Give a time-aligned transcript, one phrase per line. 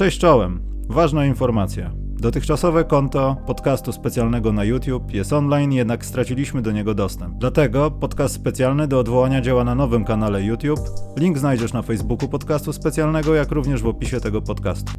[0.00, 0.60] Cześć czołem.
[0.88, 1.90] Ważna informacja.
[1.96, 7.34] Dotychczasowe konto podcastu specjalnego na YouTube jest online, jednak straciliśmy do niego dostęp.
[7.38, 10.80] Dlatego podcast specjalny do odwołania działa na nowym kanale YouTube.
[11.18, 14.92] Link znajdziesz na Facebooku podcastu specjalnego, jak również w opisie tego podcastu.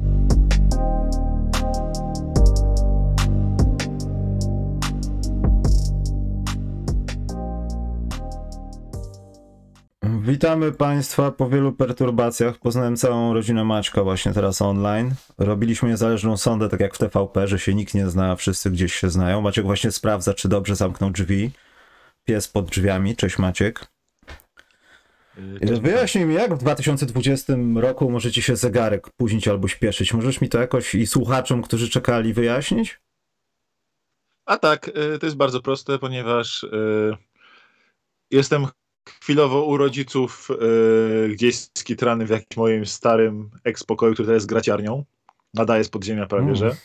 [10.32, 12.58] Witamy Państwa po wielu perturbacjach.
[12.58, 15.14] Poznałem całą rodzinę Maćka właśnie teraz online.
[15.38, 18.94] Robiliśmy niezależną sondę, tak jak w TVP, że się nikt nie zna, a wszyscy gdzieś
[18.94, 19.40] się znają.
[19.40, 21.50] Maciek właśnie sprawdza, czy dobrze zamknął drzwi.
[22.24, 23.16] Pies pod drzwiami.
[23.16, 23.86] Cześć Maciek.
[25.66, 30.14] Cześć, Wyjaśnij mi, jak w 2020 roku możecie się zegarek późnić albo śpieszyć?
[30.14, 33.00] Możesz mi to jakoś i słuchaczom, którzy czekali, wyjaśnić?
[34.46, 37.16] A tak, y, to jest bardzo proste, ponieważ y,
[38.30, 38.66] jestem
[39.08, 45.04] chwilowo u rodziców yy, gdzieś skitrany w jakimś moim starym ekspokoju, który teraz jest graciarnią.
[45.54, 46.56] Nadaje z podziemia prawie, mm.
[46.56, 46.76] że.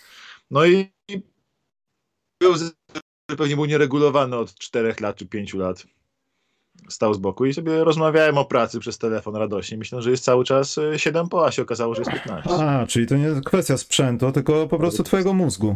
[0.51, 0.91] No i
[2.41, 2.53] był
[3.37, 5.85] pewnie był nieregulowany od 4 lat czy 5 lat.
[6.89, 9.77] Stał z boku i sobie rozmawiałem o pracy przez telefon radośnie.
[9.77, 12.49] Myślę, że jest cały czas 7 y, po, a się okazało, że jest 15.
[12.49, 15.75] A, czyli to nie kwestia sprzętu, tylko po prostu twojego mózgu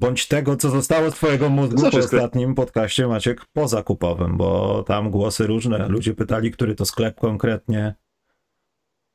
[0.00, 5.46] bądź tego, co zostało z twojego mózgu po ostatnim podcaście Maciek pozakupowym, bo tam głosy
[5.46, 5.88] różne.
[5.88, 7.94] Ludzie pytali, który to sklep konkretnie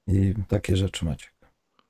[0.07, 1.34] i takie rzeczy Maciek.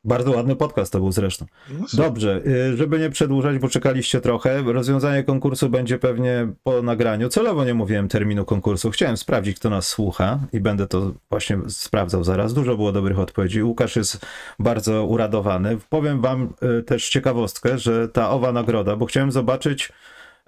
[0.05, 1.45] Bardzo ładny podcast to był zresztą.
[1.69, 7.29] No Dobrze, y, żeby nie przedłużać, bo czekaliście trochę, rozwiązanie konkursu będzie pewnie po nagraniu.
[7.29, 8.91] Celowo nie mówiłem terminu konkursu.
[8.91, 12.53] Chciałem sprawdzić, kto nas słucha i będę to właśnie sprawdzał zaraz.
[12.53, 13.63] Dużo było dobrych odpowiedzi.
[13.63, 14.25] Łukasz jest
[14.59, 15.77] bardzo uradowany.
[15.89, 19.91] Powiem wam y, też ciekawostkę, że ta owa nagroda, bo chciałem zobaczyć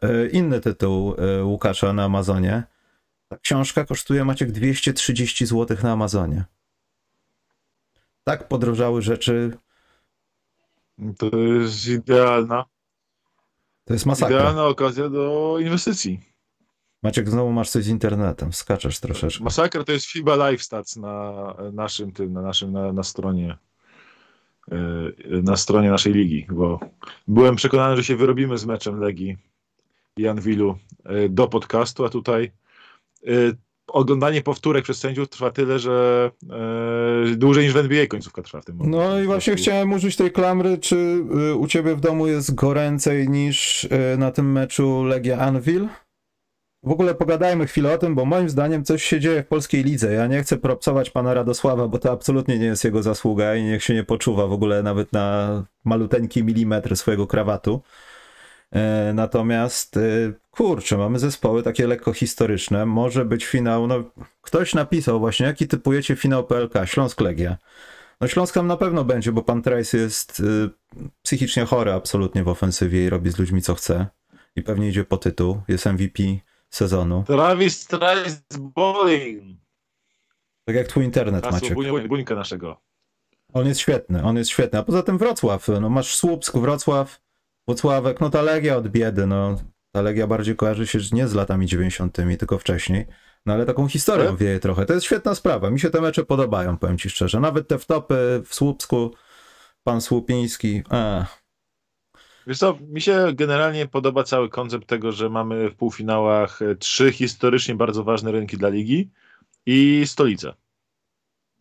[0.03, 2.63] y, inny tytuł Łukasza na Amazonie.
[3.29, 6.45] Ta książka kosztuje Maciek 230 zł na Amazonie
[8.27, 9.57] tak podrożały rzeczy.
[11.17, 12.65] To jest idealna.
[13.85, 14.37] To jest masakra.
[14.37, 16.19] Idealna okazja do inwestycji.
[17.03, 19.43] Maciek, znowu masz coś z internetem, skaczesz troszeczkę.
[19.43, 21.33] Masakra to jest FIBA Live Stats na
[21.73, 23.57] naszym tym, na naszym, na, na stronie
[24.71, 24.77] e,
[25.41, 26.79] na stronie naszej ligi, bo
[27.27, 29.37] byłem przekonany, że się wyrobimy z meczem Legii
[30.17, 32.51] i Anwilu e, do podcastu, a tutaj
[33.27, 33.31] e,
[33.87, 36.31] oglądanie powtórek przez sędziów trwa tyle, że
[37.31, 38.97] e, dłużej niż w NBA końcówka trwa w tym momencie.
[38.97, 40.95] No i właśnie chciałem użyć tej klamry, czy
[41.51, 45.87] y, u ciebie w domu jest goręcej niż y, na tym meczu Legia Anvil?
[46.83, 50.13] W ogóle pogadajmy chwilę o tym, bo moim zdaniem coś się dzieje w polskiej lidze.
[50.13, 53.83] Ja nie chcę propsować pana Radosława, bo to absolutnie nie jest jego zasługa i niech
[53.83, 57.81] się nie poczuwa w ogóle nawet na maluteńki milimetr swojego krawatu.
[58.71, 60.01] E, natomiast e,
[60.51, 62.85] kurczę, mamy zespoły takie lekko historyczne.
[62.85, 63.87] Może być finał.
[63.87, 64.03] No,
[64.41, 66.73] ktoś napisał właśnie, jaki typujecie finał PLK?
[66.85, 67.57] Śląsk Legia.
[68.21, 70.69] No Śląsk tam na pewno będzie, bo pan Trace jest y,
[71.21, 74.07] psychicznie chory absolutnie w ofensywie i robi z ludźmi co chce.
[74.55, 75.61] I pewnie idzie po tytuł.
[75.67, 76.23] Jest MVP
[76.69, 77.23] sezonu.
[77.27, 79.59] Travis Trace bowling.
[80.65, 82.07] Tak jak twój internet, Hasło Maciek.
[82.07, 82.81] Buń, naszego.
[83.53, 84.79] On jest świetny, on jest świetny.
[84.79, 87.21] A poza tym Wrocław, no masz Słupsk, Wrocław,
[87.67, 89.55] Włocławek, no ta Legia od biedy, no.
[89.91, 93.05] Ta Legia bardziej kojarzy się nie z latami 90., tylko wcześniej.
[93.45, 94.37] No ale taką historią ale...
[94.37, 94.85] wieje trochę.
[94.85, 95.69] To jest świetna sprawa.
[95.69, 97.39] Mi się te mecze podobają, powiem ci szczerze.
[97.39, 99.13] Nawet te wtopy w Słupsku,
[99.83, 100.83] pan Słupiński.
[100.89, 101.25] A.
[102.47, 107.75] Wiesz co, mi się generalnie podoba cały koncept tego, że mamy w półfinałach trzy historycznie
[107.75, 109.09] bardzo ważne rynki dla ligi
[109.65, 110.53] i stolicę.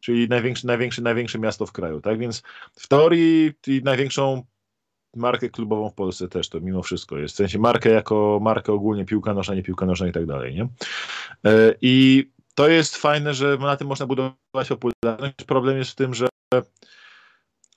[0.00, 2.18] Czyli największe, największe, największe miasto w kraju, tak?
[2.18, 2.42] Więc
[2.72, 3.52] w teorii
[3.84, 4.44] największą
[5.16, 7.34] markę klubową w Polsce też to mimo wszystko jest.
[7.34, 10.62] W sensie markę jako markę ogólnie piłka nożna, nie piłka nożna i tak dalej, nie?
[11.52, 15.34] E, I to jest fajne, że na tym można budować popularność.
[15.46, 16.28] Problem jest w tym, że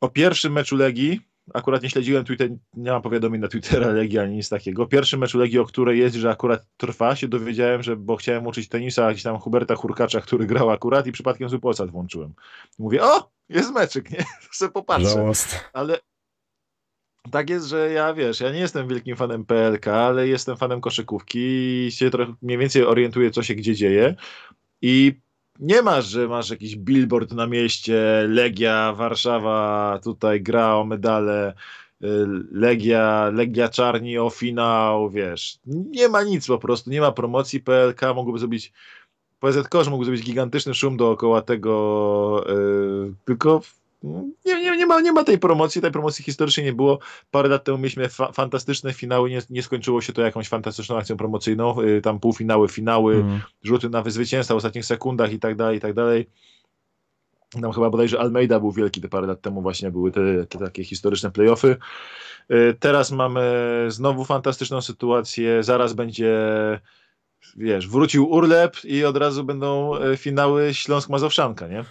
[0.02, 1.22] o pierwszym meczu Legii,
[1.54, 4.88] akurat nie śledziłem Twitter, nie mam powiadomień na Twittera Legii ani nic takiego.
[4.88, 8.70] Pierwszy mecz Legii, o której jest, że akurat trwa, się dowiedziałem, że bo chciałem uczyć
[8.70, 12.34] tenisa gdzieś tam Huberta Hurkacza, który grał akurat i przypadkiem z Polsat włączyłem.
[12.80, 14.26] Mówię, o, jest meczyk, nie?
[14.74, 15.10] Popatrzę.
[15.10, 15.70] Żałost.
[15.74, 16.00] Ale
[17.32, 21.40] tak jest, że ja wiesz, ja nie jestem wielkim fanem PLK, ale jestem fanem koszykówki
[21.40, 24.16] i się trochę mniej więcej orientuję, co się gdzie dzieje.
[24.82, 25.14] I
[25.60, 31.54] nie masz, że masz jakiś billboard na mieście, Legia, Warszawa, tutaj gra o medale,
[32.04, 32.08] y,
[32.52, 35.60] Legia, Legia Czarni o finał, wiesz.
[35.66, 38.74] Nie ma nic po prostu, nie ma promocji PLK, mogłoby zrobić
[39.40, 43.62] PZK, że mógłby zrobić gigantyczny szum dookoła tego, yy, tylko
[44.04, 47.00] nie, nie, nie, ma, nie ma tej promocji, tej promocji historycznie nie było.
[47.32, 51.18] Parę lat temu mieliśmy fa fantastyczne finały, nie, nie skończyło się to jakąś fantastyczną akcją
[51.18, 53.42] promocyjną, yy, tam półfinały, finały, mm.
[53.64, 56.30] rzuty na zwycięstwa w ostatnich sekundach i tak dalej, i tak dalej.
[57.62, 60.84] Tam chyba bodajże Almeida był wielki te parę lat temu właśnie były te, te takie
[60.84, 61.78] historyczne playoffy.
[62.52, 63.42] Y, teraz mamy
[63.88, 65.64] znowu fantastyczną sytuację.
[65.64, 66.40] Zaraz będzie
[67.58, 71.84] wiesz, wrócił Urlep i od razu będą e, finały Śląsk-Mazowszanka, nie?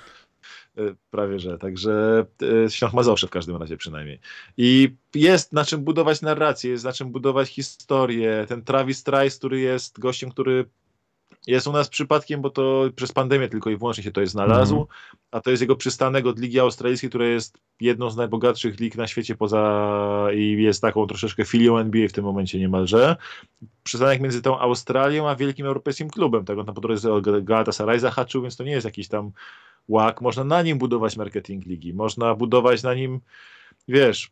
[0.79, 2.27] E, prawie że, także
[2.67, 4.21] e, Śląsk Mazowsze w każdym razie przynajmniej.
[4.57, 8.45] I jest na czym budować narrację, jest na czym budować historię.
[8.49, 10.65] Ten Travis Trice, który jest gościem, który
[11.47, 14.75] jest u nas przypadkiem, bo to przez pandemię tylko i wyłącznie się to jest znalazł,
[14.75, 14.87] mm.
[15.31, 19.07] a to jest jego przystanek od Ligi Australijskiej, która jest jedną z najbogatszych lig na
[19.07, 23.17] świecie poza i jest taką troszeczkę filią NBA w tym momencie niemalże.
[23.83, 26.45] Przystanek między tą Australią a wielkim europejskim klubem.
[26.45, 27.11] Tak on tam po drodze
[27.43, 29.33] Galatasaray zahaczył, więc to nie jest jakiś tam
[29.89, 30.21] łak.
[30.21, 33.21] Można na nim budować marketing ligi, można budować na nim,
[33.89, 34.31] wiesz,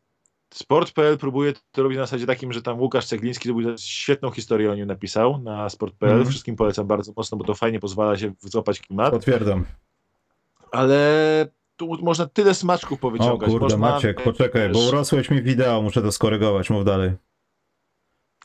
[0.55, 3.49] Sport.pl próbuje to robić na zasadzie takim, że tam Łukasz Cegliński
[3.79, 6.13] świetną historię o nim napisał na Sport.pl.
[6.13, 6.27] Mm.
[6.27, 9.11] Wszystkim polecam bardzo mocno, bo to fajnie pozwala się złapać klimat.
[9.11, 9.65] Potwierdzam.
[10.73, 13.49] Ale tu można tyle smaczków powyciągać.
[13.49, 17.13] O kurde, można, Maciek, poczekaj, bo urosłeś mi wideo, muszę to skorygować, mów dalej.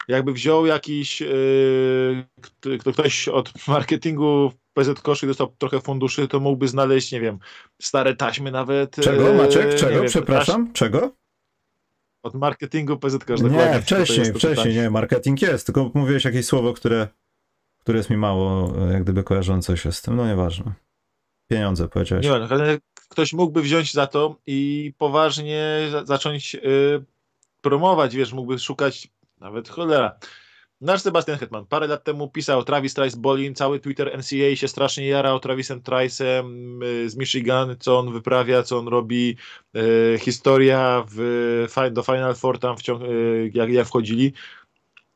[0.07, 7.11] Jakby wziął jakiś yy, ktoś od marketingu PZ Koszy dostał trochę funduszy, to mógłby znaleźć,
[7.11, 7.39] nie wiem,
[7.81, 8.95] stare taśmy nawet.
[8.95, 9.75] Czego, Maciek?
[9.75, 9.95] Czego?
[9.95, 10.67] Wiem, Przepraszam?
[10.67, 10.75] Taś...
[10.75, 11.11] Czego?
[12.23, 13.29] Od marketingu PZK.
[13.29, 17.07] Nie, wcześniej, wcześniej, nie, marketing jest, tylko mówiłeś jakieś słowo, które,
[17.79, 20.73] które jest mi mało, jak gdyby kojarzące się z tym, no nieważne.
[21.47, 22.25] Pieniądze powiedziałeś.
[22.25, 22.77] Nie, ale
[23.09, 27.03] ktoś mógłby wziąć za to i poważnie zacząć y,
[27.61, 29.07] promować, wiesz, mógłby szukać
[29.39, 30.19] nawet cholera
[30.81, 35.07] Nasz Sebastian Hetman parę lat temu pisał Travis Trice Bolin, cały Twitter NCAA się strasznie
[35.07, 36.45] jarał Travisem Trice'em
[36.83, 39.35] y, z Michigan, co on wyprawia, co on robi,
[39.75, 42.97] e, historia w, do Final Four tam e,
[43.53, 44.33] jak, jak wchodzili.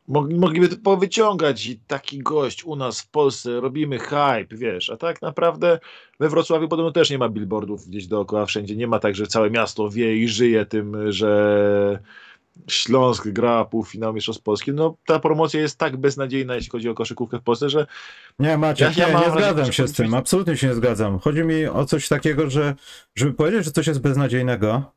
[0.07, 5.21] Mogliby to powyciągać i taki gość u nas w Polsce, robimy hype, wiesz, a tak
[5.21, 5.79] naprawdę
[6.19, 9.49] we Wrocławiu podobno też nie ma billboardów gdzieś dookoła wszędzie, nie ma tak, że całe
[9.49, 11.99] miasto wie i żyje tym, że
[12.67, 17.39] Śląsk gra półfinał Mistrzostw Polski, no ta promocja jest tak beznadziejna, jeśli chodzi o koszykówkę
[17.39, 17.87] w Polsce, że...
[18.39, 21.19] Nie, Maciek, ja, ja nie, nie zgadzam się z tym, absolutnie się nie zgadzam.
[21.19, 22.75] Chodzi mi o coś takiego, że
[23.15, 24.95] żeby powiedzieć, że coś jest beznadziejnego,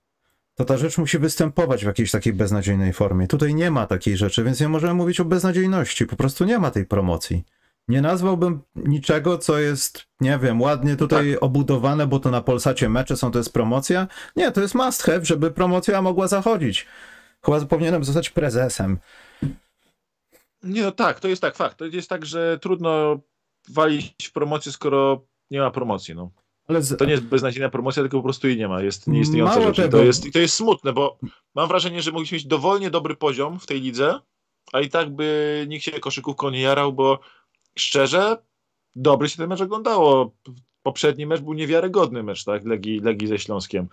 [0.54, 3.26] to ta rzecz musi występować w jakiejś takiej beznadziejnej formie.
[3.26, 6.70] Tutaj nie ma takiej rzeczy, więc nie możemy mówić o beznadziejności, po prostu nie ma
[6.70, 7.44] tej promocji.
[7.88, 11.42] Nie nazwałbym niczego, co jest, nie wiem, ładnie tutaj tak.
[11.42, 14.06] obudowane, bo to na Polsacie mecze są, to jest promocja.
[14.36, 16.86] Nie, to jest must have, żeby promocja mogła zachodzić.
[17.44, 18.98] Chyba powinienem zostać prezesem.
[20.62, 21.78] Nie, no tak, to jest tak, fakt.
[21.78, 23.20] To jest tak, że trudno
[23.68, 26.30] walić w promocję, skoro nie ma promocji, no.
[26.80, 26.98] Z...
[26.98, 28.82] To nie jest beznadziejna promocja, tylko po prostu jej nie ma.
[28.82, 29.76] Jest nieistniejąca rzecz.
[29.76, 29.98] Tego...
[29.98, 31.18] To, jest, to jest smutne, bo
[31.54, 34.20] mam wrażenie, że mogliśmy mieć dowolnie dobry poziom w tej lidze,
[34.72, 37.20] a i tak by nikt się koszykówką nie jarał, bo
[37.78, 38.36] szczerze,
[38.94, 40.32] dobry się ten mecz oglądało
[40.82, 43.88] poprzedni mecz był niewiarygodny mecz, tak, Legii, Legii ze Śląskiem.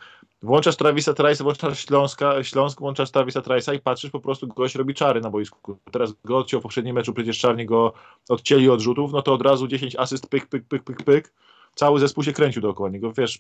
[0.46, 4.94] Włączasz Travisa Trajsa, włączasz Śląska, Śląsk, włączasz Travisa Trajsa i patrzysz, po prostu gość robi
[4.94, 5.78] czary na boisku.
[5.92, 7.94] Teraz go odciął w poprzednim meczu, przecież czarnie go
[8.30, 11.34] odcięli od rzutów, no to od razu 10 asyst, pyk, pyk, pyk, pyk, pyk.
[11.76, 13.40] Cały zespół się kręcił dookoła niego, wiesz,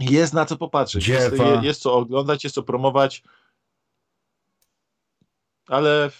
[0.00, 3.22] jest na co popatrzeć, jest, jest, co oglądać, jest co promować,
[5.68, 6.10] ale y,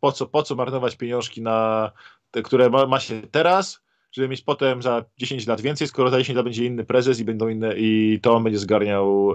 [0.00, 1.90] po co, po co marnować pieniążki na
[2.30, 3.80] te, które ma, ma się teraz,
[4.12, 7.24] żeby mieć potem za 10 lat więcej, skoro za 10 lat będzie inny prezes i
[7.24, 9.34] będą inne i to on będzie zgarniał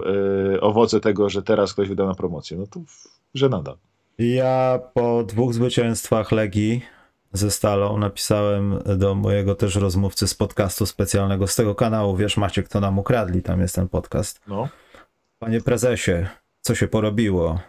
[0.54, 2.56] y, owoce tego, że teraz ktoś wyda na promocję.
[2.56, 2.80] No to
[3.34, 3.76] żenada.
[4.18, 6.82] Ja po dwóch zwycięstwach Legii
[7.32, 12.68] ze Stalą napisałem do mojego też rozmówcy z podcastu specjalnego z tego kanału, wiesz Maciek,
[12.68, 14.40] to nam ukradli, tam jest ten podcast.
[14.48, 14.68] No.
[15.38, 16.26] Panie prezesie,
[16.60, 17.60] co się porobiło?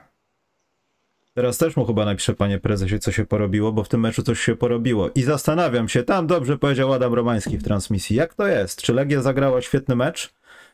[1.35, 4.39] Teraz też mu chyba napiszę, panie prezesie, co się porobiło, bo w tym meczu coś
[4.39, 5.09] się porobiło.
[5.15, 8.81] I zastanawiam się, tam dobrze powiedział Adam Romański w transmisji, jak to jest?
[8.81, 10.33] Czy Legia zagrała świetny mecz?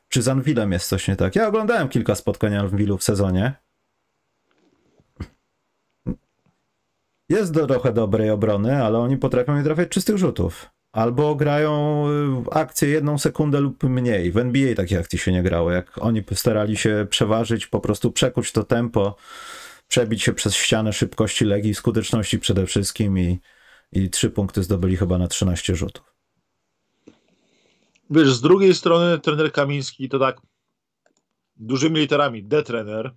[0.10, 1.36] Czy z Anwilem jest coś nie tak?
[1.36, 3.54] Ja oglądałem kilka spotkań Anwilu w sezonie.
[7.30, 10.70] Jest do trochę dobrej obrony, ale oni potrafią nie trafiać czystych rzutów.
[10.92, 12.06] Albo grają
[12.52, 14.32] akcję jedną sekundę lub mniej.
[14.32, 15.72] W NBA takich akcji się nie grało.
[15.72, 19.16] Jak oni starali się przeważyć, po prostu przekuć to tempo
[19.92, 23.40] przebić się przez ścianę szybkości Legii, skuteczności przede wszystkim i,
[23.92, 26.14] i trzy punkty zdobyli chyba na 13 rzutów.
[28.10, 30.42] Wiesz, z drugiej strony trener Kamiński to tak
[31.56, 33.14] dużymi literami D-trener,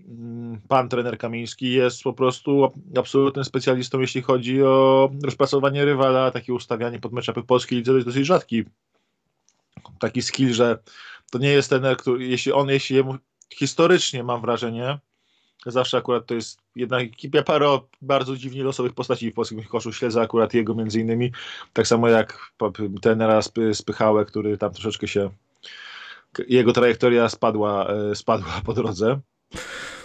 [0.00, 6.54] mm, pan trener Kamiński jest po prostu absolutnym specjalistą, jeśli chodzi o rozpracowanie rywala, takie
[6.54, 8.64] ustawianie pod meczapy polskiej lidze jest dosyć rzadki
[9.98, 10.78] taki skill, że
[11.30, 13.16] to nie jest trener, który, jeśli on, jeśli jemu
[13.50, 14.98] historycznie mam wrażenie,
[15.66, 19.92] Zawsze akurat to jest jedna ekipa, parę bardzo dziwnie losowych postaci w polskim koszu.
[19.92, 21.32] Śledzę akurat jego między innymi.
[21.72, 22.52] Tak samo jak
[23.02, 23.40] tenera
[23.72, 25.30] Spychałę, który tam troszeczkę się
[26.48, 29.20] jego trajektoria spadła, e, spadła po drodze.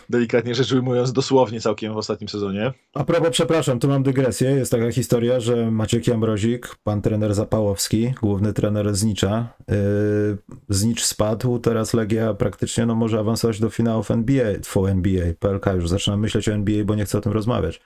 [0.10, 2.74] Delikatnie rzecz ujmując, dosłownie całkiem w ostatnim sezonie.
[2.94, 4.52] A propos, przepraszam, tu mam dygresję.
[4.52, 9.76] Jest taka historia, że Maciek Jambrozik, pan trener Zapałowski, główny trener Znicza, yy,
[10.70, 15.90] Znicz spadł, teraz Legia praktycznie no, może awansować do finałów NBA, tfu NBA, PLK już
[15.90, 17.82] zaczyna myśleć o NBA, bo nie chce o tym rozmawiać.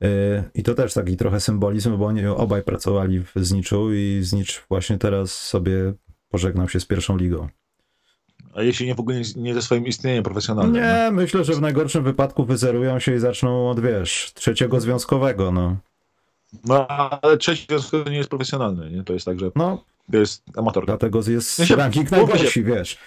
[0.00, 0.08] Yy,
[0.54, 4.98] I to też taki trochę symbolizm, bo oni obaj pracowali w Zniczu i Znicz właśnie
[4.98, 5.92] teraz sobie
[6.28, 7.48] pożegnał się z pierwszą ligą.
[8.54, 10.82] A jeśli nie w ogóle nie, ze swoim istnieniem profesjonalnym?
[10.82, 11.12] Nie, no?
[11.12, 15.76] myślę, że w najgorszym wypadku wyzerują się i zaczną od, wiesz, trzeciego związkowego, no.
[16.64, 19.04] No, ale trzeci związkowy nie jest profesjonalny, nie?
[19.04, 20.86] To jest tak, że no, to jest amatorka.
[20.86, 22.98] Dlatego jest ja się, ranking najgorszy, wiesz.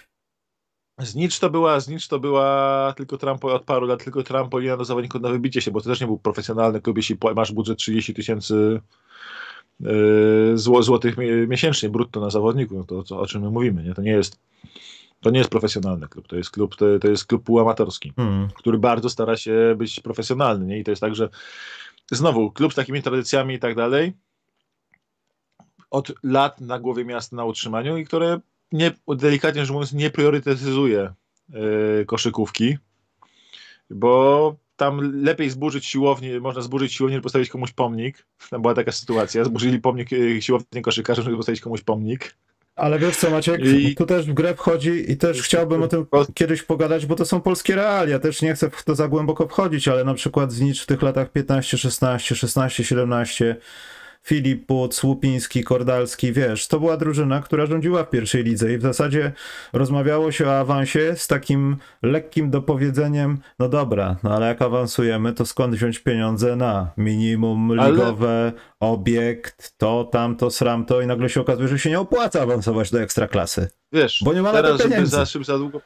[1.00, 5.22] Znicz to była, Znicz to była tylko trampo, od paru lat tylko trampolina do zawodników
[5.22, 8.82] na wybicie się, bo to też nie był profesjonalny klub, jeśli masz budżet 30 tysięcy
[9.80, 11.16] yy, złotych
[11.48, 13.94] miesięcznie brutto na zawodniku, no to, to o czym my mówimy, nie?
[13.94, 14.40] To nie jest
[15.24, 18.50] to nie jest profesjonalny klub, to jest klub, to, to jest klub półamatorski, mm.
[18.56, 20.80] który bardzo stara się być profesjonalny, nie?
[20.80, 21.30] I to jest tak, że
[22.12, 24.14] znowu, klub z takimi tradycjami i tak dalej,
[25.90, 28.40] od lat na głowie miasta na utrzymaniu i które
[28.72, 31.14] nie, delikatnie rzecz mówiąc, nie priorytetyzuje
[31.50, 32.78] yy, koszykówki,
[33.90, 38.26] bo tam lepiej zburzyć siłownię, można zburzyć siłownię, żeby postawić komuś pomnik.
[38.50, 42.36] Tam była taka sytuacja, zburzyli pomnik, yy, siłownię koszykarzy, żeby postawić komuś pomnik.
[42.76, 43.96] Ale wiesz co, Maciek, I...
[43.96, 47.42] tu też w grę wchodzi i też chciałbym o tym kiedyś pogadać, bo to są
[47.42, 48.20] polskie realia.
[48.20, 51.32] Też nie chcę w to za głęboko wchodzić, ale na przykład Znicz w tych latach
[51.32, 53.56] 15, 16, 16, 17
[54.24, 58.82] Filip Put, Słupiński, Kordalski, wiesz, to była drużyna, która rządziła w pierwszej lidze i w
[58.82, 59.32] zasadzie
[59.74, 65.46] rozmawiało się o awansie z takim lekkim dopowiedzeniem, no dobra, no ale jak awansujemy, to
[65.46, 68.52] skąd wziąć pieniądze na minimum ligowe, ale...
[68.80, 73.68] obiekt, to, tamto, sramto i nagle się okazuje, że się nie opłaca awansować do ekstraklasy.
[73.92, 75.26] Wiesz, bo nie ma teraz, na to pieniędzy.
[75.26, 75.82] Żeby za, za długo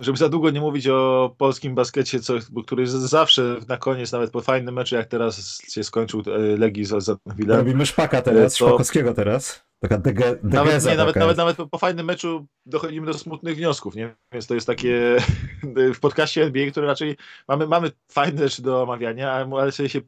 [0.00, 2.34] żeby za długo nie mówić o polskim baskecie, co,
[2.66, 7.00] który zawsze na koniec, nawet po fajnym meczu, jak teraz się skończył e, Legii za,
[7.00, 7.56] za chwilę.
[7.56, 8.66] Robimy szpaka teraz, to...
[8.66, 9.64] Szpakowskiego teraz.
[9.80, 14.14] Taka dege, nawet, nie, nawet, nawet, nawet po fajnym meczu dochodzimy do smutnych wniosków, nie?
[14.32, 15.16] Więc to jest takie
[15.94, 17.16] w podcaście NBA, który raczej
[17.48, 20.00] mamy, mamy fajne rzeczy do omawiania, ale sobie się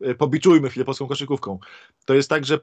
[0.00, 1.58] e, pobiczujmy chwilę polską koszykówką.
[2.04, 2.58] To jest tak, że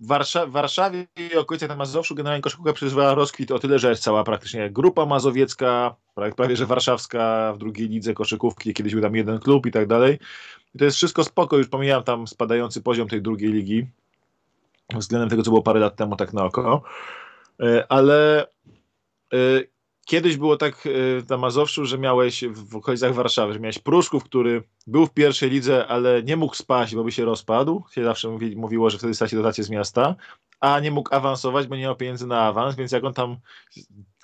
[0.00, 4.24] Warsza w Warszawie i okolicach na Mazowszu generalnie koszykówka przeżywała rozkwit o tyle, że cała
[4.24, 5.94] praktycznie grupa mazowiecka,
[6.36, 10.18] prawie że warszawska w drugiej lidze koszykówki, kiedyś był tam jeden klub i tak dalej.
[10.74, 13.86] I to jest wszystko spoko, już pomijam tam spadający poziom tej drugiej ligi
[14.98, 16.82] względem tego, co było parę lat temu tak na oko.
[17.62, 18.46] E, ale
[19.32, 19.36] e,
[20.06, 20.90] Kiedyś było tak e,
[21.30, 25.86] na Mazowszu, że miałeś w okolicach Warszawy, że miałeś Pruszków, który był w pierwszej lidze,
[25.86, 27.84] ale nie mógł spaść, bo by się rozpadł.
[27.94, 30.16] Się zawsze mówi, mówiło, że wtedy straci dotację z miasta,
[30.60, 33.36] a nie mógł awansować, bo nie miał pieniędzy na awans, więc jak on tam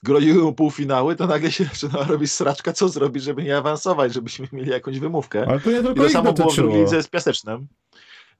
[0.02, 4.48] groziły mu półfinały, to nagle się zaczynała robić sraczka, co zrobić, żeby nie awansować, żebyśmy
[4.52, 5.46] mieli jakąś wymówkę.
[5.48, 7.66] Ale to nie tylko I to samo było w drugiej lidze z Piasecznem,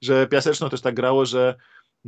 [0.01, 1.55] że Piaseczno też tak grało, że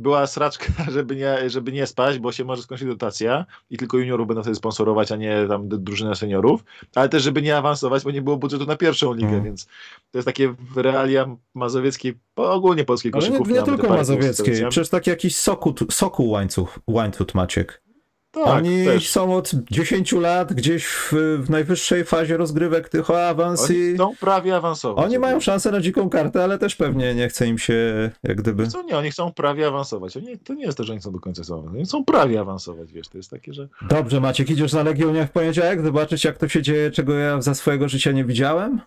[0.00, 4.26] była sraczka, żeby nie, żeby nie spać, bo się może skończyć dotacja i tylko juniorów
[4.26, 6.64] będą wtedy sponsorować, a nie tam drużynę seniorów,
[6.94, 9.44] ale też żeby nie awansować, bo nie było budżetu na pierwszą ligę, hmm.
[9.44, 9.66] więc
[10.10, 13.44] to jest takie realia mazowieckiej, ogólnie polskiej koszykówki.
[13.44, 17.89] Ale nie, nie tylko mazowieckiej, przecież taki jakiś soku, soku łańcuch, łańcuch Maciek.
[18.32, 19.10] Tak, Oni też.
[19.10, 23.94] są od 10 lat gdzieś w, w, najwyższej fazie rozgrywek tych o awans Oni i...
[23.94, 25.04] chcą prawie awansować.
[25.04, 28.66] Oni mają szansę na dziką kartę, ale też pewnie nie chce im się jak gdyby...
[28.66, 30.16] Co nie, oni chcą prawie awansować.
[30.16, 31.74] Oni, to nie jest to, że oni chcą do końca awansować.
[31.74, 33.68] Oni chcą prawie awansować, wiesz, to jest takie, że...
[33.88, 37.54] Dobrze Maciek, idziesz na Legionię w poniedziałek zobaczyć jak to się dzieje, czego ja za
[37.54, 38.80] swojego życia nie widziałem?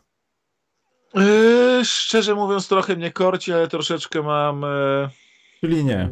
[1.14, 4.62] Yy, szczerze mówiąc trochę mnie korci, ale troszeczkę mam...
[4.62, 5.10] Yy...
[5.62, 6.10] Czyli nie.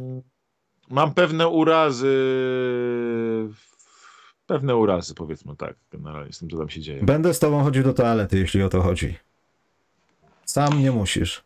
[0.92, 2.16] Mam pewne urazy,
[4.48, 7.04] pewne urazy, powiedzmy tak, generalnie z tym, co tam się dzieje.
[7.04, 9.18] Będę z tobą chodził do toalety, jeśli o to chodzi.
[10.46, 11.44] Sam nie musisz.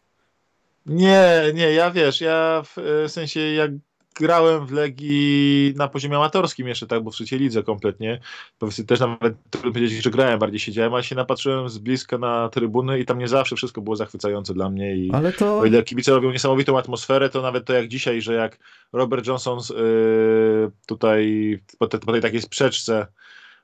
[0.85, 3.71] Nie, nie, ja wiesz, ja w sensie jak
[4.19, 8.19] grałem w Legii na poziomie amatorskim jeszcze, tak, bo w trzeciej lidze kompletnie.
[8.57, 12.49] Powiedzmy też nawet trudno powiedzieć, że grałem, bardziej siedziałem, ale się napatrzyłem z bliska na
[12.49, 15.59] trybuny i tam nie zawsze wszystko było zachwycające dla mnie i ale to...
[15.59, 18.59] o ile kibice robią niesamowitą atmosferę, to nawet to jak dzisiaj, że jak
[18.93, 23.07] Robert Johnson yy, tutaj po, te, po, tej takiej sprzeczce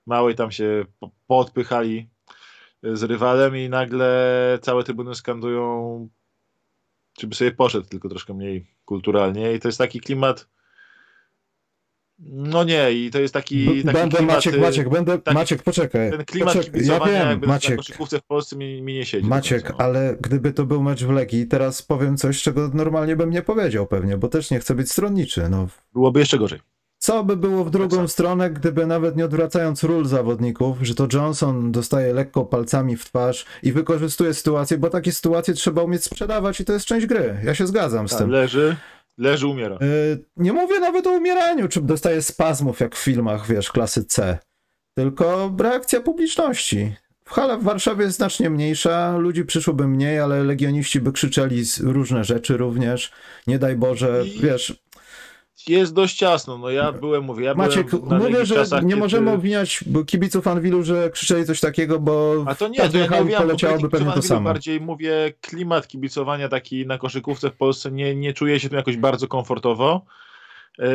[0.05, 0.85] małej tam się
[1.27, 2.09] poodpychali
[2.83, 6.09] z rywalem i nagle całe trybuny skandują
[7.17, 9.53] czy by sobie poszedł, tylko troszkę mniej kulturalnie.
[9.53, 10.47] I to jest taki klimat.
[12.23, 13.65] No nie, i to jest taki.
[13.65, 15.19] taki będę klimat, Maciek, y, Maciek, będę.
[15.19, 16.11] Taki, Maciek, poczekaj.
[16.11, 17.79] Ten klimat poczekaj, ja wiem, Maciek.
[18.11, 19.27] Na w Polsce mi, mi nie siedzi.
[19.27, 23.41] Maciek, ale gdyby to był mecz w Legii, teraz powiem coś, czego normalnie bym nie
[23.41, 25.49] powiedział pewnie, bo też nie chcę być stronniczy.
[25.49, 25.67] No.
[25.93, 26.59] Byłoby jeszcze gorzej.
[27.03, 31.71] Co by było w drugą stronę, gdyby nawet nie odwracając ról zawodników, że to Johnson
[31.71, 36.65] dostaje lekko palcami w twarz i wykorzystuje sytuację, bo takie sytuacje trzeba umieć sprzedawać i
[36.65, 37.37] to jest część gry.
[37.43, 38.29] Ja się zgadzam z tak, tym.
[38.29, 38.75] Leży,
[39.17, 39.77] leży, umiera.
[39.81, 44.37] Yy, nie mówię nawet o umieraniu, czy dostaje spazmów jak w filmach, wiesz, klasy C.
[44.97, 46.95] Tylko reakcja publiczności.
[47.25, 52.57] Hala w Warszawie jest znacznie mniejsza, ludzi przyszłoby mniej, ale legioniści by krzyczeli różne rzeczy
[52.57, 53.11] również.
[53.47, 54.39] Nie daj Boże, I...
[54.39, 54.81] wiesz,
[55.67, 56.57] jest dość ciasno.
[56.57, 61.09] No ja byłem, mówię, ja Maciek, mówię, że czasach, nie możemy obwiniać kibiców Anwilu, że
[61.09, 64.41] krzyczeli coś takiego, bo A to nie, to ja nie mówiłem, poleciałoby pewnie to samo.
[64.49, 68.97] Bardziej mówię, klimat kibicowania taki na koszykówce w Polsce nie, nie czuje się tu jakoś
[68.97, 70.05] bardzo komfortowo.
[70.79, 70.87] Yy,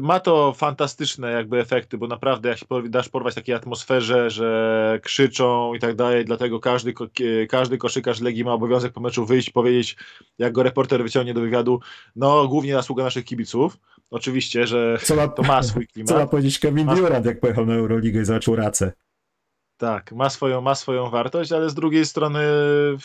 [0.00, 5.74] ma to fantastyczne jakby efekty, bo naprawdę jak się dasz porwać takiej atmosferze, że krzyczą
[5.74, 6.94] i tak dalej, dlatego każdy,
[7.48, 9.96] każdy koszykarz Legii ma obowiązek po meczu wyjść, powiedzieć,
[10.38, 11.80] jak go reporter wyciągnie do wywiadu,
[12.16, 13.78] no głównie zasługa naszych kibiców.
[14.12, 16.08] Oczywiście, że co ma, to ma swój klimat.
[16.08, 16.94] Co ma powiedzieć Kevin ma...
[16.94, 18.92] Durant, jak pojechał na Euroligę i zaczął racę.
[19.76, 22.40] Tak, ma swoją, ma swoją wartość, ale z drugiej strony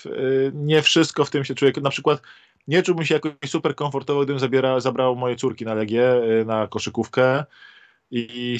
[0.05, 1.71] y, nie wszystko w tym się czuje.
[1.81, 2.21] Na przykład
[2.67, 6.67] nie czułbym się jakoś super komfortowo, gdybym zabiera, zabrał moje córki na Legię, y, na
[6.67, 7.43] koszykówkę
[8.11, 8.57] i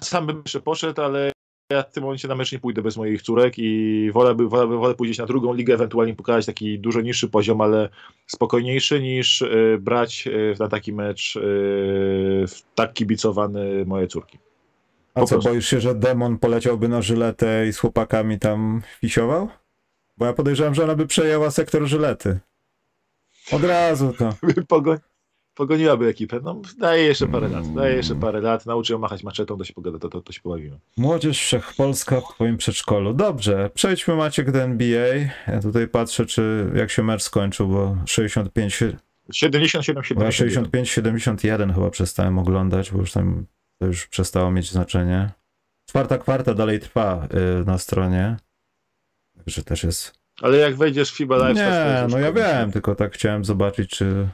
[0.00, 1.32] sam bym jeszcze poszedł, ale
[1.70, 4.94] ja w tym momencie na mecz nie pójdę bez moich córek i wolę, wolę, wolę
[4.94, 7.88] pójść na drugą ligę, ewentualnie pokazać taki dużo niższy poziom, ale
[8.26, 12.44] spokojniejszy niż y, brać y, na taki mecz y,
[12.74, 14.38] tak kibicowany moje córki.
[15.14, 15.50] Po A co, prostu.
[15.50, 19.48] boisz się, że demon poleciałby na żyletę i z chłopakami tam fisiował?
[20.16, 22.40] Bo ja podejrzewam, że ona by przejęła sektor żylety.
[23.52, 24.30] Od razu to.
[24.68, 24.98] Pogoń,
[25.56, 26.40] pogoniłaby ekipę.
[26.42, 27.74] No, daje jeszcze parę lat.
[27.74, 28.66] Daje jeszcze parę lat.
[28.66, 30.78] Nauczy ją machać maczetą, to się pogada, to, to, to się pobawimy.
[30.96, 33.14] Młodzież Wszechpolska w twoim przedszkolu.
[33.14, 35.14] Dobrze, przejdźmy Maciek do NBA.
[35.48, 38.82] Ja tutaj patrzę, czy jak się mecz skończył, bo 65...
[39.32, 43.46] 77, 65, 71 chyba przestałem oglądać, bo już tam
[43.78, 45.30] to już przestało mieć znaczenie.
[45.88, 48.36] Czwarta kwarta dalej trwa yy, na stronie.
[49.36, 50.12] Także też jest.
[50.42, 54.28] Ale jak wejdziesz w FIBA Live, Nie, no ja wiem, tylko tak chciałem zobaczyć, czy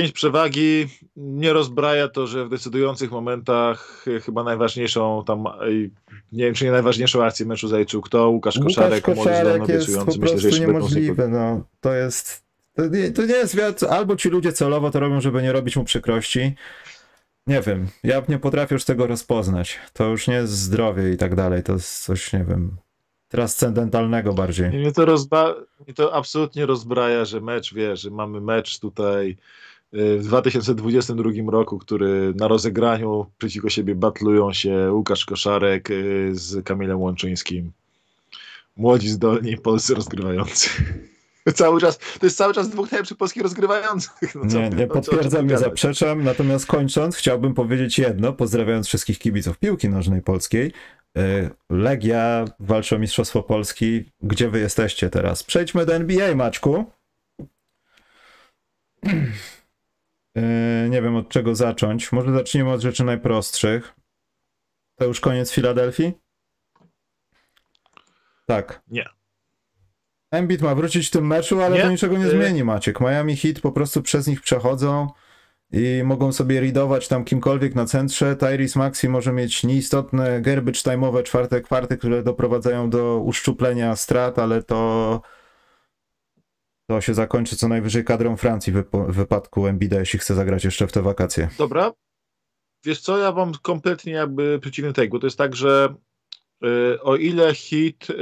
[0.00, 0.86] pięć przewagi
[1.16, 5.44] nie rozbraja to, że w decydujących momentach chyba najważniejszą tam,
[6.32, 8.30] nie wiem czy nie najważniejszą akcję meczu zaliczył kto?
[8.30, 11.28] Łukasz Koszarek, Łukasz Koszarek jest po prostu Myślę, że niemożliwe.
[11.28, 15.42] No, to jest to nie, to nie jest albo ci ludzie celowo to robią, żeby
[15.42, 16.54] nie robić mu przykrości.
[17.46, 19.78] Nie wiem, ja nie potrafię już tego rozpoznać.
[19.92, 22.76] To już nie jest zdrowie i tak dalej, to jest coś, nie wiem,
[23.28, 24.70] transcendentalnego bardziej.
[24.70, 25.54] Mnie to, rozba-
[25.86, 29.36] mnie to absolutnie rozbraja, że mecz, wiesz, że mamy mecz tutaj
[29.92, 37.00] w 2022 roku, który na rozegraniu przeciwko siebie batlują się Łukasz Koszarek y, z Kamilem
[37.00, 37.72] Łączyńskim.
[38.76, 40.70] Młodzi, zdolni polscy rozgrywający.
[41.54, 44.34] Cały czas, to jest cały czas dwóch najlepszych polskich rozgrywających.
[44.34, 46.24] No, nie, nie potwierdzam, nie zaprzeczam.
[46.24, 50.72] Natomiast kończąc, chciałbym powiedzieć jedno, pozdrawiając wszystkich kibiców piłki nożnej polskiej.
[51.18, 54.04] Y, Legia walczy o Mistrzostwo Polski.
[54.22, 55.42] Gdzie wy jesteście teraz?
[55.42, 56.84] Przejdźmy do NBA, Maćku.
[60.34, 60.42] Yy,
[60.90, 62.12] nie wiem od czego zacząć.
[62.12, 63.94] Może zaczniemy od rzeczy najprostszych.
[64.96, 66.12] To już koniec Filadelfii?
[68.46, 68.82] Tak.
[68.88, 69.04] Nie.
[70.30, 71.82] Embiid ma wrócić w tym meczu, ale nie?
[71.82, 72.30] to niczego nie yy.
[72.30, 73.00] zmieni, Maciek.
[73.00, 75.08] Miami Heat po prostu przez nich przechodzą
[75.72, 78.36] i mogą sobie readować tam kimkolwiek na centrze.
[78.36, 84.62] Tyrese Maxi może mieć nieistotne garbage time'owe czwarte kwarty, które doprowadzają do uszczuplenia strat, ale
[84.62, 85.22] to
[86.90, 90.92] to się zakończy co najwyżej kadrą Francji w wypadku Embida, jeśli chce zagrać jeszcze w
[90.92, 91.48] te wakacje.
[91.58, 91.92] Dobra.
[92.84, 95.18] Wiesz co, ja mam kompletnie jakby przeciwny tego.
[95.18, 95.94] To jest tak, że
[96.64, 98.14] y, o ile hit y,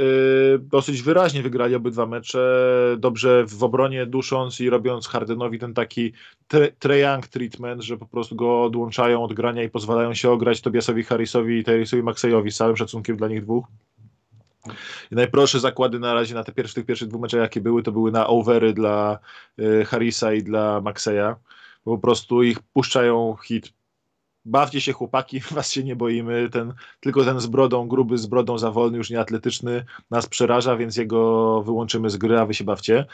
[0.59, 6.13] dosyć wyraźnie wygrali obydwa mecze, dobrze w obronie dusząc i robiąc Hardenowi ten taki
[6.79, 11.59] triang treatment, że po prostu go odłączają od grania i pozwalają się ograć Tobiasowi Harrisowi
[11.59, 13.65] i Tyree'owi Maxeyowi z całym szacunkiem dla nich dwóch.
[15.11, 17.91] I najprostsze zakłady na razie na te pierwsze, tych pierwszych dwóch meczach, jakie były, to
[17.91, 19.19] były na overy dla
[19.59, 21.35] y, Harrisa i dla Maxeya.
[21.83, 23.73] Po prostu ich puszczają hit.
[24.45, 26.49] Bawcie się chłopaki, was się nie boimy.
[26.49, 30.97] Ten, tylko ten z brodą, gruby z brodą za wolny, już nieatletyczny nas przeraża, więc
[30.97, 33.05] jego wyłączymy z gry, a wy się bawcie.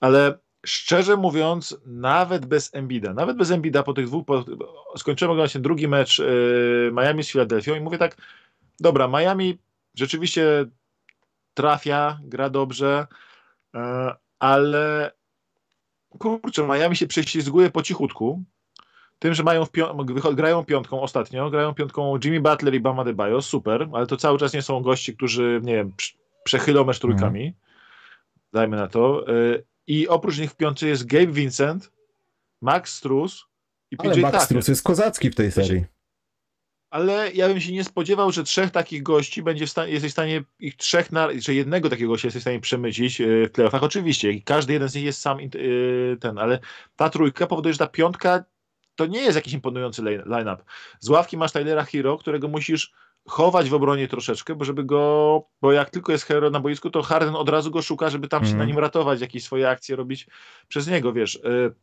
[0.00, 4.44] Ale szczerze mówiąc, nawet bez Embida, nawet bez Embida po tych dwóch, po,
[4.96, 8.16] skończyłem oglądać ten drugi mecz y, Miami z Filadelfią i mówię tak,
[8.80, 9.58] dobra, Miami
[9.94, 10.66] rzeczywiście
[11.58, 13.06] trafia, gra dobrze,
[13.74, 15.12] e, ale
[16.18, 18.42] kurczę, Miami się prześlizguje po cichutku.
[19.18, 23.88] Tym, że mają pią- grają piątką ostatnio, grają piątką Jimmy Butler i Bama Debajo, super,
[23.92, 25.92] ale to cały czas nie są gości, którzy, nie wiem,
[26.44, 27.42] przechylą mecz trójkami.
[27.42, 27.54] Mm.
[28.52, 29.28] Dajmy na to.
[29.28, 29.32] E,
[29.86, 31.92] I oprócz nich w piątce jest Gabe Vincent,
[32.60, 33.44] Max Struz
[33.90, 35.84] I PJ Ale Backstrus jest kozacki w tej serii.
[36.90, 40.12] Ale ja bym się nie spodziewał, że trzech takich gości będzie w stanie, jesteś w
[40.12, 43.82] stanie ich trzech, na, że jednego takiego gościa jesteś w stanie przemycić e, w playoffach.
[43.82, 45.48] Oczywiście, każdy jeden z nich jest sam e,
[46.16, 46.58] ten, ale
[46.96, 48.44] ta trójka powoduje, że ta piątka
[48.94, 50.62] to nie jest jakiś imponujący line-up.
[51.00, 52.92] Z ławki masz Tylera Hero, którego musisz
[53.28, 57.02] chować w obronie troszeczkę, bo żeby go, bo jak tylko jest hero na boisku, to
[57.02, 58.46] Harden od razu go szuka, żeby tam mm.
[58.46, 58.68] się na mhm.
[58.68, 60.26] nim ratować, jakieś swoje akcje robić
[60.68, 61.34] przez niego, wiesz.
[61.34, 61.74] Y,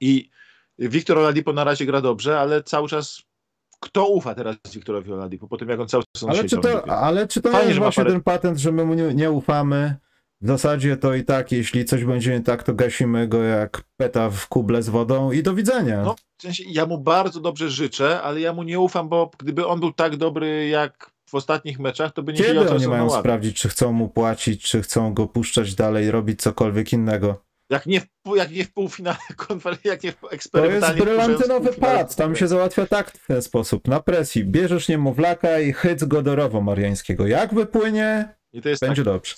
[0.00, 0.30] I
[0.78, 3.25] Wiktor Oladipo na razie gra dobrze, ale cały czas
[3.86, 7.28] kto ufa teraz Wiktorowi Oladipo po tym, jak on cały czas ale czy to, Ale
[7.28, 8.12] czy to Fajnie, jest właśnie parę...
[8.12, 9.96] ten patent, że my mu nie, nie ufamy?
[10.40, 14.30] W zasadzie to i tak, jeśli coś będzie nie tak, to gasimy go jak peta
[14.30, 16.02] w kuble z wodą i do widzenia.
[16.02, 19.66] No, w sensie ja mu bardzo dobrze życzę, ale ja mu nie ufam, bo gdyby
[19.66, 23.60] on był tak dobry jak w ostatnich meczach, to by nie Kiedy oni mają sprawdzić,
[23.60, 27.45] czy chcą mu płacić, czy chcą go puszczać dalej, robić cokolwiek innego?
[27.70, 31.02] Jak nie w, jak nie w półfinale konferencji, jak nie w eksperymentalnie...
[31.02, 34.44] To jest brylantynowy pad, tam się załatwia tak w ten sposób, na presji.
[34.44, 37.26] Bierzesz niemowlaka i chyc godorowo mariańskiego.
[37.26, 39.34] Jak wypłynie, I to jest będzie tak, dobrze.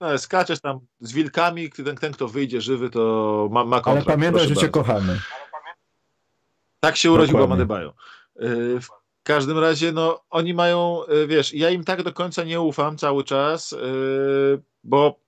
[0.00, 4.08] No, skaczesz tam z wilkami, ten, ten kto wyjdzie żywy, to ma, ma kontrakt.
[4.08, 5.20] Ale pamiętaj, że cię kochamy.
[6.80, 7.94] Tak się urodził Adebayo.
[8.42, 8.88] Y, w
[9.22, 13.24] każdym razie, no, oni mają, y, wiesz, ja im tak do końca nie ufam cały
[13.24, 13.76] czas, y,
[14.84, 15.25] bo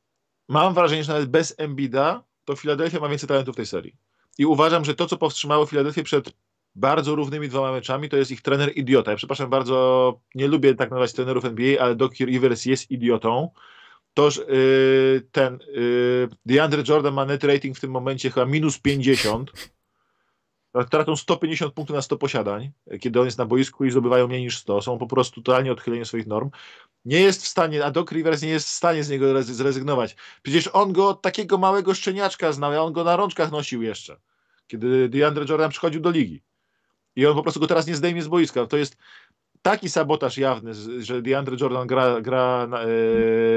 [0.49, 3.97] mam wrażenie, że nawet bez Embida to Philadelphia ma więcej talentów w tej serii.
[4.39, 6.33] I uważam, że to, co powstrzymało Philadelphia przed
[6.75, 9.11] bardzo równymi dwoma meczami, to jest ich trener idiota.
[9.11, 13.51] Ja przepraszam bardzo, nie lubię tak nazywać trenerów NBA, ale Doc Rivers jest idiotą
[14.19, 19.53] to yy, ten yy, DeAndre Jordan ma net rating w tym momencie chyba minus 50.
[20.91, 24.59] Tracą 150 punktów na 100 posiadań, kiedy on jest na boisku i zdobywają mniej niż
[24.59, 24.83] 100.
[24.83, 26.51] Są po prostu totalnie odchyleni swoich norm.
[27.05, 30.17] Nie jest w stanie, a Doc Rivers nie jest w stanie z niego zrezygnować.
[30.43, 34.21] Przecież on go od takiego małego szczeniaczka znał, a on go na rączkach nosił jeszcze,
[34.67, 36.43] kiedy DeAndre Jordan przychodził do ligi.
[37.17, 38.67] I on po prostu go teraz nie zdejmie z boiska.
[38.67, 38.97] To jest,
[39.71, 42.87] taki sabotaż jawny, że DeAndre Jordan gra, gra na, e,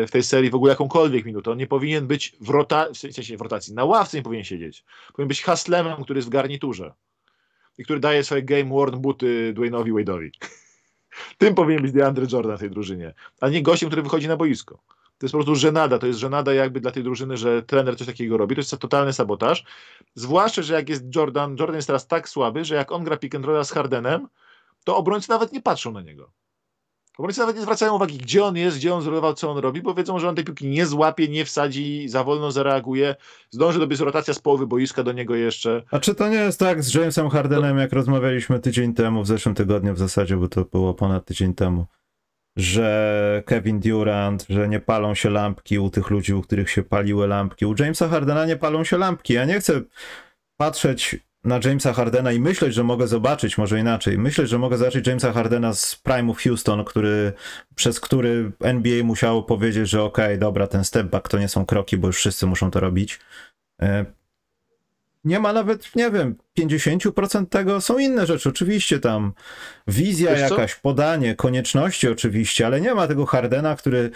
[0.08, 1.52] w tej serii w ogóle jakąkolwiek minutę.
[1.52, 4.84] On nie powinien być w, rota, w sensie w rotacji, na ławce nie powinien siedzieć.
[5.14, 6.94] Powinien być haslemem, który jest w garniturze
[7.78, 10.30] i który daje swoje game worn buty Dwayne'owi Wade'owi.
[11.38, 14.76] Tym powinien być DeAndre Jordan w tej drużynie, a nie gościem, który wychodzi na boisko.
[15.18, 18.08] To jest po prostu żenada, to jest żenada jakby dla tej drużyny, że trener coś
[18.08, 19.64] takiego robi, to jest totalny sabotaż.
[20.16, 23.36] Zwłaszcza, że jak jest Jordan, Jordan jest teraz tak słaby, że jak on gra pick
[23.36, 24.28] and rolla z Hardenem,
[24.86, 26.32] to obrońcy nawet nie patrzą na niego.
[27.18, 29.94] Obrońcy nawet nie zwracają uwagi, gdzie on jest, gdzie on zrobił, co on robi, bo
[29.94, 33.16] wiedzą, że on tej piłki nie złapie, nie wsadzi, za wolno zareaguje,
[33.50, 35.84] zdąży dobiec rotacja z połowy boiska do niego jeszcze.
[35.92, 39.56] A czy to nie jest tak z Jamesem Hardenem, jak rozmawialiśmy tydzień temu, w zeszłym
[39.56, 41.86] tygodniu w zasadzie, bo to było ponad tydzień temu,
[42.58, 47.28] że Kevin Durant, że nie palą się lampki u tych ludzi, u których się paliły
[47.28, 47.66] lampki.
[47.66, 49.34] U Jamesa Hardena nie palą się lampki.
[49.34, 49.82] Ja nie chcę
[50.58, 55.08] patrzeć na Jamesa Hardena i myśleć, że mogę zobaczyć, może inaczej, myśleć, że mogę zobaczyć
[55.08, 57.34] Jamesa Hardena z Prime'u Houston, który,
[57.76, 61.66] przez który NBA musiało powiedzieć, że okej, okay, dobra, ten step back to nie są
[61.66, 63.20] kroki, bo już wszyscy muszą to robić.
[63.82, 64.06] E,
[65.24, 68.50] nie ma nawet, nie wiem, 50% tego są inne rzeczy.
[68.50, 69.34] Oczywiście tam
[69.88, 74.12] wizja jakaś, podanie, konieczności oczywiście, ale nie ma tego Hardena, który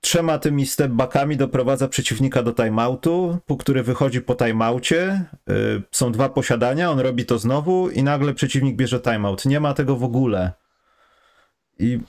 [0.00, 5.24] trzema tymi stepbackami doprowadza przeciwnika do timeoutu, który wychodzi po timeoutie.
[5.50, 9.44] Y, są dwa posiadania, on robi to znowu i nagle przeciwnik bierze timeout.
[9.44, 10.52] Nie ma tego w ogóle.
[11.78, 12.00] I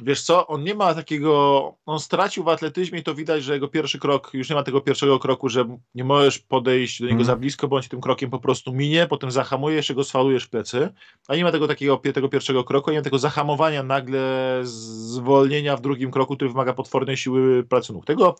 [0.00, 3.68] Wiesz co, on nie ma takiego, on stracił w atletyzmie i to widać, że jego
[3.68, 7.26] pierwszy krok, już nie ma tego pierwszego kroku, że nie możesz podejść do niego mm.
[7.26, 10.44] za blisko, bo on ci tym krokiem po prostu minie, potem zahamuje, jeszcze go sfalujesz
[10.44, 10.88] w plecy,
[11.28, 15.80] a nie ma tego takiego tego pierwszego kroku, nie ma tego zahamowania nagle, zwolnienia w
[15.80, 18.04] drugim kroku, który wymaga potwornej siły pracy nóg.
[18.04, 18.36] Tego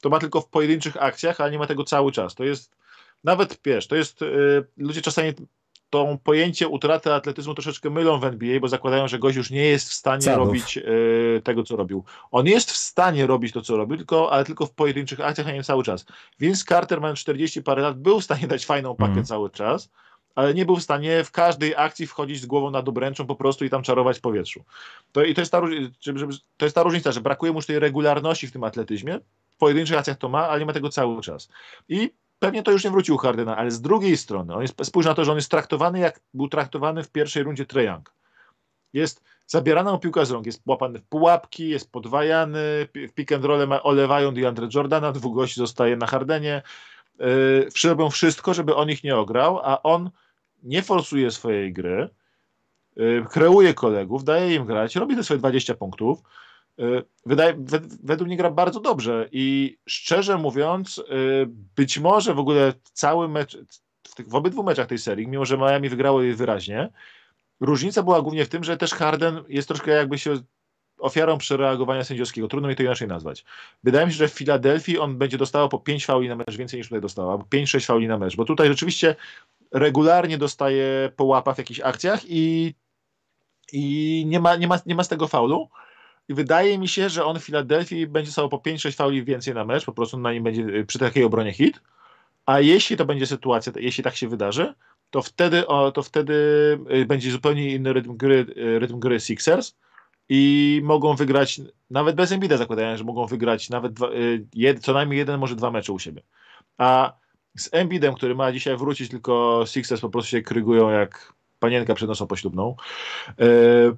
[0.00, 2.34] to ma tylko w pojedynczych akcjach, ale nie ma tego cały czas.
[2.34, 2.76] To jest,
[3.24, 5.32] nawet wiesz, to jest, yy, ludzie czasami
[5.90, 9.88] to pojęcie utraty atletyzmu troszeczkę mylą w NBA, bo zakładają, że gość już nie jest
[9.88, 12.04] w stanie robić y, tego, co robił.
[12.30, 15.52] On jest w stanie robić to, co robił, tylko, ale tylko w pojedynczych akcjach, a
[15.52, 16.04] nie cały czas.
[16.40, 19.24] Vince Carter, mając 40 parę lat, był w stanie dać fajną pakę mm.
[19.24, 19.90] cały czas,
[20.34, 23.64] ale nie był w stanie w każdej akcji wchodzić z głową nad obręczą po prostu
[23.64, 24.64] i tam czarować w powietrzu.
[25.12, 25.60] To, I to jest, ta,
[26.56, 29.20] to jest ta różnica, że brakuje mu już tej regularności w tym atletyzmie.
[29.50, 31.48] W pojedynczych akcjach to ma, ale nie ma tego cały czas.
[31.88, 35.14] I pewnie to już nie wrócił Hardena, ale z drugiej strony, on jest, spójrz na
[35.14, 38.14] to, że on jest traktowany jak był traktowany w pierwszej rundzie Treyang.
[38.92, 43.44] Jest zabierana mu piłka z rąk, jest łapany w pułapki, jest podwajany, w pick and
[43.44, 46.62] roll olewają DeAndre Jordana, dwóch gości zostaje na Hardenie.
[47.18, 50.10] Yy, robią wszystko, żeby on ich nie ograł, a on
[50.62, 52.08] nie forsuje swojej gry,
[52.96, 56.22] yy, kreuje kolegów, daje im grać, robi te swoje 20 punktów,
[57.26, 57.54] wydaje,
[58.02, 61.02] według mnie gra bardzo dobrze i szczerze mówiąc, y,
[61.76, 63.58] być może w ogóle cały mecz,
[64.08, 66.90] w, tych, w obydwu meczach tej serii, mimo że Miami wygrało je wyraźnie,
[67.60, 70.34] różnica była głównie w tym, że też Harden jest troszkę jakby się
[70.98, 72.48] ofiarą przereagowania sędziowskiego.
[72.48, 73.44] Trudno mi to inaczej nazwać.
[73.84, 76.78] Wydaje mi się, że w Filadelfii on będzie dostawał po 5 fauli na mecz więcej
[76.78, 79.16] niż tutaj dostał, albo 5-6 fauli na mecz, bo tutaj rzeczywiście
[79.72, 82.74] regularnie dostaje po łapach w jakichś akcjach i,
[83.72, 85.68] i nie, ma, nie, ma, nie ma z tego faulu.
[86.28, 89.64] I wydaje mi się, że on w Filadelfii będzie dostawał po 5-6 fauli więcej na
[89.64, 91.80] mecz, po prostu na nim będzie y, przy takiej obronie hit.
[92.46, 94.74] A jeśli to będzie sytuacja, jeśli tak się wydarzy,
[95.10, 96.34] to wtedy, o, to wtedy
[96.94, 99.74] y, będzie zupełnie inny rytm gry, y, rytm gry Sixers
[100.28, 101.60] i mogą wygrać,
[101.90, 104.08] nawet bez Embida zakładają, że mogą wygrać nawet dwa,
[104.54, 106.22] jed, co najmniej jeden, może dwa mecze u siebie.
[106.78, 107.12] A
[107.56, 112.08] z Embidem, który ma dzisiaj wrócić, tylko Sixers po prostu się krygują jak panienka przed
[112.08, 112.76] nosą poślubną.
[113.38, 113.96] Yy,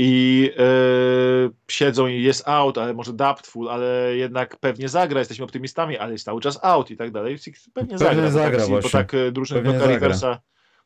[0.00, 5.98] i yy, siedzą i jest out, ale może doubtful, ale jednak pewnie zagra, jesteśmy optymistami,
[5.98, 7.38] ale jest cały czas out i tak dalej.
[7.74, 10.40] Pewnie, pewnie zagra, zagra bo, tak, bo tak drużyny pewnie do Cariversa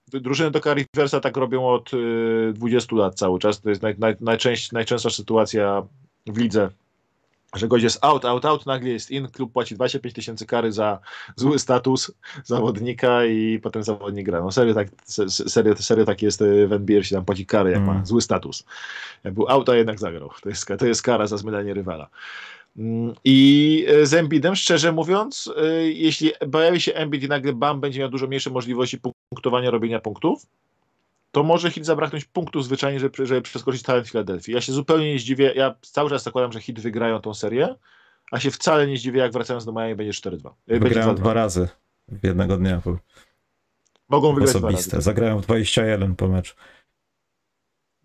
[0.09, 3.61] drużyny do Cariversa tak robią od y, 20 lat cały czas.
[3.61, 5.83] To jest naj, naj, najczęść, najczęstsza sytuacja
[6.27, 6.71] w lidze
[7.55, 10.99] że gość jest out, out, out, nagle jest in, klub płaci 25 tysięcy kary za
[11.37, 12.13] zły status
[12.45, 14.41] zawodnika i potem zawodnik gra.
[14.41, 14.89] No serio tak,
[15.49, 17.97] serio, serio tak jest w NBA, się tam płaci kary, jak mm.
[17.97, 18.65] ma zły status.
[19.25, 20.31] Jak był out, a jednak zagrał.
[20.43, 22.09] To jest, to jest kara za zmylenie rywala.
[22.77, 27.81] Mm, I e, z Embidem, szczerze mówiąc, e, jeśli pojawi się Embid i nagle Bam
[27.81, 28.99] będzie miał dużo mniejsze możliwości
[29.31, 30.47] punktowania, robienia punktów,
[31.33, 34.55] to może Hit zabraknąć punktu zwyczajnie, żeby, żeby przeskoczyć talent Filadelfii.
[34.55, 37.75] Ja się zupełnie nie zdziwię, ja cały czas zakładam, że Hit wygrają tą serię,
[38.33, 40.51] a się wcale nie zdziwię, jak wracając do Miami będzie 4-2.
[40.69, 41.69] E, wygrają dwa razy
[42.09, 42.83] w jednego dnia.
[44.09, 44.89] Mogą wygrać osobiste.
[44.89, 45.05] dwa razy.
[45.05, 46.55] Zagrają 21 po meczu.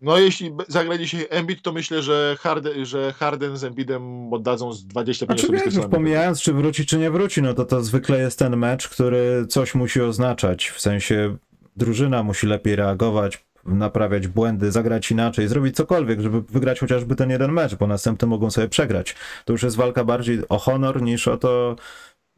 [0.00, 4.86] No jeśli zagra dzisiaj Embiid, to myślę, że Harden, że Harden z Embiidem oddadzą z
[4.86, 8.38] 25 znaczy, wiesz, już pomijając, czy wróci, czy nie wróci, no to to zwykle jest
[8.38, 11.36] ten mecz, który coś musi oznaczać, w sensie
[11.78, 17.52] drużyna musi lepiej reagować, naprawiać błędy, zagrać inaczej, zrobić cokolwiek, żeby wygrać chociażby ten jeden
[17.52, 19.14] mecz, bo następny mogą sobie przegrać.
[19.44, 21.76] To już jest walka bardziej o honor niż o to,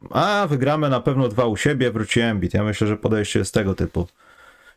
[0.09, 2.53] a wygramy na pewno dwa u siebie, wróci Embiid.
[2.53, 4.07] Ja myślę, że podejście jest tego typu.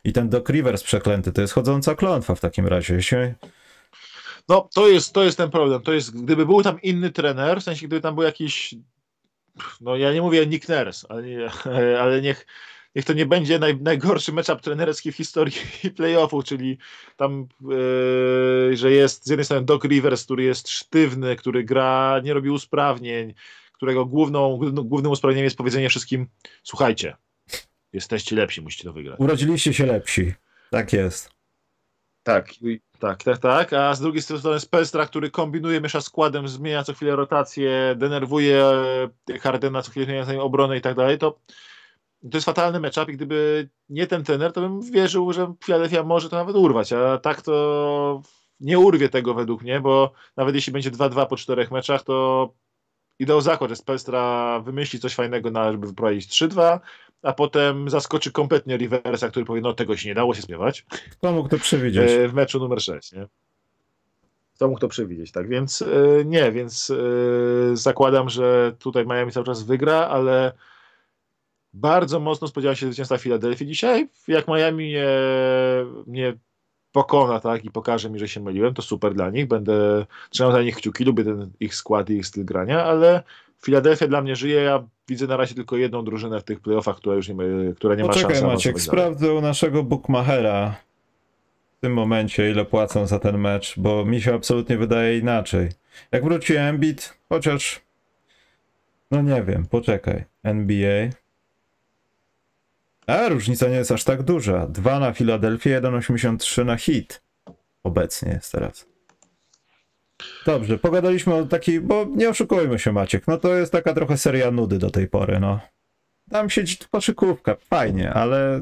[0.03, 2.99] I ten Doc Rivers przeklęty, to jest chodząca klątwa w takim razie.
[4.49, 5.81] No, to jest, to jest ten problem.
[5.81, 8.75] To jest, gdyby był tam inny trener, w sensie gdyby tam był jakiś,
[9.81, 11.23] no ja nie mówię Nick Nurse, ale,
[12.01, 12.45] ale niech
[12.95, 15.55] niech to nie będzie naj, najgorszy matchup trenerski w historii
[15.97, 16.77] playoffu, czyli
[17.17, 22.33] tam, yy, że jest z jednej strony Doc Rivers, który jest sztywny, który gra, nie
[22.33, 23.33] robi usprawnień,
[23.73, 26.27] którego główną, głównym usprawnieniem jest powiedzenie wszystkim,
[26.63, 27.15] słuchajcie,
[27.93, 29.19] jesteście lepsi, musicie to wygrać.
[29.19, 30.33] Urodziliście się lepsi.
[30.71, 31.35] Tak jest.
[32.23, 32.49] Tak,
[32.99, 33.73] tak, tak, tak.
[33.73, 38.63] A z drugiej strony jest Pelstra, który kombinuje, miesza składem, zmienia co chwilę rotację, denerwuje
[39.41, 41.39] Hardena, co chwilę zmienia obronę i tak dalej, to
[42.31, 46.29] to jest fatalny matchup i gdyby nie ten trener, to bym wierzył, że Philadelphia może
[46.29, 48.21] to nawet urwać, a tak to
[48.59, 52.49] nie urwie tego według mnie, bo nawet jeśli będzie 2-2 po czterech meczach, to
[53.19, 56.79] idę o zakład, że Spelstra wymyśli coś fajnego, na, żeby wyprowadzić 3-2,
[57.21, 60.85] a potem zaskoczy kompletnie Riversa, który powie, no tego się nie dało się śpiewać.
[61.11, 62.11] Kto mógł to przewidzieć?
[62.11, 63.27] E, w meczu numer 6, nie?
[64.55, 65.47] Kto mógł to przewidzieć, tak?
[65.47, 65.85] Więc e,
[66.25, 70.51] nie, więc e, zakładam, że tutaj Miami cały czas wygra, ale
[71.75, 74.09] bardzo mocno spodziewałem się zwycięstwa Filadelfii dzisiaj.
[74.27, 75.07] Jak Miami nie,
[76.07, 76.33] nie
[76.91, 79.47] pokona tak, i pokaże mi, że się myliłem, to super dla nich.
[79.47, 83.23] Będę trzymał za nich kciuki, lubię ten ich skład i ich styl grania, ale
[83.63, 84.61] Filadelfia dla mnie żyje.
[84.61, 87.35] Ja widzę na razie tylko jedną drużynę w tych playoffach, która już nie,
[87.75, 88.47] która nie ma Poczekaj, szansy.
[88.47, 90.75] Maciek, sprawdzę u naszego bookmachera
[91.77, 95.69] w tym momencie, ile płacą za ten mecz, bo mi się absolutnie wydaje inaczej.
[96.11, 97.81] Jak wróci Embiid, chociaż
[99.11, 100.23] no nie wiem, poczekaj.
[100.43, 101.09] NBA
[103.07, 104.67] a różnica nie jest aż tak duża.
[104.67, 107.21] 2 na Filadelfię, 1,83 na hit.
[107.83, 108.85] Obecnie jest teraz.
[110.45, 114.51] Dobrze, pogadaliśmy o takiej, bo nie oszukujmy się Maciek, no to jest taka trochę seria
[114.51, 115.59] nudy do tej pory, no.
[116.29, 118.61] Tam siedzi koszykówka, fajnie, ale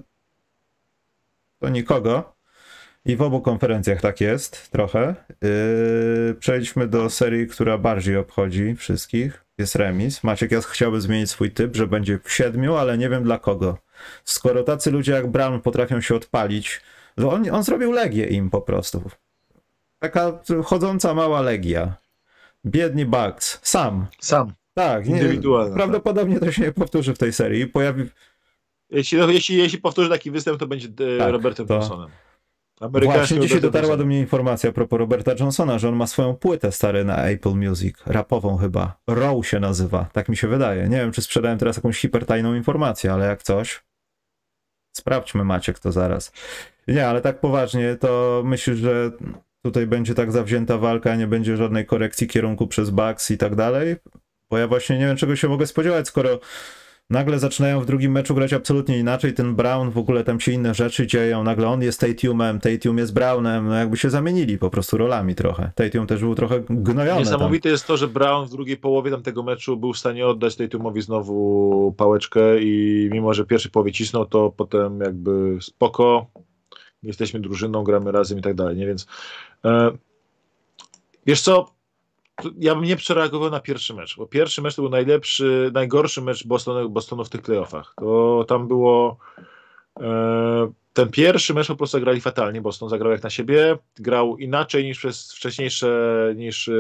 [1.60, 2.34] to nikogo.
[3.06, 5.16] I w obu konferencjach tak jest, trochę.
[5.42, 9.46] Yy, przejdźmy do serii, która bardziej obchodzi wszystkich.
[9.58, 10.24] Jest remis.
[10.24, 13.78] Maciek, ja chciałbym zmienić swój typ, że będzie w siedmiu, ale nie wiem dla kogo.
[14.24, 16.82] Skoro tacy ludzie jak Brown potrafią się odpalić,
[17.16, 19.02] to on, on zrobił legię im po prostu.
[20.00, 21.96] Taka chodząca mała legia.
[22.66, 23.60] Biedni Bugs.
[23.62, 24.08] Sam.
[24.20, 24.54] Sam.
[24.74, 25.70] Tak, indywidualnie.
[25.70, 25.78] Tak.
[25.78, 27.68] Prawdopodobnie to się nie powtórzy w tej serii.
[27.68, 28.10] Pojawi...
[28.90, 31.74] Jeśli, no, jeśli, jeśli powtórzy taki występ, to będzie e, tak, Robertem to...
[31.74, 32.10] Johnsonem.
[33.04, 36.72] Właśnie dzisiaj dotarła do mnie informacja a propos Roberta Johnsona, że on ma swoją płytę
[36.72, 38.98] stary na Apple Music, rapową chyba.
[39.08, 40.90] Row się nazywa, tak mi się wydaje.
[40.90, 43.84] Nie wiem, czy sprzedałem teraz jakąś hipertajną informację, ale jak coś,
[44.94, 46.32] Sprawdźmy Maciek to zaraz.
[46.88, 49.12] Nie, ale tak poważnie, to myślę, że
[49.62, 53.96] tutaj będzie tak zawzięta walka, nie będzie żadnej korekcji kierunku przez Bucks i tak dalej?
[54.50, 56.40] Bo ja właśnie nie wiem, czego się mogę spodziewać, skoro
[57.10, 59.34] nagle zaczynają w drugim meczu grać absolutnie inaczej.
[59.34, 61.44] Ten Brown, w ogóle tam się inne rzeczy dzieją.
[61.44, 63.68] Nagle on jest Tatumem, Tatum jest Brownem.
[63.68, 65.72] No jakby się zamienili po prostu rolami trochę.
[65.76, 67.20] Tatum też był trochę gnojony.
[67.20, 67.72] Niesamowite tam.
[67.72, 71.94] jest to, że Brown w drugiej połowie tamtego meczu był w stanie oddać Tatumowi znowu
[71.98, 76.28] pałeczkę i mimo, że pierwszy połowie cisnął, to potem jakby spoko,
[77.04, 78.88] jesteśmy drużyną, gramy razem i tak dalej, nie?
[78.88, 79.08] Więc
[79.66, 79.92] e,
[81.26, 81.74] wiesz co,
[82.60, 86.48] ja bym nie przereagował na pierwszy mecz, bo pierwszy mecz to był najlepszy, najgorszy mecz
[86.48, 87.94] Bostonu, Bostonu w tych playoffach.
[88.00, 89.18] To tam było
[90.00, 92.62] e, ten pierwszy mecz po prostu grali fatalnie.
[92.62, 96.72] Boston zagrał jak na siebie, grał inaczej niż przez wcześniejsze, niż e,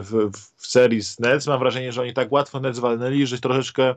[0.00, 1.46] w, w serii z Nets.
[1.46, 3.94] Mam wrażenie, że oni tak łatwo Nets walnęli, że troszeczkę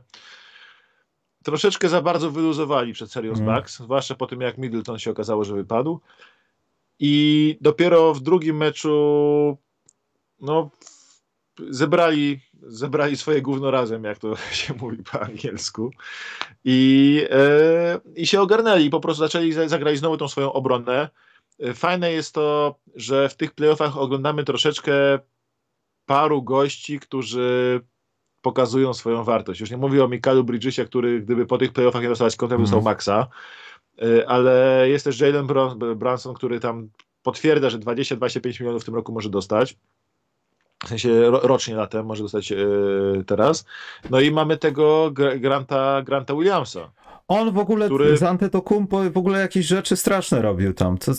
[1.44, 3.56] troszeczkę za bardzo wyluzowali przed serią z mm.
[3.56, 6.00] Bucks, zwłaszcza po tym jak Middleton się okazało, że wypadł.
[7.00, 9.58] I dopiero w drugim meczu
[10.42, 10.70] no
[11.70, 15.92] zebrali, zebrali swoje gówno razem, jak to się mówi po angielsku.
[16.64, 21.10] I, e, i się ogarnęli, po prostu zaczęli zagrać znowu tą swoją obronę.
[21.60, 25.20] E, fajne jest to, że w tych playoffach oglądamy troszeczkę
[26.06, 27.82] paru gości, którzy
[28.42, 29.60] pokazują swoją wartość.
[29.60, 32.66] Już nie mówię o Mikalu Bridgesie, który gdyby po tych playoffach nie dostawać kontrakt, mm.
[32.66, 33.28] dostał Maxa,
[34.02, 35.48] e, ale jest też Jalen
[35.96, 36.90] Branson, który tam
[37.24, 39.78] potwierdza, że 20-25 milionów w tym roku może dostać
[40.86, 43.66] w sensie rocznie latem, może dostać yy, teraz.
[44.10, 46.92] No i mamy tego Granta, Granta Williamsa.
[47.28, 48.18] On w ogóle który...
[48.18, 50.98] z Antetokumpo w ogóle jakieś rzeczy straszne robił tam.
[50.98, 51.12] Co...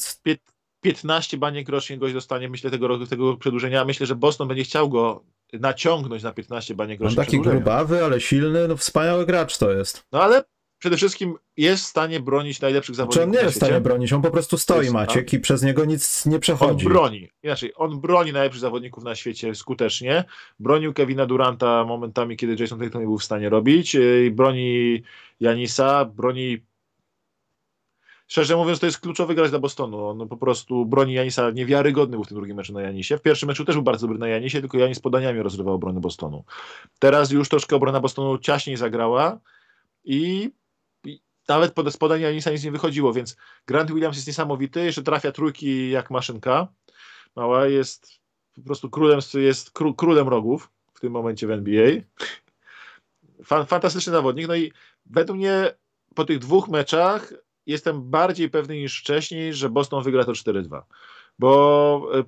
[0.80, 3.84] 15 baniek rocznie gość dostanie, myślę, tego, tego przedłużenia.
[3.84, 7.20] Myślę, że Boston będzie chciał go naciągnąć na 15 baniek rocznie.
[7.20, 10.06] On taki grubawy, ale silny, no wspaniały gracz to jest.
[10.12, 10.44] No ale
[10.78, 13.22] przede wszystkim jest w stanie bronić najlepszych zawodników.
[13.22, 15.84] Czy on nie jest w stanie bronić, on po prostu stoi, Maciek, i przez niego
[15.84, 16.86] nic nie przechodzi.
[16.86, 20.24] On broni, inaczej, on broni najlepszych zawodników na świecie skutecznie.
[20.60, 23.94] Bronił Kevina Duranta momentami, kiedy Jason Tatum nie był w stanie robić.
[23.94, 25.02] Y, broni
[25.40, 26.58] Janisa, broni
[28.28, 30.06] Szczerze mówiąc, to jest kluczowy grać dla Bostonu.
[30.06, 33.18] On po prostu broni Janisa niewiarygodny był w tym drugim meczu na Janisie.
[33.18, 36.44] W pierwszym meczu też był bardzo dobry na Janisie, tylko Janis podaniami rozrywał obronę Bostonu.
[36.98, 39.38] Teraz już troszkę obrona Bostonu ciaśniej zagrała
[40.04, 40.50] i
[41.48, 45.90] nawet pod podania Janisa nic nie wychodziło, więc Grant Williams jest niesamowity, jeszcze trafia trójki
[45.90, 46.68] jak maszynka.
[47.36, 48.20] Mała jest
[48.54, 51.90] po prostu królem, jest królem rogów w tym momencie w NBA.
[53.44, 54.48] Fan, fantastyczny zawodnik.
[54.48, 54.72] No i
[55.06, 55.74] według mnie
[56.14, 57.32] po tych dwóch meczach
[57.66, 60.82] jestem bardziej pewny niż wcześniej, że Boston wygra to 4-2.
[61.38, 62.24] Bo e,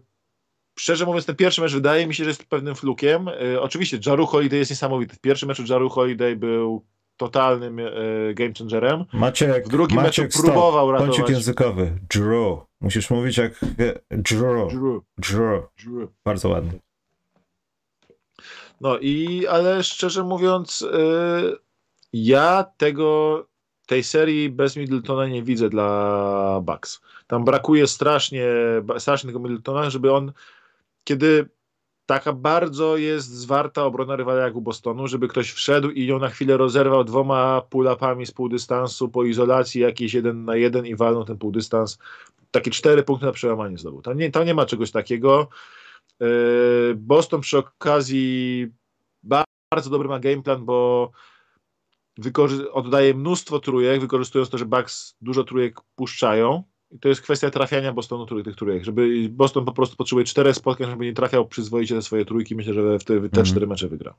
[0.78, 3.28] szczerze mówiąc, ten pierwszy mecz wydaje mi się, że jest pewnym flukiem.
[3.28, 5.16] E, oczywiście Jaru Holiday jest niesamowity.
[5.16, 6.86] W pierwszym meczu Jaru Holiday był
[7.18, 7.84] totalnym e,
[8.34, 9.04] game changerem.
[9.12, 10.92] Maciek, w drugim Maciek, meczu próbował stop.
[10.92, 11.16] ratować.
[11.16, 11.98] Kącik językowy.
[12.10, 12.58] Drew.
[12.80, 13.52] Musisz mówić jak
[14.10, 14.72] Drew.
[15.18, 15.62] Drew.
[15.84, 16.08] Drew.
[16.24, 16.72] Bardzo ładnie.
[18.80, 20.86] No i, ale szczerze mówiąc,
[22.12, 23.46] ja tego
[23.86, 27.00] tej serii bez Middletona nie widzę dla Bucks.
[27.26, 28.46] Tam brakuje strasznie,
[28.98, 30.32] strasznie tego Middletona, żeby on,
[31.04, 31.48] kiedy
[32.08, 36.28] taka bardzo jest zwarta obrona rywala jak u Bostonu, żeby ktoś wszedł i ją na
[36.28, 41.38] chwilę rozerwał dwoma pull-upami z półdystansu po izolacji jakiejś jeden na jeden i walnął ten
[41.38, 41.98] półdystans.
[42.50, 44.02] Takie cztery punkty na przełamanie zdobył.
[44.02, 45.48] Tam nie, tam nie ma czegoś takiego.
[46.20, 46.28] Yy,
[46.96, 48.66] Boston przy okazji
[49.72, 51.10] bardzo dobry ma game plan, bo
[52.72, 56.62] oddaje mnóstwo trójek, wykorzystując to, że Bucks dużo trójek puszczają.
[56.90, 58.84] I to jest kwestia trafiania Bostonu trójek, tych trójek.
[58.84, 62.56] Żeby Boston po prostu potrzebuje czterech spotkań, żeby nie trafiał przyzwoicie te swoje trójki.
[62.56, 63.46] Myślę, że w te, te mhm.
[63.46, 64.14] cztery mecze wygra.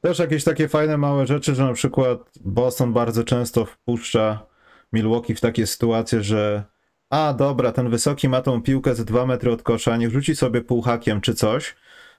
[0.00, 4.46] Też jakieś takie fajne małe rzeczy, że na przykład Boston bardzo często wpuszcza
[4.92, 6.64] Milwaukee w takie sytuacje, że
[7.10, 10.60] a dobra, ten wysoki ma tą piłkę z dwa metry od kosza, niech rzuci sobie
[10.60, 11.74] półhakiem czy coś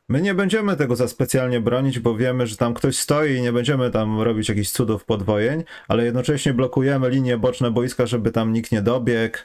[0.09, 3.53] My nie będziemy tego za specjalnie bronić, bo wiemy, że tam ktoś stoi i nie
[3.53, 8.71] będziemy tam robić jakichś cudów podwojeń, ale jednocześnie blokujemy linie boczne boiska, żeby tam nikt
[8.71, 9.37] nie dobiegł,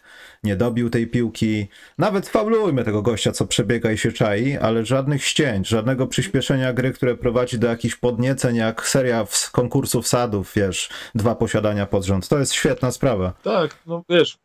[0.45, 1.69] nie dobił tej piłki.
[1.99, 6.93] Nawet faulujmy tego gościa, co przebiega i się czai, ale żadnych ścięć, żadnego przyspieszenia gry,
[6.93, 12.29] które prowadzi do jakichś podnieceń, jak seria konkursów sadów, wiesz, dwa posiadania pod rząd.
[12.29, 13.33] To jest świetna sprawa.
[13.43, 14.39] Tak, no wiesz,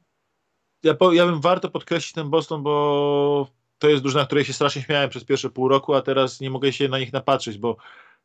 [0.83, 4.81] ja, po, ja bym warto podkreślić ten Boston, bo to jest drużyna, której się strasznie
[4.81, 7.77] śmiałem przez pierwsze pół roku, a teraz nie mogę się na nich napatrzeć, bo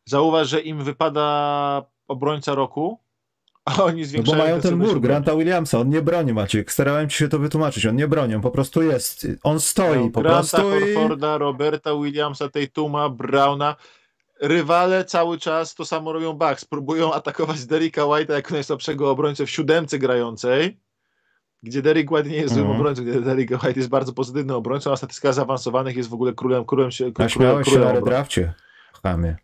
[0.05, 3.01] zauważ, że im wypada obrońca roku,
[3.65, 4.37] a oni zwiększają...
[4.37, 6.73] No bo mają ten mur, Granta Williamsa, on nie broni, Maciek.
[6.73, 10.11] Starałem ci się to wytłumaczyć, on nie broni, on po prostu jest, on stoi no,
[10.11, 13.77] po Granta, prostu Horforda, Roberta Williamsa, Tatuma, Browna,
[14.41, 19.51] rywale cały czas to samo robią Bucks, próbują atakować Derricka White'a jako najsłabszego obrońcę w
[19.51, 20.81] siódemce grającej,
[21.65, 22.77] gdzie Derek White nie jest złym mm.
[22.77, 26.65] obrońcą, gdzie Derek White jest bardzo pozytywnym obrońcą, a statystyka zaawansowanych jest w ogóle królem,
[26.65, 27.13] królem się.
[27.13, 28.55] Królem, królem, się na drafcie,
[29.03, 29.37] chamie.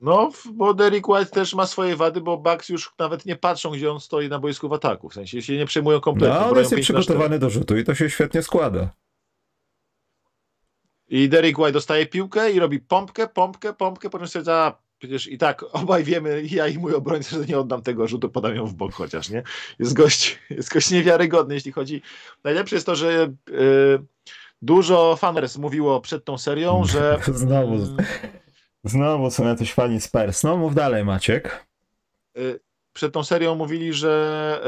[0.00, 3.92] No, bo Derek White też ma swoje wady, bo Bucks już nawet nie patrzą, gdzie
[3.92, 5.08] on stoi na boisku w ataku.
[5.08, 6.40] W sensie się nie przejmują kompletnie.
[6.40, 8.90] No, on jest przygotowany do rzutu i to się świetnie składa.
[11.08, 15.64] I Derek White dostaje piłkę i robi pompkę, pompkę, pompkę, potem stwierdza, przecież i tak
[15.82, 18.92] obaj wiemy, ja i mój obrońca, że nie oddam tego rzutu, podam ją w bok
[18.92, 19.42] chociaż, nie?
[19.78, 22.02] Jest gość, jest gość niewiarygodny, jeśli chodzi.
[22.44, 24.04] Najlepsze jest to, że yy,
[24.62, 27.18] dużo faners mówiło przed tą serią, że...
[27.34, 27.96] Znowu, mm,
[28.84, 30.42] znowu są jacyś fani Spurs.
[30.42, 31.66] No mów dalej, Maciek.
[32.34, 32.60] Yy,
[32.92, 34.60] przed tą serią mówili, że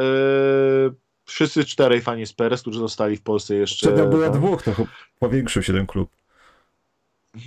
[0.86, 3.92] yy, wszyscy czterej fani Spurs, którzy zostali w Polsce jeszcze...
[3.92, 4.72] To było dwóch, to
[5.18, 6.10] powiększył się ten klub.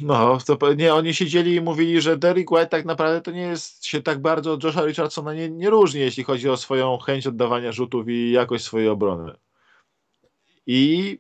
[0.01, 3.85] No, to nie, oni siedzieli i mówili, że Derek White tak naprawdę to nie jest
[3.85, 7.71] się tak bardzo od Josha Richardsona nie, nie różni, jeśli chodzi o swoją chęć oddawania
[7.71, 9.33] rzutów i jakość swojej obrony.
[10.67, 11.19] I,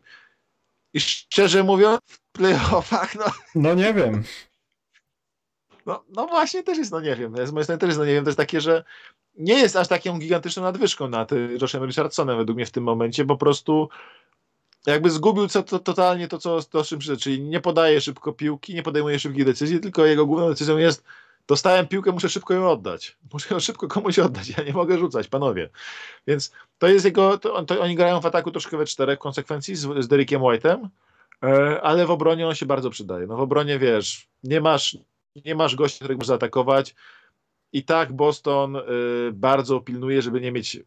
[0.93, 3.25] i szczerze mówiąc, w playoffach, no...
[3.55, 4.23] No nie wiem.
[5.85, 7.47] No, no właśnie, też jest, no nie wiem.
[7.47, 8.83] Z mojej strony też jest, no nie wiem, to jest takie, że
[9.35, 11.31] nie jest aż taką gigantyczną nadwyżką nad
[11.61, 13.89] Joshem Richardsonem według mnie w tym momencie, po prostu
[14.87, 18.73] jakby zgubił co, to, totalnie to, co, to, czym przyszedł, czyli nie podaje szybko piłki,
[18.73, 21.03] nie podejmuje szybkich decyzji, tylko jego główną decyzją jest
[21.47, 23.17] dostałem piłkę, muszę szybko ją oddać.
[23.33, 25.69] Muszę ją szybko komuś oddać, ja nie mogę rzucać, panowie.
[26.27, 29.81] Więc to jest jego, to, to oni grają w ataku troszkę we czterech konsekwencji z,
[29.99, 30.87] z Derekiem White'em,
[31.43, 33.27] e, ale w obronie on się bardzo przydaje.
[33.27, 34.97] No w obronie, wiesz, nie masz,
[35.45, 36.95] nie masz gościa, którego możesz zaatakować
[37.73, 38.81] i tak Boston y,
[39.33, 40.79] bardzo pilnuje, żeby nie mieć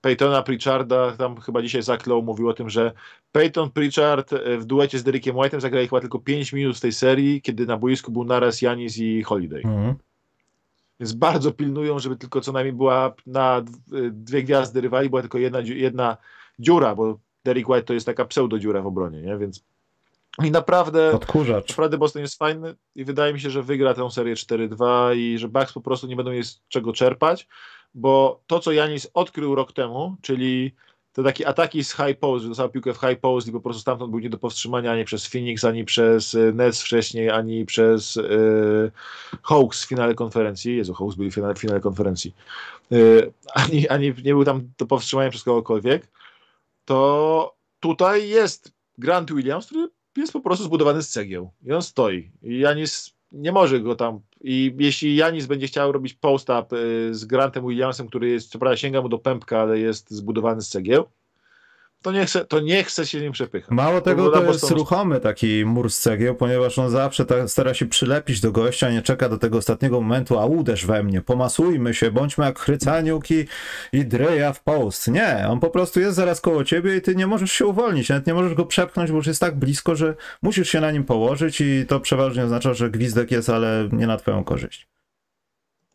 [0.00, 2.92] Peytona Pritcharda, tam chyba dzisiaj Zach Lowe mówił o tym, że
[3.32, 6.92] Peyton Pritchard y, w duecie z Derekiem White'em zagrali chyba tylko 5 minut w tej
[6.92, 9.62] serii, kiedy na boisku był naraz Janis i Holiday.
[9.64, 9.94] Mhm.
[11.00, 13.58] Więc bardzo pilnują, żeby tylko co najmniej była na
[13.92, 16.16] y, dwie gwiazdy rywali, była tylko jedna, jedna
[16.58, 19.38] dziura, bo Derek White to jest taka pseudo dziura w obronie, nie?
[19.38, 19.64] więc
[20.44, 21.68] i naprawdę, Odkurzacz.
[21.68, 25.48] naprawdę Boston jest fajny i wydaje mi się, że wygra tę serię 4-2 i że
[25.48, 27.48] Bucks po prostu nie będą mieć z czego czerpać
[27.94, 30.74] bo to, co Janis odkrył rok temu, czyli
[31.12, 33.80] te takie ataki z high post, że dostał piłkę w high post i po prostu
[33.80, 38.16] stamtąd był nie do powstrzymania ani przez Phoenix, ani przez e, Nets wcześniej, ani przez
[38.16, 38.90] yy,
[39.42, 40.76] Hawks w finale konferencji.
[40.76, 42.34] Jezu, Hawks byli w finale, finale konferencji.
[42.90, 46.08] Yy, ani, ani nie był tam do powstrzymania przez kogokolwiek.
[46.84, 51.50] To tutaj jest Grant Williams, który jest po prostu zbudowany z cegieł.
[51.66, 52.30] I on stoi.
[52.42, 54.20] I Janis nie może go tam.
[54.40, 58.76] I jeśli Janis będzie chciał robić post-up y, z Grantem Williamsem, który jest, co prawda
[58.76, 61.04] sięga mu do pępka, ale jest zbudowany z cegieł,
[62.02, 63.70] to nie chce, to nie chce się nim przepychać.
[63.70, 67.86] Mało tego, to jest ruchomy taki mur z cegieł, ponieważ on zawsze tak stara się
[67.86, 72.10] przylepić do gościa, nie czeka do tego ostatniego momentu, a uderz we mnie, pomasujmy się,
[72.10, 73.46] bądźmy jak Chrycaniuk i,
[73.92, 75.08] i Dreja w post.
[75.08, 78.26] Nie, on po prostu jest zaraz koło ciebie i ty nie możesz się uwolnić, nawet
[78.26, 81.60] nie możesz go przepchnąć, bo już jest tak blisko, że musisz się na nim położyć
[81.60, 84.88] i to przeważnie oznacza, że gwizdek jest, ale nie na twoją korzyść.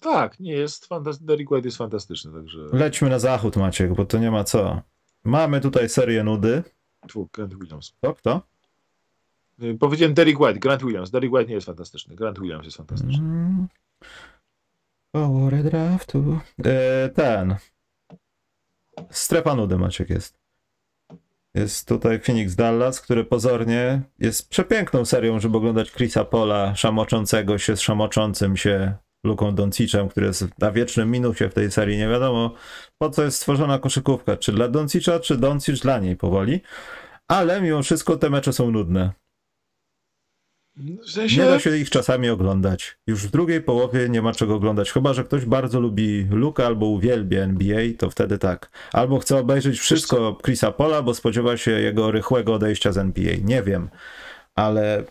[0.01, 1.27] Tak, nie jest fantastyczny.
[1.27, 2.59] Derek White jest fantastyczny, także...
[2.73, 4.81] Lećmy na zachód, Maciek, bo to nie ma co.
[5.25, 6.63] Mamy tutaj serię nudy.
[7.07, 7.93] Tu, Grant Williams.
[8.01, 8.41] To kto?
[9.63, 11.11] Y, powiedziałem Derek White, Grant Williams.
[11.11, 12.15] Derek White nie jest fantastyczny.
[12.15, 13.17] Grant Williams jest fantastyczny.
[13.17, 13.67] Mm.
[15.11, 16.39] Power draftu.
[16.65, 17.55] E, ten.
[19.09, 20.39] Strefa nudy Maciek jest.
[21.53, 27.75] Jest tutaj Phoenix Dallas, który pozornie jest przepiękną serią, żeby oglądać Chrisa Pola szamoczącego się
[27.77, 28.95] z szamoczącym się
[29.25, 31.97] Luką Doncicem, który jest na wiecznym minusie w tej serii.
[31.97, 32.53] Nie wiadomo,
[32.97, 34.37] po co jest stworzona koszykówka.
[34.37, 36.61] Czy dla Doncicza, czy Doncic dla niej powoli.
[37.27, 39.11] Ale mimo wszystko te mecze są nudne.
[40.77, 41.41] W sensie...
[41.41, 42.97] Nie da się ich czasami oglądać.
[43.07, 44.91] Już w drugiej połowie nie ma czego oglądać.
[44.91, 48.69] Chyba, że ktoś bardzo lubi Luka albo uwielbia NBA, to wtedy tak.
[48.93, 53.33] Albo chce obejrzeć wszystko Chrisa Pola, bo spodziewa się jego rychłego odejścia z NBA.
[53.43, 53.89] Nie wiem.
[54.55, 55.03] Ale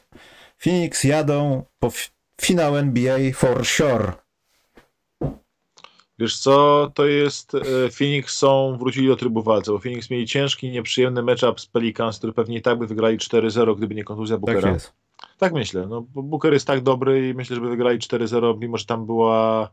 [0.59, 1.91] Phoenix jadą po
[2.41, 4.13] finał NBA for sure.
[6.19, 10.71] Wiesz co, to jest, e, Phoenix są, wrócili do trybu walce, bo Phoenix mieli ciężki,
[10.71, 14.61] nieprzyjemny matchup z Pelicans, który pewnie i tak by wygrali 4-0, gdyby nie kontuzja Bookera.
[14.61, 14.93] Tak jest.
[15.39, 18.79] Tak myślę, no, bo Booker jest tak dobry i myślę, że by wygrali 4-0, mimo
[18.79, 19.71] że tam była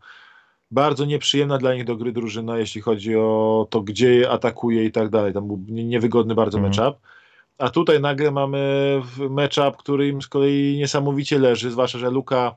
[0.72, 4.92] bardzo nieprzyjemna dla nich do gry drużyna, jeśli chodzi o to, gdzie je atakuje i
[4.92, 5.34] tak dalej.
[5.34, 6.70] Tam był niewygodny bardzo mm.
[6.70, 7.02] matchup.
[7.62, 12.56] A tutaj nagle mamy matchup, który im z kolei niesamowicie leży, zwłaszcza, że Luka.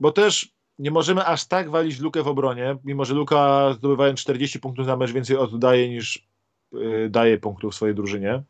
[0.00, 4.60] Bo też nie możemy aż tak walić Lukę w obronie, mimo że Luka zdobywając 40
[4.60, 6.28] punktów na mecz więcej oddaje niż
[6.72, 8.42] yy, daje punktów swojej drużynie.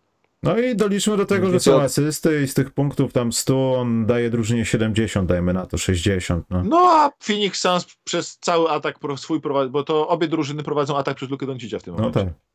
[0.43, 4.07] No i doliczmy do tego, że są asysty i z tych punktów tam 100 on
[4.07, 6.47] daje drużynie 70, dajmy na to 60.
[6.51, 10.97] No, no a Phoenix Suns przez cały atak swój prowadzi, bo to obie drużyny prowadzą
[10.97, 12.21] atak przez Lukę Doncicia w tym no momencie.
[12.21, 12.52] No tak.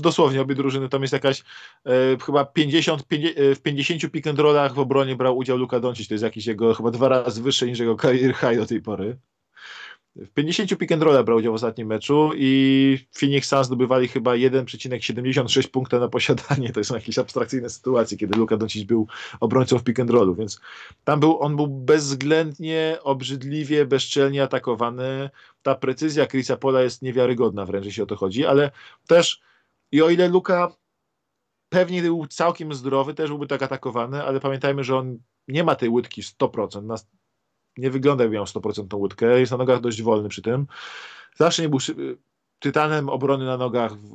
[0.00, 1.44] Dosłownie obie drużyny, tam jest jakaś
[1.86, 1.92] e,
[2.26, 6.08] chyba 50, 50, e, w 50 pick and rollach w obronie brał udział Luka Doncic,
[6.08, 9.18] to jest jakiś jego chyba dwa razy wyższy niż jego career high do tej pory.
[10.16, 14.32] W 50 pick and rolla brał udział w ostatnim meczu i Phoenix Suns zdobywali chyba
[14.32, 16.72] 1,76 punkta na posiadanie.
[16.72, 19.06] To są jakieś abstrakcyjne sytuacje, kiedy Luka Doncic był
[19.40, 20.60] obrońcą w pick and rollu, więc
[21.04, 25.30] tam był, on był bezwzględnie, obrzydliwie, bezczelnie atakowany.
[25.62, 28.70] Ta precyzja Chrisa Pola jest niewiarygodna wręcz, jeśli o to chodzi, ale
[29.06, 29.47] też
[29.92, 30.72] i o ile Luka
[31.68, 35.18] pewnie był całkiem zdrowy, też byłby tak atakowany, ale pamiętajmy, że on
[35.48, 36.82] nie ma tej łydki 100%.
[36.82, 36.94] Na,
[37.76, 40.66] nie wygląda jakby miał 100% tą łódkę, jest na nogach dość wolny przy tym.
[41.36, 41.78] Zawsze nie był
[42.58, 44.10] tytanem obrony na nogach w,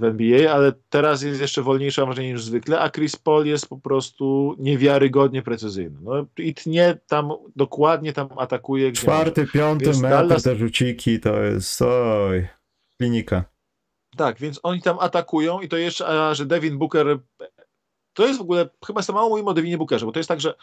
[0.00, 3.68] w, NBA, ale teraz jest jeszcze wolniejszy, mam wrażenie, niż zwykle, a Chris Paul jest
[3.68, 5.98] po prostu niewiarygodnie precyzyjny.
[6.02, 8.92] No i tnie tam, dokładnie tam atakuje.
[8.92, 10.42] Czwarty, piąty metr, Dallas...
[10.42, 12.48] te rzuciki, to jest, oj,
[12.98, 13.55] klinika.
[14.16, 17.18] Tak, więc oni tam atakują i to jeszcze, że Devin Booker,
[18.12, 20.40] to jest w ogóle, chyba za mało mówimy o Devinie Bookerze, bo to jest tak,
[20.40, 20.54] że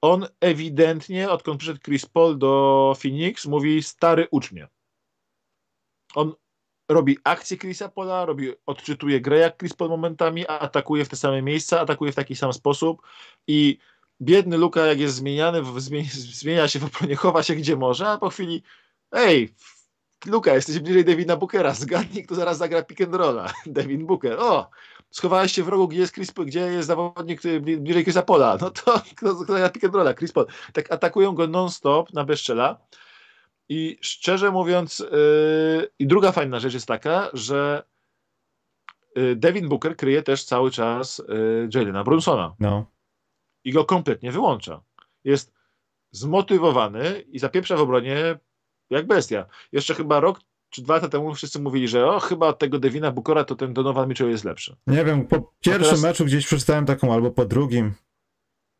[0.00, 4.68] on ewidentnie, odkąd przyszedł Chris Paul do Phoenix, mówi stary ucz mnie.
[6.14, 6.34] On
[6.88, 11.42] robi akcję Chrisa Paula, robi, odczytuje grę jak Chris Paul momentami, atakuje w te same
[11.42, 13.02] miejsca, atakuje w taki sam sposób
[13.46, 13.78] i
[14.20, 16.08] biedny Luka jak jest zmieniany, zmienia,
[16.40, 18.62] zmienia się w obronie, chowa się gdzie może, a po chwili
[19.12, 19.54] ej,
[20.26, 23.52] Luka, jesteś bliżej Devina Bookera, zgadnij, kto zaraz zagra pick and rolla.
[23.66, 24.70] Devin Booker, o,
[25.10, 28.58] schowałeś się w rogu, gdzie jest, Chris, gdzie jest zawodnik bliżej Chrisa Pola.
[28.60, 30.14] No to kto, kto gra pick and rolla?
[30.14, 30.46] Chris Paul.
[30.72, 32.78] Tak atakują go non-stop na bezczela.
[33.68, 37.82] I szczerze mówiąc, yy, i druga fajna rzecz jest taka, że
[39.16, 42.54] yy, Devin Booker kryje też cały czas yy, Jalena Brunsona.
[42.60, 42.86] No.
[43.64, 44.80] I go kompletnie wyłącza.
[45.24, 45.54] Jest
[46.10, 48.38] zmotywowany i zapieprza w obronie
[48.90, 49.46] jak bestia.
[49.72, 53.12] Jeszcze chyba rok czy dwa lata temu wszyscy mówili, że o, chyba od tego Devina
[53.12, 54.76] Bukora to ten Donovan Mitchell jest lepszy.
[54.86, 56.02] Nie wiem, po pierwszym teraz...
[56.02, 57.94] meczu gdzieś przeczytałem taką, albo po drugim,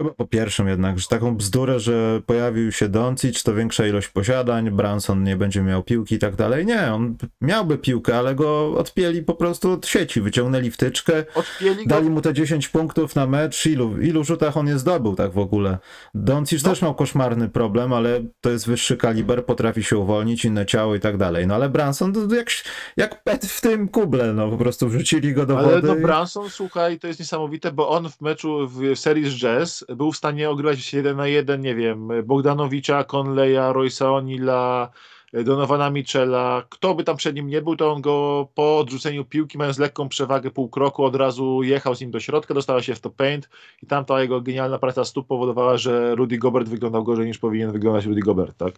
[0.03, 4.71] Chyba po pierwszym jednak, że taką bzdurę, że pojawił się Doncic, to większa ilość posiadań,
[4.71, 6.67] Branson nie będzie miał piłki i tak dalej.
[6.67, 11.95] Nie, on miałby piłkę, ale go odpięli po prostu od sieci, wyciągnęli wtyczkę, odpięli go...
[11.95, 15.39] dali mu te 10 punktów na mecz, ilu, ilu rzutach on je zdobył tak w
[15.39, 15.79] ogóle.
[16.15, 16.71] Doncic no.
[16.71, 21.01] też miał koszmarny problem, ale to jest wyższy kaliber, potrafi się uwolnić, inne ciało i
[21.01, 21.47] tak dalej.
[21.47, 22.49] No ale Branson to jak,
[22.97, 25.91] jak pet w tym kuble, no po prostu wrzucili go do ale wody.
[25.91, 29.88] Ale no Branson, słuchaj, to jest niesamowite, bo on w meczu w serii z Jazz
[29.89, 34.89] był w stanie ogrywać jeden na jeden, nie wiem, Bogdanowicza, Conleya, Roysa O'Neilla,
[35.33, 39.59] Donowana Michela, kto by tam przed nim nie był, to on go po odrzuceniu piłki,
[39.59, 43.01] mając lekką przewagę pół kroku, od razu jechał z nim do środka, dostała się w
[43.01, 43.49] to paint
[43.83, 47.73] i tam ta jego genialna praca stóp powodowała, że Rudy Gobert wyglądał gorzej niż powinien
[47.73, 48.75] wyglądać Rudy Gobert, tak?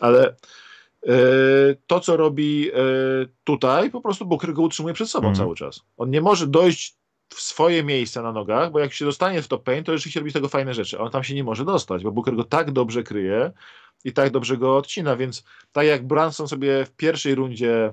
[0.00, 0.34] Ale
[1.06, 1.14] e,
[1.86, 2.74] to, co robi e,
[3.44, 5.36] tutaj, po prostu Booker go utrzymuje przed sobą mm.
[5.36, 5.80] cały czas.
[5.96, 6.97] On nie może dojść
[7.28, 10.30] w swoje miejsce na nogach, bo jak się dostanie w top paint, to rzeczywiście robi
[10.30, 10.98] z tego fajne rzeczy.
[10.98, 13.52] On tam się nie może dostać, bo Booker go tak dobrze kryje
[14.04, 17.92] i tak dobrze go odcina, więc tak jak Branson sobie w pierwszej rundzie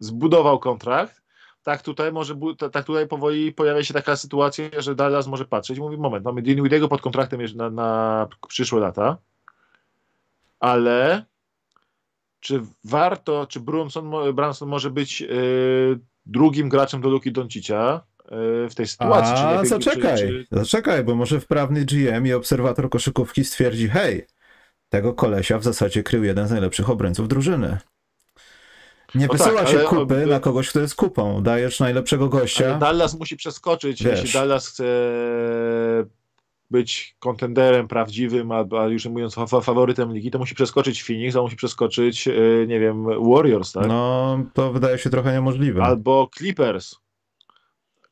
[0.00, 1.22] zbudował kontrakt,
[1.62, 2.34] tak tutaj może,
[2.72, 6.42] tak tutaj powoli pojawia się taka sytuacja, że Dallas może patrzeć i mówi, moment, mamy
[6.42, 9.16] Dinwidiego pod kontraktem na, na przyszłe lata,
[10.60, 11.24] ale
[12.40, 18.00] czy warto, czy Brunson, Branson może być yy, drugim graczem do Luki Doncicia,
[18.70, 19.34] w tej sytuacji.
[19.36, 20.46] A, lepiej, zaczekaj, czy, czy...
[20.50, 24.26] zaczekaj, bo może wprawny GM i obserwator koszykówki stwierdzi, hej,
[24.88, 27.78] tego kolesia w zasadzie krył jeden z najlepszych obrońców drużyny.
[29.14, 31.42] Nie no wysyła tak, się kupy na kogoś, kto jest kupą.
[31.42, 32.66] Dajesz najlepszego gościa.
[32.66, 34.04] Ale Dallas musi przeskoczyć.
[34.04, 34.20] Wiesz.
[34.20, 34.84] Jeśli Dallas chce
[36.70, 42.28] być kontenderem prawdziwym, a, już mówiąc faworytem ligi, to musi przeskoczyć Phoenix, a musi przeskoczyć,
[42.28, 42.32] e,
[42.66, 43.86] nie wiem, Warriors, tak?
[43.86, 45.82] No, to wydaje się trochę niemożliwe.
[45.82, 46.96] Albo Clippers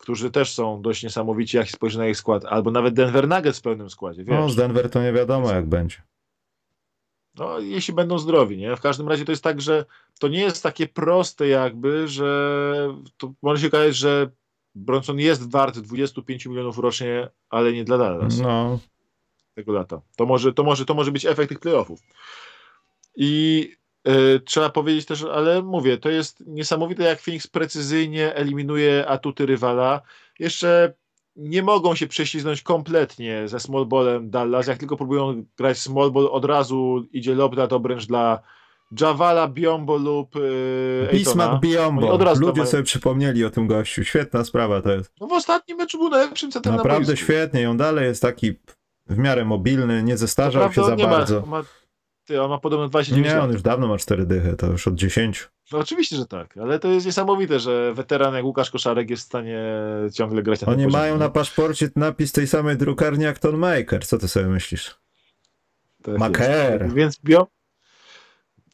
[0.07, 3.63] którzy też są dość niesamowici, jak spojrzy na ich skład, albo nawet Denver Nuggets w
[3.63, 4.25] pełnym składzie.
[4.25, 4.37] Wiesz?
[4.37, 5.97] No, z Denver to nie wiadomo, jak będzie.
[7.35, 8.77] No, jeśli będą zdrowi, nie?
[8.77, 9.85] W każdym razie to jest tak, że
[10.19, 14.31] to nie jest takie proste jakby, że to może się okazać, że
[14.75, 18.39] Bronson jest wart 25 milionów rocznie, ale nie dla Dallas.
[18.39, 18.79] No.
[19.55, 20.01] Tego lata.
[20.17, 22.01] To może, to może, to może być efekt tych playoffów.
[23.17, 23.71] I
[24.45, 30.01] trzeba powiedzieć też, ale mówię, to jest niesamowite, jak Phoenix precyzyjnie eliminuje atuty rywala.
[30.39, 30.95] Jeszcze
[31.37, 34.67] nie mogą się prześliznąć kompletnie ze small ballem Dallas.
[34.67, 38.43] Jak tylko próbują grać small ball, od razu idzie lob na obręcz dla
[39.01, 42.11] Javala Biombo lub yy, Bismarck Biombo.
[42.11, 44.05] Od razu Ludzie sobie przypomnieli o tym gościu.
[44.05, 45.13] Świetna sprawa to jest.
[45.21, 47.71] No w ostatnim meczu był najlepszym centrum Naprawdę na świetnie.
[47.71, 48.53] On dalej jest taki
[49.07, 51.47] w miarę mobilny, nie zestarzał się za bardzo.
[51.47, 51.63] Ma,
[52.27, 54.95] ty, on ma podobno 29 Nie, on już dawno ma 4 dychy, to już od
[54.95, 55.49] 10.
[55.73, 59.27] No oczywiście, że tak, ale to jest niesamowite, że weteran jak Łukasz Koszarek jest w
[59.27, 59.61] stanie
[60.13, 64.07] ciągle grać na Oni tym mają na paszporcie napis tej samej drukarni jak Ton Maker.
[64.07, 64.99] Co ty sobie myślisz?
[66.03, 66.93] Tak Maker.
[66.95, 67.47] Więc bio...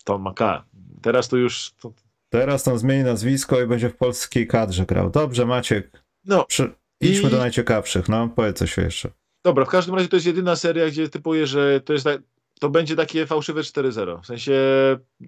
[0.04, 0.62] Ton Maker.
[1.02, 1.72] Teraz to już...
[1.80, 1.92] To...
[2.28, 5.10] Teraz on zmieni nazwisko i będzie w polskiej kadrze grał.
[5.10, 6.02] Dobrze, Maciek.
[6.24, 6.44] No.
[6.44, 6.70] Przy...
[7.00, 7.32] Idźmy I...
[7.32, 8.28] do najciekawszych, no.
[8.28, 9.10] Powiedz coś jeszcze.
[9.44, 12.20] Dobra, w każdym razie to jest jedyna seria, gdzie typuję, że to jest tak,
[12.62, 14.22] to będzie takie fałszywe 4-0.
[14.22, 14.52] W sensie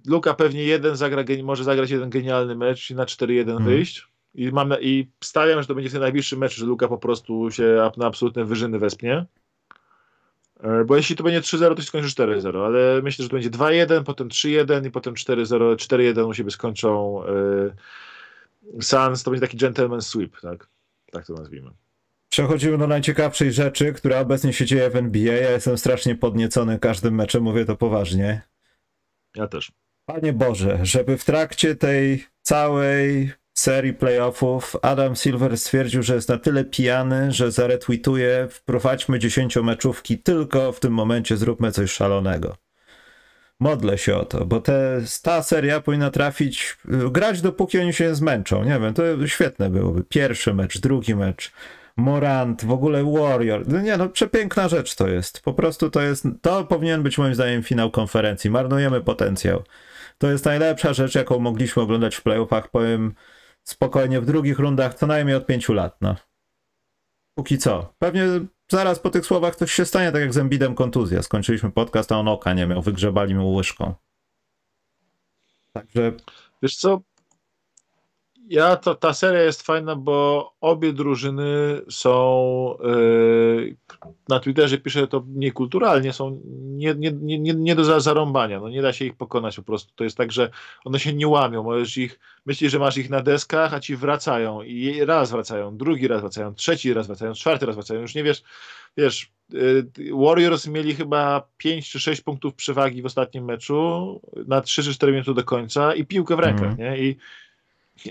[0.06, 3.64] Luka pewnie jeden zagra, może zagrać jeden genialny mecz i na 4-1 hmm.
[3.64, 4.08] wyjść.
[4.34, 7.90] I, mam, I stawiam, że to będzie ten najbliższy mecz, że Luka po prostu się
[7.96, 9.26] na absolutne wyżyny wespnie.
[10.60, 13.50] E, bo jeśli to będzie 3-0, to się skończy 4-0, ale myślę, że to będzie
[13.50, 17.22] 2-1, potem 3-1 i potem 4-0, 4-1 u siebie skończą
[18.72, 19.22] yy, Suns.
[19.22, 20.68] To będzie taki gentleman sweep, tak?
[21.12, 21.70] Tak to nazwijmy.
[22.34, 25.34] Przechodzimy do najciekawszej rzeczy, która obecnie się dzieje w NBA.
[25.34, 28.40] Ja jestem strasznie podniecony każdym meczem, mówię to poważnie.
[29.36, 29.72] Ja też.
[30.06, 36.38] Panie Boże, żeby w trakcie tej całej serii playoffów Adam Silver stwierdził, że jest na
[36.38, 42.56] tyle pijany, że zaretweetuje wprowadźmy dziesięciomeczówki, tylko w tym momencie zróbmy coś szalonego.
[43.60, 46.76] Modlę się o to, bo te, ta seria powinna trafić,
[47.10, 48.64] grać dopóki oni się zmęczą.
[48.64, 50.04] Nie wiem, to świetne byłoby.
[50.04, 51.52] Pierwszy mecz, drugi mecz
[51.96, 53.68] Morant, w ogóle Warrior.
[53.68, 55.40] No nie no, przepiękna rzecz to jest.
[55.40, 58.50] Po prostu to jest, to powinien być moim zdaniem finał konferencji.
[58.50, 59.62] Marnujemy potencjał.
[60.18, 63.14] To jest najlepsza rzecz, jaką mogliśmy oglądać w playoffach, powiem
[63.62, 66.16] spokojnie, w drugich rundach co najmniej od pięciu lat, no.
[67.34, 67.94] Póki co.
[67.98, 68.24] Pewnie
[68.68, 71.22] zaraz po tych słowach coś się stanie, tak jak z Embidem kontuzja.
[71.22, 73.94] Skończyliśmy podcast, a on oka nie miał, wygrzebali mu łyżką.
[75.72, 76.12] Także...
[76.62, 77.00] Wiesz co,
[78.48, 83.76] ja to, ta seria jest fajna, bo obie drużyny są yy,
[84.28, 88.92] na Twitterze piszę to niekulturalnie, są nie, nie, nie, nie do zarąbania, no nie da
[88.92, 89.92] się ich pokonać po prostu.
[89.94, 90.50] To jest tak, że
[90.84, 94.62] one się nie łamią, możesz ich, myślisz, że masz ich na deskach, a ci wracają
[94.62, 98.42] i raz wracają, drugi raz wracają, trzeci raz wracają, czwarty raz wracają, już nie wiesz,
[98.96, 104.82] wiesz, yy, Warriors mieli chyba 5 czy 6 punktów przewagi w ostatnim meczu na 3
[104.82, 106.78] czy 4 minuty do końca i piłkę w rękach, mm.
[106.78, 106.98] nie?
[106.98, 107.16] I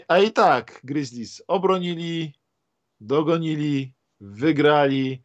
[0.07, 2.33] a i tak Grizzlies obronili,
[2.99, 5.23] dogonili, wygrali.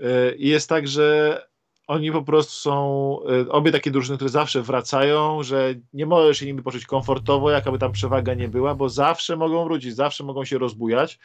[0.00, 1.40] E, jest tak, że
[1.86, 6.46] oni po prostu są e, obie takie drużyny, które zawsze wracają, że nie możesz się
[6.46, 10.58] nimi poczuć komfortowo, jakaby tam przewaga nie była, bo zawsze mogą wrócić, zawsze mogą się
[10.58, 11.18] rozbujać.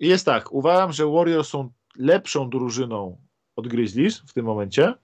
[0.00, 3.18] I jest tak, uważam, że Warriors są lepszą drużyną
[3.56, 4.94] od Grizzlies w tym momencie,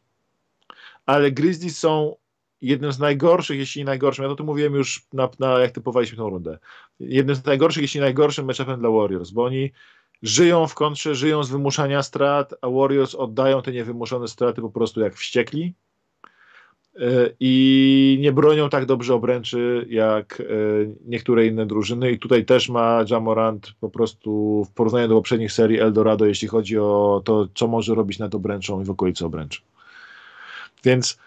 [1.07, 2.17] ale Grizzlies są
[2.63, 6.17] jednym z najgorszych, jeśli nie najgorszym, ja to tu mówiłem już, na, na, jak typowaliśmy
[6.17, 6.59] tą rundę,
[7.01, 9.71] jednym z najgorszych, jeśli najgorszym matchupem dla Warriors, bo oni
[10.23, 15.01] żyją w kontrze, żyją z wymuszania strat, a Warriors oddają te niewymuszone straty po prostu
[15.01, 15.75] jak wściekli
[16.97, 20.45] e, i nie bronią tak dobrze obręczy jak e,
[21.05, 25.81] niektóre inne drużyny i tutaj też ma Jamorant po prostu w porównaniu do poprzednich serii
[25.81, 29.61] Eldorado, jeśli chodzi o to, co może robić nad obręczą i w okolicy obręczy.
[30.85, 31.19] Więc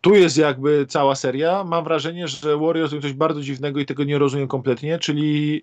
[0.00, 1.64] tu jest jakby cała seria.
[1.64, 5.62] Mam wrażenie, że Warriors robią coś bardzo dziwnego i tego nie rozumiem kompletnie, czyli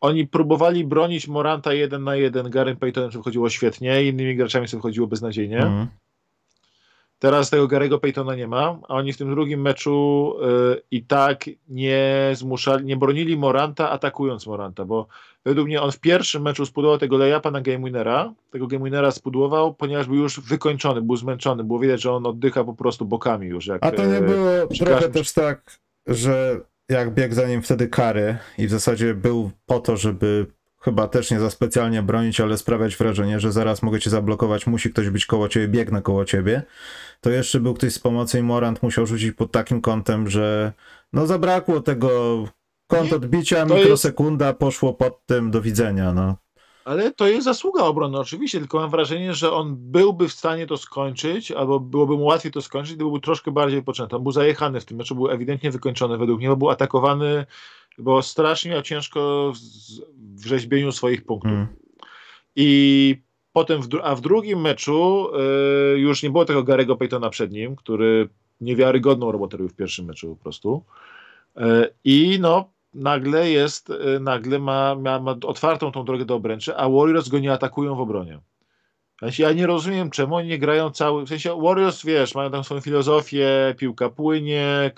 [0.00, 5.06] oni próbowali bronić Moranta jeden na jeden, Gary Paytonem wychodziło świetnie, innymi graczami sobie wychodziło
[5.06, 5.58] beznadziejnie.
[5.58, 5.86] Mm.
[7.18, 10.34] Teraz tego Garego Paytona nie ma, a oni w tym drugim meczu
[10.74, 15.06] y, i tak nie zmuszali, nie bronili Moranta atakując Moranta, bo
[15.44, 19.10] według mnie on w pierwszym meczu spudłował tego layupa na game winnera, tego game winnera
[19.10, 23.46] spudłował, ponieważ był już wykończony, był zmęczony, było widać, że on oddycha po prostu bokami
[23.46, 23.66] już.
[23.66, 25.12] Jak, a to nie e, było trochę każdym...
[25.12, 29.96] też tak, że jak biegł za nim wtedy kary i w zasadzie był po to,
[29.96, 30.46] żeby
[30.80, 34.90] chyba też nie za specjalnie bronić, ale sprawiać wrażenie, że zaraz mogę cię zablokować, musi
[34.90, 36.62] ktoś być koło ciebie, biegnę koło ciebie,
[37.20, 40.72] to jeszcze był ktoś z pomocy i Morant musiał rzucić pod takim kątem, że
[41.12, 42.44] no zabrakło tego
[42.96, 44.58] kąt odbicia, to mikrosekunda jest...
[44.58, 46.36] poszło pod tym, do widzenia, no.
[46.84, 50.76] Ale to jest zasługa obrony, oczywiście, tylko mam wrażenie, że on byłby w stanie to
[50.76, 54.16] skończyć, albo byłoby mu łatwiej to skończyć, gdyby był troszkę bardziej wypoczęty.
[54.16, 57.46] On był zajechany w tym meczu, był ewidentnie wykończony według mnie, był atakowany,
[57.98, 59.52] bo strasznie miał ciężko
[60.36, 61.52] w rzeźbieniu swoich punktów.
[61.52, 61.66] Mm.
[62.56, 63.16] I
[63.52, 65.28] potem, w, a w drugim meczu
[65.94, 68.28] y, już nie było tego Garego Paytona przed nim, który
[68.60, 70.84] niewiarygodną robotę robił w pierwszym meczu po prostu.
[71.56, 71.62] Y,
[72.04, 76.88] I no, nagle jest, y, nagle ma, ma, ma, otwartą tą drogę do obręczy, a
[76.88, 78.40] Warriors go nie atakują w obronie.
[79.38, 81.24] ja nie rozumiem, czemu oni nie grają cały.
[81.26, 84.90] W sensie Warriors, wiesz, mają tam swoją filozofię, piłka płynie,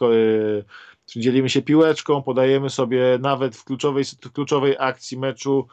[1.16, 5.66] dzielimy się piłeczką, podajemy sobie nawet w kluczowej, w kluczowej akcji meczu.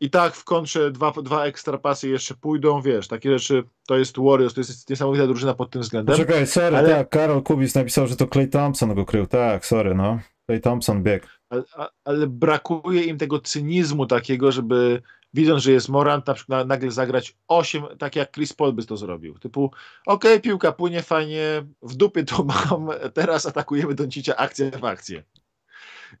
[0.00, 4.16] I tak w kontrze dwa, dwa ekstra pasy jeszcze pójdą, wiesz, takie rzeczy, to jest
[4.18, 6.16] Warriors, to jest niesamowita drużyna pod tym względem.
[6.16, 6.88] Czekaj, sorry, ale...
[6.88, 10.18] tak, Karol Kubis napisał, że to Clay Thompson go krył, tak, sorry, no.
[10.46, 11.37] Clay Thompson bieg.
[11.50, 11.62] Ale,
[12.04, 15.02] ale, brakuje im tego cynizmu takiego, żeby
[15.34, 18.96] widząc, że jest Morant, na przykład nagle zagrać 8, tak jak Chris Paul by to
[18.96, 19.38] zrobił.
[19.38, 19.64] Typu,
[20.06, 25.22] okej, okay, piłka płynie fajnie, w dupie to mam, teraz atakujemy Doncicia akcję w akcję.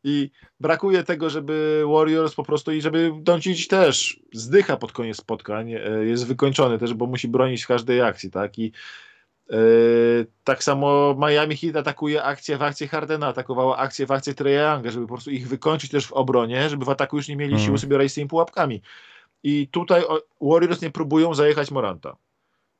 [0.04, 5.72] I brakuje tego, żeby Warriors po prostu i żeby Doncic też zdycha pod koniec spotkań,
[5.72, 8.58] e, jest wykończony też, bo musi bronić w każdej akcji, tak?
[8.58, 8.72] I
[10.44, 14.90] tak samo Miami Heat atakuje akcję w akcję Hardena, atakowała akcję w akcję Trae Younga,
[14.90, 17.64] żeby po prostu ich wykończyć też w obronie, żeby w ataku już nie mieli mm.
[17.64, 18.82] siły sobie radzić z tymi pułapkami.
[19.42, 20.02] I tutaj
[20.40, 22.16] Warriors nie próbują zajechać Moranta.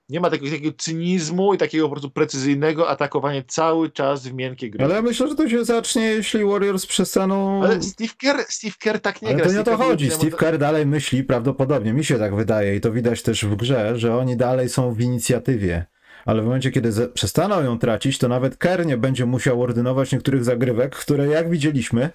[0.09, 4.71] Nie ma takiego, takiego cynizmu i takiego po prostu precyzyjnego atakowania cały czas w miękkie
[4.71, 4.85] gry.
[4.85, 7.65] Ale ja myślę, że to się zacznie, jeśli Warriors przestaną...
[7.65, 9.47] Ale Steve Kerr, Steve Kerr tak nie Ale gra.
[9.47, 10.11] to nie o to chodzi.
[10.11, 13.99] Steve Kerr dalej myśli prawdopodobnie, mi się tak wydaje i to widać też w grze,
[13.99, 15.87] że oni dalej są w inicjatywie
[16.29, 20.45] ale w momencie, kiedy przestaną ją tracić, to nawet Kerr nie będzie musiał ordynować niektórych
[20.45, 22.11] zagrywek, które jak widzieliśmy,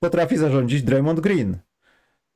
[0.00, 1.58] potrafi zarządzić Draymond Green.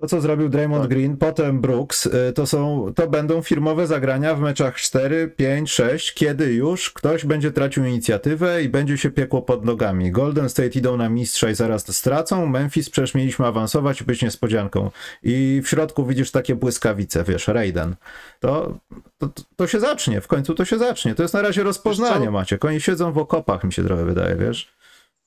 [0.01, 0.90] To, co zrobił Draymond tak.
[0.90, 6.14] Green, potem Brooks, y, to, są, to będą firmowe zagrania w meczach 4, 5, 6,
[6.14, 10.11] kiedy już ktoś będzie tracił inicjatywę i będzie się piekło pod nogami.
[10.11, 12.47] Golden State idą na mistrza i zaraz stracą.
[12.47, 14.90] Memphis przecież mieliśmy awansować i być niespodzianką.
[15.22, 17.97] I w środku widzisz takie błyskawice, wiesz, Raiden.
[18.40, 18.78] To,
[19.18, 21.14] to, to się zacznie, w końcu to się zacznie.
[21.14, 22.59] To jest na razie rozpoznanie, macie.
[22.61, 24.74] Oni siedzą w okopach, mi się trochę wydaje, wiesz.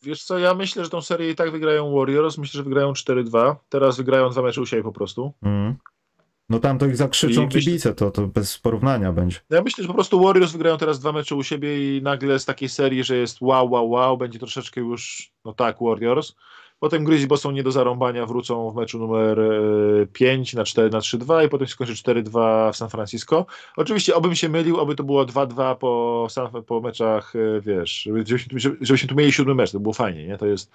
[0.03, 2.37] Wiesz co, ja myślę, że tą serię i tak wygrają Warriors.
[2.37, 3.55] Myślę, że wygrają 4-2.
[3.69, 5.33] Teraz wygrają dwa mecze u siebie po prostu.
[5.43, 5.75] Mm.
[6.49, 9.39] No tam to ich zakrzyczą I kibice, to, to bez porównania będzie.
[9.49, 12.45] Ja myślę, że po prostu Warriors wygrają teraz dwa mecze u siebie i nagle z
[12.45, 16.35] takiej serii, że jest wow, wow, wow, będzie troszeczkę już, no tak, Warriors.
[16.79, 19.39] Potem Grizzlies, bo są nie do zarąbania, wrócą w meczu numer
[20.13, 23.45] 5 e, na 4 na 3-2 i potem się skończy 4-2 w San Francisco.
[23.77, 26.27] Oczywiście, obym się mylił, oby to było 2-2 po,
[26.67, 30.37] po meczach, e, wiesz, żebyśmy, żebyśmy tu mieli siódmy mecz, to było fajnie, nie?
[30.37, 30.71] To jest,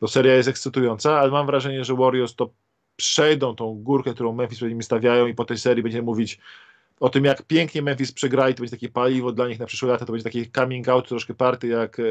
[0.00, 2.50] to seria jest ekscytująca, ale mam wrażenie, że Warriors to
[2.96, 6.40] przejdą tą górkę, którą Memphis przed nimi stawiają i po tej serii będziemy mówić
[7.00, 10.04] o tym, jak pięknie Memphis przegrali, to będzie takie paliwo dla nich na przyszłe lata,
[10.04, 12.02] to będzie taki coming out troszkę party, jak e,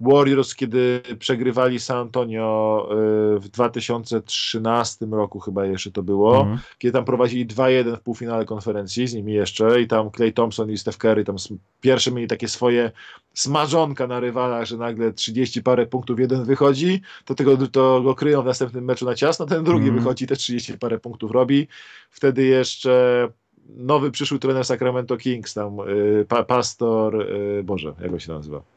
[0.00, 2.88] Warriors, kiedy przegrywali San Antonio
[3.36, 6.58] y, w 2013 roku chyba jeszcze to było, mm.
[6.78, 10.78] kiedy tam prowadzili 2-1 w półfinale konferencji z nimi jeszcze i tam Clay Thompson i
[10.78, 11.36] Steph Curry tam
[11.80, 12.92] pierwsze mieli takie swoje
[13.34, 18.42] smażonka na rywalach, że nagle 30 parę punktów jeden wychodzi, to tego to go kryją
[18.42, 19.98] w następnym meczu na ciasno, ten drugi mm.
[19.98, 21.68] wychodzi te 30 parę punktów robi.
[22.10, 23.28] Wtedy jeszcze
[23.76, 28.75] nowy przyszły trener Sacramento Kings, tam y, pa, pastor, y, Boże, jak go się nazywa?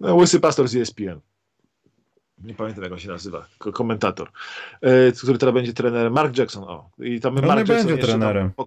[0.00, 1.20] No, łysy pastor z ESPN.
[2.38, 3.46] Nie pamiętam, jak on się nazywa.
[3.58, 4.30] Komentator.
[4.80, 6.12] E, który teraz będzie trenerem.
[6.12, 6.64] Mark Jackson.
[6.64, 6.90] O.
[6.98, 8.52] I tam Mark nie Jackson będzie trenerem.
[8.56, 8.66] Tam,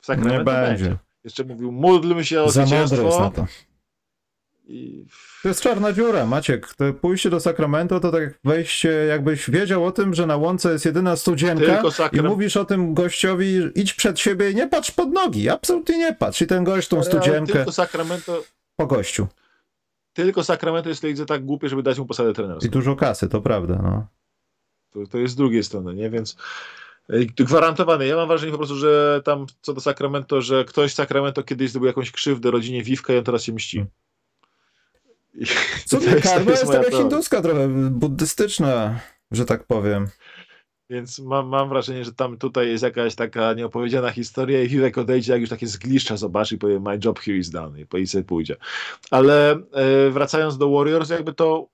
[0.00, 0.84] w Sacramento nie będzie.
[0.84, 0.98] będzie.
[1.24, 3.02] Jeszcze mówił, módlmy się o Za zwycięstwo.
[3.02, 3.46] Jest na to.
[4.66, 5.06] I...
[5.42, 6.74] To jest czarna dziura, Maciek.
[6.74, 10.72] To pójście do Sacramento to tak jak wejście, jakbyś wiedział o tym, że na łące
[10.72, 15.12] jest jedyna studzienka i mówisz o tym gościowi, idź przed siebie i nie patrz pod
[15.12, 15.48] nogi.
[15.48, 16.42] Absolutnie nie patrz.
[16.42, 17.64] I ten gość tą studzienkę...
[18.76, 19.26] Po gościu.
[20.12, 22.66] Tylko Sacramento jest lidze tak głupie, żeby dać mu posadę trenerską.
[22.66, 23.80] I dużo kasy, to prawda.
[23.82, 24.06] No.
[24.90, 26.10] To, to jest z drugiej strony, nie?
[26.10, 26.36] Więc
[27.36, 28.06] gwarantowane.
[28.06, 31.70] Ja mam wrażenie po prostu, że tam co do Sacramento, że ktoś z Sacramento kiedyś
[31.70, 33.76] zrobił jakąś krzywdę rodzinie Wiwka i on teraz się mści.
[33.76, 33.90] Hmm.
[35.84, 39.00] Co to jest, karma jest, jest taka hinduska trochę, buddystyczna,
[39.30, 40.08] że tak powiem.
[40.90, 45.32] Więc mam, mam wrażenie, że tam tutaj jest jakaś taka nieopowiedziana historia i Hirek odejdzie,
[45.32, 48.56] jak już takie zgliszcza zobaczy i powie my job here is done i sobie pójdzie.
[49.10, 51.68] Ale e, wracając do Warriors, jakby to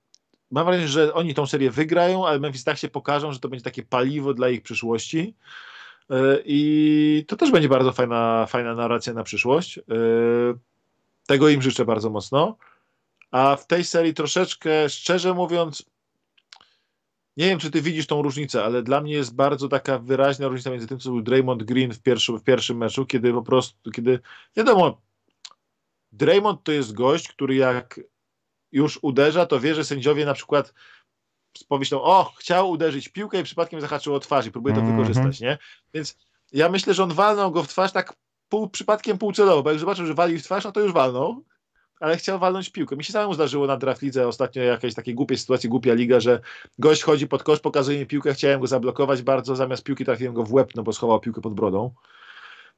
[0.51, 3.63] mam wrażenie, że oni tą serię wygrają, ale Memphis tak się pokażą, że to będzie
[3.63, 5.35] takie paliwo dla ich przyszłości.
[6.09, 9.77] E, I to też będzie bardzo fajna, fajna narracja na przyszłość.
[9.77, 9.81] E,
[11.27, 12.57] tego im życzę bardzo mocno.
[13.31, 15.85] A w tej serii troszeczkę, szczerze mówiąc,
[17.37, 20.69] nie wiem, czy ty widzisz tą różnicę, ale dla mnie jest bardzo taka wyraźna różnica
[20.69, 24.19] między tym, co był Draymond Green w pierwszym, w pierwszym meczu, kiedy po prostu, kiedy,
[24.55, 25.01] wiadomo,
[26.11, 27.99] Draymond to jest gość, który jak
[28.71, 30.73] już uderza, to wie, że sędziowie na przykład
[31.67, 34.97] pomyślą, o, chciał uderzyć piłkę i przypadkiem zahaczył o twarz i próbuje to mm -hmm.
[34.97, 35.57] wykorzystać, nie?
[35.93, 36.17] Więc
[36.51, 38.13] ja myślę, że on walnął go w twarz tak
[38.49, 41.43] pół, przypadkiem półcelowo, bo jak zobaczył, że wali w twarz, no to już walnął.
[41.99, 42.95] Ale chciał walnąć piłkę.
[42.95, 46.39] Mi się samemu zdarzyło na draft lidze ostatnio jakaś takiej głupiej sytuacji, głupia liga, że
[46.79, 50.43] gość chodzi pod kosz, pokazuje mi piłkę, chciałem go zablokować bardzo, zamiast piłki trafiłem go
[50.43, 51.91] w łeb, no bo schował piłkę pod brodą.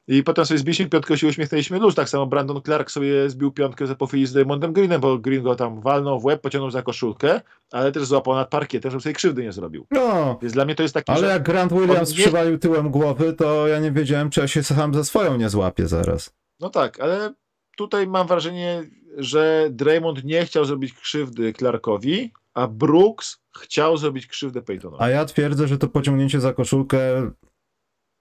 [0.08, 1.94] I potem sobie zbiliśmy piątkę, się uśmiechnęliśmy luz.
[1.94, 5.56] Tak samo Brandon Clark sobie zbił piątkę za pofili z Raymondem Greenem, bo Green go
[5.56, 7.40] tam walnął w łeb, pociągnął za koszulkę,
[7.72, 9.86] ale też złapał nad parkietem, żeby sobie krzywdy nie zrobił.
[9.90, 12.90] No, Więc dla mnie to jest taki, ale że jak Grant Williams nie- przywalił tyłem
[12.90, 16.32] głowy, to ja nie wiedziałem, czy ja się sam ze swoją nie złapię zaraz.
[16.60, 17.34] No tak, ale
[17.76, 18.82] tutaj mam wrażenie,
[19.20, 25.02] że Draymond nie chciał zrobić krzywdy Clarkowi, a Brooks chciał zrobić krzywdę Peytonowi.
[25.02, 27.30] A ja twierdzę, że to pociągnięcie za koszulkę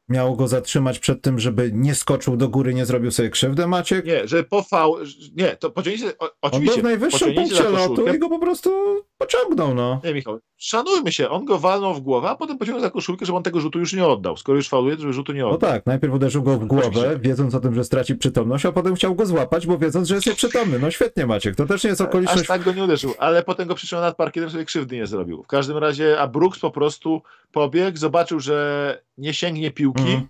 [0.10, 4.06] miało go zatrzymać przed tym, żeby nie skoczył do góry, nie zrobił sobie krzywdy, Maciek?
[4.06, 4.96] Nie, że po fał...
[5.36, 6.18] Nie, to pociągnięcie...
[6.18, 8.70] o- On był Oczywiście, w najwyższym punkcie lotu i go po prostu
[9.20, 10.02] pociągnął, no.
[10.04, 13.38] Nie, Michał, szanujmy się, on go walnął w głowę, a potem pociągnął za koszulkę, żeby
[13.38, 14.38] on tego rzutu już nie oddał.
[14.38, 15.72] Skoro już fauluje, to rzutu nie No oddał.
[15.72, 19.16] tak, najpierw uderzył go w głowę, wiedząc o tym, że straci przytomność, a potem chciał
[19.16, 20.80] go złapać, bo wiedząc, że jest nieprzytomny.
[20.80, 22.48] No świetnie, Maciek, to też nie jest Aż okoliczność...
[22.48, 25.44] tak go nie uderzył, ale potem go przytrzymał nad parkietem, sobie krzywdy nie zrobił.
[25.44, 30.28] W każdym razie, a Brooks po prostu pobiegł, zobaczył, że nie sięgnie piłki, Mhm.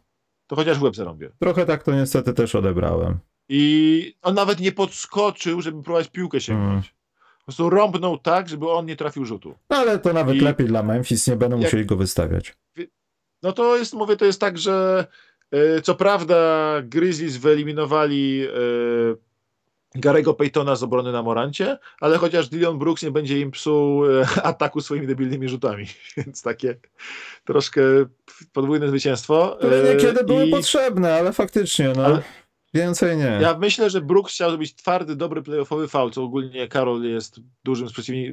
[0.48, 1.30] to chociaż w łeb zarąbie.
[1.40, 3.18] Trochę tak to niestety też odebrałem.
[3.50, 6.86] I on nawet nie podskoczył, żeby próbować piłkę sięgnąć.
[6.86, 6.99] Mm.
[7.50, 9.56] Prostu rąbnął tak, żeby on nie trafił rzutu.
[9.70, 12.58] No ale to nawet I- lepiej dla Memphis, nie będą Jak- musieli go wystawiać.
[13.44, 15.08] No to jest, mówię, to jest tak, że
[15.52, 16.36] e, co prawda
[16.84, 18.50] Grizzlies wyeliminowali e,
[19.96, 24.26] Garego Paytona z obrony na Morancie, ale chociaż Dillon Brooks nie będzie im psuł e,
[24.44, 25.86] ataku swoimi debilnymi rzutami.
[26.18, 26.76] Więc takie
[27.46, 27.82] troszkę
[28.54, 29.56] podwójne zwycięstwo.
[29.58, 32.06] Które niekiedy były i potrzebne, ale faktycznie, no.
[32.06, 32.22] Ale-
[32.74, 33.40] Więcej nie.
[33.42, 37.88] Ja myślę, że Brooks chciał zrobić twardy, dobry playoffowy faul, co ogólnie Karol jest dużym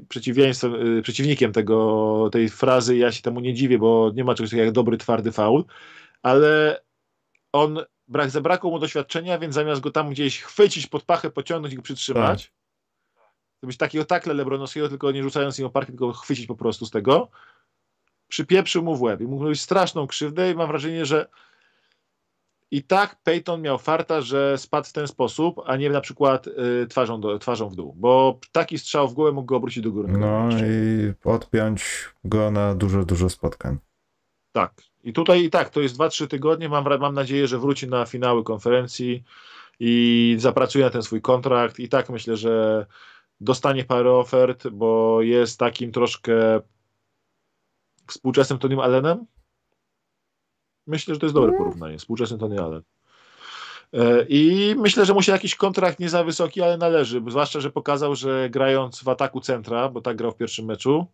[0.08, 2.96] przeciwieństwem, y, przeciwnikiem tego, tej frazy.
[2.96, 5.64] Ja się temu nie dziwię, bo nie ma czegoś takiego jak dobry, twardy faul,
[6.22, 6.80] ale
[7.52, 7.78] on
[8.08, 11.82] brak, zabrakło mu doświadczenia, więc zamiast go tam gdzieś chwycić pod pachę, pociągnąć i go
[11.82, 12.52] przytrzymać,
[13.60, 16.86] to być takiego takle lebronowskiego, tylko nie rzucając nim o parkiet, tylko chwycić po prostu
[16.86, 17.30] z tego,
[18.28, 21.26] przypieprzył mu w łeb i mógł zrobić straszną krzywdę i mam wrażenie, że
[22.70, 26.86] i tak Peyton miał farta, że spadł w ten sposób, a nie na przykład y,
[26.86, 30.08] twarzą, do, twarzą w dół, bo taki strzał w głowę mógł go obrócić do góry.
[30.08, 31.84] No i odpiąć
[32.24, 33.78] go na dużo, dużo spotkań.
[34.52, 34.74] Tak.
[35.04, 36.68] I tutaj i tak, to jest 2-3 tygodnie.
[36.68, 39.24] Mam, mam nadzieję, że wróci na finały konferencji
[39.80, 41.78] i zapracuje na ten swój kontrakt.
[41.78, 42.86] I tak myślę, że
[43.40, 46.60] dostanie parę ofert, bo jest takim troszkę
[48.06, 49.26] współczesnym Tonym Allenem.
[50.86, 51.98] Myślę, że to jest dobre porównanie.
[51.98, 52.82] Współczesny Tony Allen.
[53.92, 57.22] E, I myślę, że mu się jakiś kontrakt nie za wysoki, ale należy.
[57.28, 61.06] Zwłaszcza, że pokazał, że grając w ataku centra, bo tak grał w pierwszym meczu,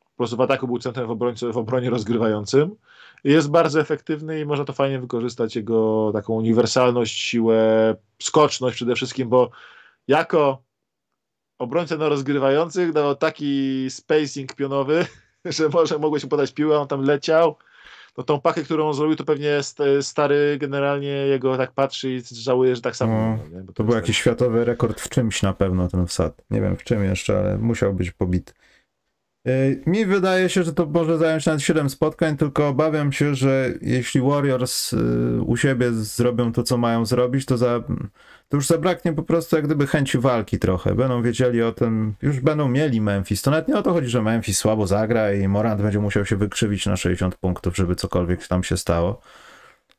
[0.00, 2.76] po prostu w ataku był centrem w, obrońcy, w obronie rozgrywającym.
[3.24, 9.28] Jest bardzo efektywny i można to fajnie wykorzystać, jego taką uniwersalność, siłę, skoczność przede wszystkim,
[9.28, 9.50] bo
[10.08, 10.62] jako
[11.58, 15.06] obrońca na rozgrywających dawał taki spacing pionowy,
[15.44, 17.56] że może mogło się podać piłę, on tam leciał.
[18.18, 22.22] No tą pakę, którą on zrobił, to pewnie st- stary generalnie jego tak patrzy i
[22.32, 23.38] żałuje, że tak samo.
[23.52, 23.64] No, nie?
[23.64, 26.42] Bo To był jakiś światowy rekord w czymś na pewno ten wsad.
[26.50, 28.52] Nie wiem w czym jeszcze, ale musiał być pobity.
[29.44, 33.74] Yy, Mi wydaje się, że to może zająć nawet 7 spotkań, tylko obawiam się, że
[33.80, 37.80] jeśli Warriors yy, u siebie zrobią to, co mają zrobić, to, za,
[38.48, 40.94] to już zabraknie po prostu jak gdyby chęci walki trochę.
[40.94, 43.42] Będą wiedzieli o tym, już będą mieli Memphis.
[43.42, 46.36] To nawet nie o to chodzi, że Memphis słabo zagra i Morant będzie musiał się
[46.36, 49.20] wykrzywić na 60 punktów, żeby cokolwiek tam się stało.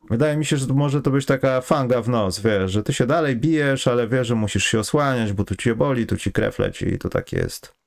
[0.10, 3.06] Wydaje mi się, że może to być taka fanga w nos, wiesz, że ty się
[3.06, 6.60] dalej bijesz, ale wiesz, że musisz się osłaniać, bo tu cię boli, tu ci krew
[6.60, 7.79] leci i to tak jest.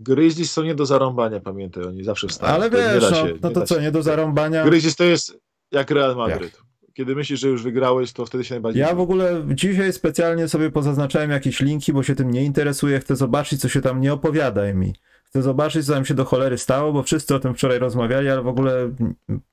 [0.00, 2.54] Grizzlies są nie do zarąbania, pamiętaj, oni zawsze wstają.
[2.54, 3.80] Ale wiesz, no, się- no to co, się.
[3.80, 4.64] nie do zarąbania?
[4.64, 5.40] Grizzlies to jest
[5.72, 6.60] jak Real Madryt.
[6.94, 8.80] Kiedy myślisz, że już wygrałeś, to wtedy się najbardziej...
[8.80, 13.16] Ja w ogóle dzisiaj specjalnie sobie pozaznaczałem jakieś linki, bo się tym nie interesuję, chcę
[13.16, 14.94] zobaczyć, co się tam nie opowiadaj mi.
[15.24, 18.42] Chcę zobaczyć, co tam się do cholery stało, bo wszyscy o tym wczoraj rozmawiali, ale
[18.42, 18.92] w ogóle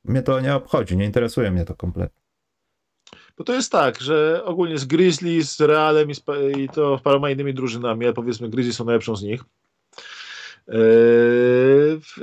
[0.03, 2.21] mnie to nie obchodzi, nie interesuje mnie to kompletnie.
[3.37, 6.23] Bo to jest tak, że ogólnie z Grizzlies, z Realem i, z,
[6.57, 9.43] i to paroma innymi drużynami, ale powiedzmy Grizzlies są najlepszą z nich,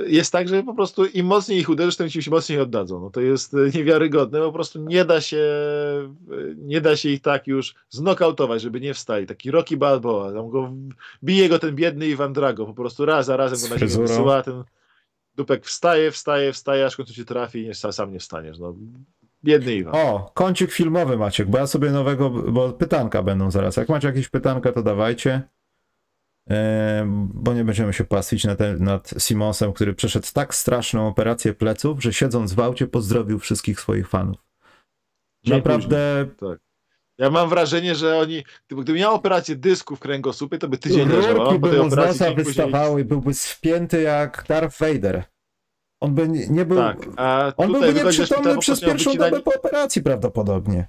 [0.07, 3.01] jest tak, że po prostu im mocniej ich uderzysz, tym ci się mocniej oddadzą.
[3.01, 7.21] No to jest e, niewiarygodne, po prostu nie da się e, nie da się ich
[7.21, 9.27] tak już znokautować, żeby nie wstali.
[9.27, 10.73] Taki Rocky Balboa, tam go,
[11.23, 14.07] bije go ten biedny Iwan Drago, po prostu raz za razem go na fryzurą.
[14.07, 14.63] wysyła, ten
[15.35, 18.59] dupek wstaje, wstaje, wstaje, aż w końcu cię trafi i nie, sam nie wstaniesz.
[18.59, 18.75] No,
[19.43, 19.95] biedny Iwan.
[19.95, 23.77] O, kącik filmowy Maciek, bo ja sobie nowego, bo pytanka będą zaraz.
[23.77, 25.41] Jak macie jakieś pytanka, to dawajcie.
[26.49, 32.03] E, bo nie będziemy się pastwić nad, nad Simonsem, który przeszedł tak straszną operację pleców,
[32.03, 34.37] że siedząc w aucie pozdrowił wszystkich swoich fanów.
[35.47, 36.51] Naprawdę później.
[36.51, 36.65] Tak.
[37.17, 41.09] Ja mam wrażenie, że oni, gdyby, gdyby miał operację dysku w kręgosłupie, to by tydzień
[41.09, 41.59] leżał.
[41.59, 45.23] by mu z nosa wystawały i byłby spięty jak Darth Vader.
[45.99, 46.77] On by nie był.
[46.77, 46.97] Tak,
[47.57, 50.87] on byłby nieprzytomny przez pierwszą dobę po operacji prawdopodobnie.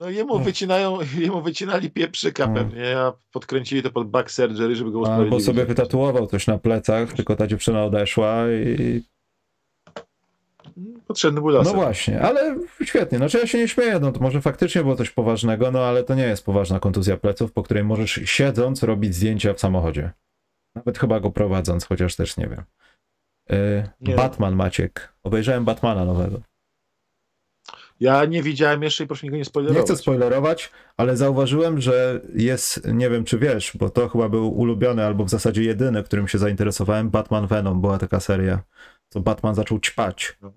[0.00, 2.64] No jemu wycinają, jemu wycinali pieprzyka hmm.
[2.64, 5.32] pewnie, a podkręcili to pod back surgery, żeby go usprawiedliwić.
[5.32, 9.02] Albo sobie wytatuował coś na plecach, tylko ta dziewczyna odeszła i...
[11.06, 11.72] Potrzebny był lasek.
[11.72, 13.18] No właśnie, ale świetnie.
[13.18, 16.14] Znaczy ja się nie śmieję, no to może faktycznie było coś poważnego, no ale to
[16.14, 20.10] nie jest poważna kontuzja pleców, po której możesz siedząc robić zdjęcia w samochodzie.
[20.74, 22.62] Nawet chyba go prowadząc, chociaż też nie wiem.
[24.06, 25.12] Yy, Batman Maciek.
[25.22, 26.40] Obejrzałem Batmana nowego.
[28.00, 29.88] Ja nie widziałem jeszcze i proszę mi go nie spoilerować.
[29.88, 34.48] Nie chcę spoilerować, ale zauważyłem, że jest, nie wiem czy wiesz, bo to chyba był
[34.48, 38.62] ulubiony albo w zasadzie jedyny, którym się zainteresowałem, Batman Venom, była taka seria,
[39.08, 40.52] co Batman zaczął ćpać no.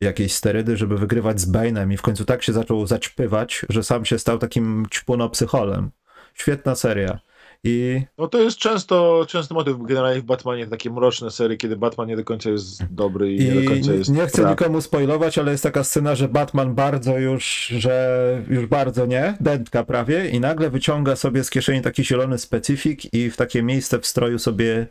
[0.00, 4.04] jakieś sterydy, żeby wygrywać z Bane'em i w końcu tak się zaczął zaćpywać, że sam
[4.04, 5.90] się stał takim ćpunopsycholem.
[6.34, 7.18] Świetna seria.
[7.64, 8.02] I...
[8.18, 12.16] No to jest często, często motyw generalnie w Batmanie, takie mroczne serie, kiedy Batman nie
[12.16, 15.52] do końca jest dobry i, I nie do końca jest Nie chcę nikomu spoilować, ale
[15.52, 20.70] jest taka scena, że Batman bardzo już, że już bardzo nie, dętka prawie i nagle
[20.70, 24.86] wyciąga sobie z kieszeni taki zielony specyfik i w takie miejsce w stroju sobie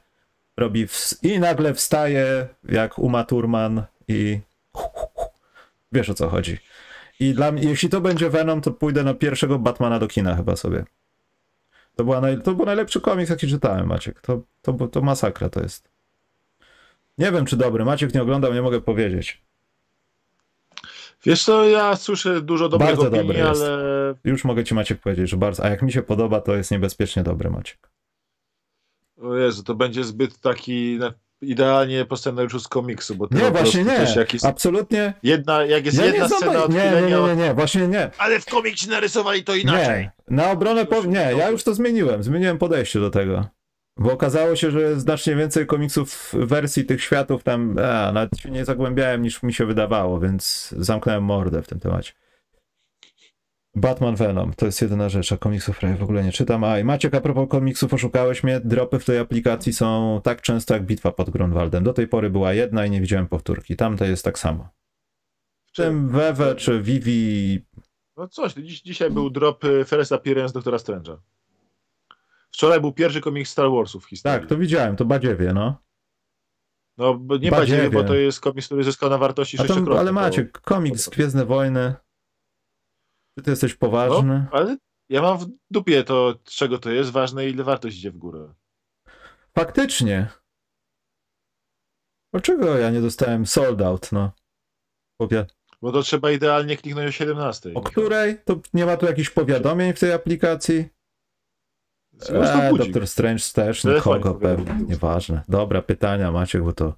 [0.58, 1.14] robi w...
[1.24, 4.40] i nagle wstaje jak Uma Thurman i
[5.92, 6.58] wiesz o co chodzi.
[7.20, 10.56] I dla mnie, jeśli to będzie Venom, to pójdę na pierwszego Batmana do kina chyba
[10.56, 10.84] sobie.
[11.96, 12.42] To, była naj...
[12.42, 14.22] to był najlepszy komiks, jaki czytałem, Maciek.
[14.22, 15.92] To, to, to masakra to jest.
[17.18, 17.86] Nie wiem, czy dobry.
[17.86, 19.44] Maciek nie oglądał, nie mogę powiedzieć.
[21.26, 24.16] Wiesz co, ja słyszę dużo dobrego bardzo opinii, dobry ale...
[24.24, 25.64] Już mogę ci Maciek powiedzieć, że bardzo...
[25.64, 27.90] A jak mi się podoba, to jest niebezpiecznie dobry Maciek.
[29.22, 31.00] O Jezu, to będzie zbyt taki
[31.44, 34.44] idealnie po scenariuszu z komiksu, bo Nie, właśnie nie, jakiś...
[34.44, 35.14] absolutnie.
[35.24, 38.12] Jedna, jak jest ja jedna scena nie, nie, nie, nie, nie, właśnie nie.
[38.18, 40.02] Ale w komiksie narysowali to inaczej.
[40.04, 41.04] Nie, na obronę, po...
[41.04, 43.46] nie, ja już to zmieniłem, zmieniłem podejście do tego.
[43.98, 48.66] Bo okazało się, że znacznie więcej komiksów wersji tych światów tam, a, nawet się nie
[48.66, 52.14] zagłębiałem niż mi się wydawało, więc zamknąłem mordę w tym temacie.
[53.76, 56.64] Batman Venom, to jest jedyna rzecz, a komiksów prawie w ogóle nie czytam.
[56.64, 60.74] A i Maciek, a propos komiksów, oszukałeś mnie, dropy w tej aplikacji są tak często
[60.74, 61.84] jak Bitwa pod Grunwaldem.
[61.84, 63.76] Do tej pory była jedna i nie widziałem powtórki.
[63.76, 64.70] Tamte jest tak samo.
[65.66, 67.60] W czym Wewe czy Vivi...
[68.18, 71.18] No coś, dziś, dzisiaj był drop y, First Appearance Doktora Strange'a.
[72.52, 74.40] Wczoraj był pierwszy komiks Star Warsów w historii.
[74.40, 75.78] Tak, to widziałem, to badziewie, no.
[76.98, 80.00] No, nie badziewie, badziewie bo to jest komiks, który zyskał na wartości sześciokrotnie.
[80.00, 81.94] Ale macie, komiks Gwiezdne Wojny,
[83.38, 84.48] ty, ty jesteś poważny?
[84.52, 84.78] No, ale
[85.10, 88.54] ja mam w dupie to, czego to jest ważne i ile wartość idzie w górę.
[89.56, 90.28] Faktycznie.
[92.34, 94.32] Dlaczego ja nie dostałem sold out, no?
[95.18, 95.46] Powie...
[95.82, 97.74] Bo to trzeba idealnie kliknąć o 17.
[97.74, 98.38] O której?
[98.46, 100.90] To nie ma tu jakichś powiadomień w tej aplikacji?
[102.30, 105.44] Eee, Doktor Strange też, nikogo pewnie, nieważne.
[105.48, 106.94] Dobra, pytania Maciek, bo to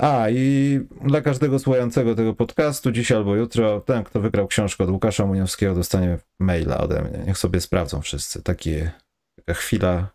[0.00, 4.90] a i dla każdego słuchającego tego podcastu, dzisiaj albo jutro, ten, kto wygrał książkę od
[4.90, 7.24] Łukasza Muniowskiego, dostanie maila ode mnie.
[7.26, 8.42] Niech sobie sprawdzą wszyscy.
[8.42, 8.92] Takie,
[9.36, 10.08] taka chwila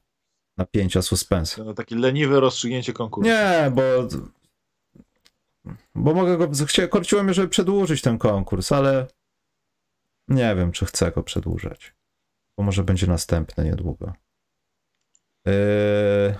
[0.57, 1.63] napięcia, suspensu.
[1.63, 3.29] No, takie leniwe rozstrzygnięcie konkursu.
[3.29, 3.83] Nie, bo
[5.95, 6.47] bo mogę go,
[6.89, 9.07] korciło mnie, żeby przedłużyć ten konkurs, ale
[10.27, 11.93] nie wiem, czy chcę go przedłużać.
[12.57, 14.13] Bo może będzie następny niedługo.
[15.45, 16.35] Yy,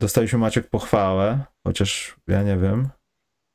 [0.00, 2.88] dostaliśmy Maciek pochwałę, chociaż ja nie wiem.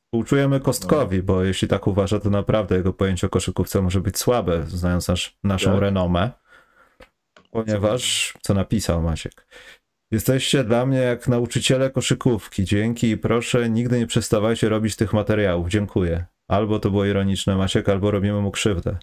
[0.05, 4.63] Współczujemy Kostkowi, bo jeśli tak uważa, to naprawdę jego pojęcie o koszykówce może być słabe,
[4.67, 5.81] znając nasz, naszą tak.
[5.81, 6.31] renomę.
[7.51, 9.47] Ponieważ, co napisał Maciek,
[10.11, 12.65] jesteście dla mnie jak nauczyciele koszykówki.
[12.65, 15.69] Dzięki i proszę, nigdy nie przestawajcie robić tych materiałów.
[15.69, 16.25] Dziękuję.
[16.47, 18.97] Albo to było ironiczne, Maciek, albo robimy mu krzywdę.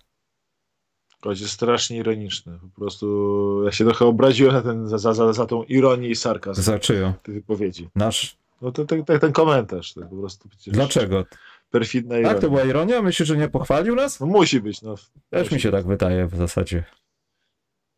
[1.21, 2.59] Kość jest strasznie ironiczny.
[2.75, 6.62] Po prostu ja się trochę obraziłem na ten, za, za, za tą ironię i sarkazm.
[6.62, 7.12] Za czyją?
[7.23, 7.89] Tych wypowiedzi.
[7.95, 8.37] Nasz?
[8.62, 9.95] No to, ten, ten komentarz.
[9.95, 11.25] Tak po prostu Dlaczego?
[11.71, 12.35] Perfidna ironia.
[12.35, 13.03] Tak, to była ironia?
[13.03, 14.21] Myślisz, że nie pochwalił nas?
[14.21, 14.83] No musi być.
[14.83, 14.95] No.
[15.31, 16.85] Też mi się tak wydaje w zasadzie.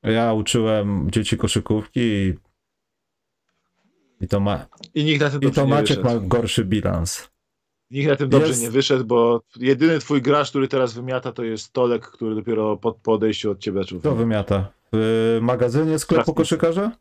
[0.03, 2.35] Ja uczyłem dzieci koszykówki i,
[4.21, 4.67] i to ma...
[4.95, 7.31] I nikt na tym I to Maciek ma gorszy bilans.
[7.91, 8.63] Nikt na tym dobrze jest...
[8.63, 12.93] nie wyszedł, bo jedyny twój gracz, który teraz wymiata, to jest Tolek, który dopiero po,
[12.93, 14.01] po odejściu od ciebie czuł.
[14.01, 14.73] Kto wymiata?
[14.93, 16.93] W magazynie sklepu Draft koszykarza?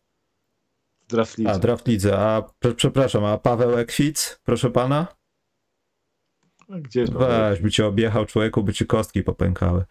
[1.10, 1.52] Draft Lidze.
[1.52, 2.20] A, Draft Lidze.
[2.20, 2.44] A,
[2.76, 5.08] przepraszam, a Paweł Ekwic, proszę pana?
[6.70, 9.86] Gdzie jest Weź, by cię objechał człowieku, by ci kostki popękały.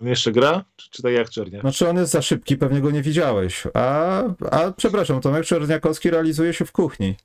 [0.00, 0.64] On jeszcze gra?
[0.76, 1.60] Czy, czy tak jak Czernia?
[1.60, 3.64] Znaczy on jest za szybki, pewnie go nie widziałeś.
[3.74, 7.16] A, a przepraszam, Tomek Czerniakowski realizuje się w kuchni.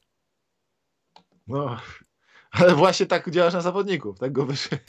[1.47, 1.77] No,
[2.51, 4.81] ale właśnie tak działasz na zawodników, tak go wyszedł.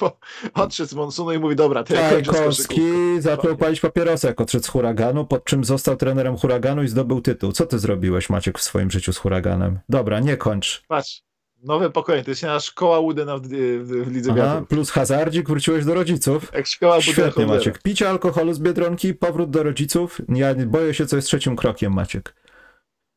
[0.54, 2.80] odszedł z monsunu i mówi, dobra, to ja Czajkowski
[3.18, 7.52] zaczął palić papierosa, jak odszedł z huraganu, pod czym został trenerem huraganu i zdobył tytuł.
[7.52, 9.78] Co ty zrobiłeś, Maciek, w swoim życiu z huraganem?
[9.88, 10.82] Dobra, nie kończ.
[10.88, 11.22] Patrz,
[11.62, 15.84] nowe pokolenie, to jest nasza szkoła Woodena w, w, w Lidze Aha, plus hazardzik, wróciłeś
[15.84, 16.50] do rodziców.
[16.54, 17.82] Jak szkoła Świetnie, Maciek.
[17.82, 20.20] Picie alkoholu z Biedronki, powrót do rodziców.
[20.28, 22.34] Ja boję się, co jest trzecim krokiem, Maciek.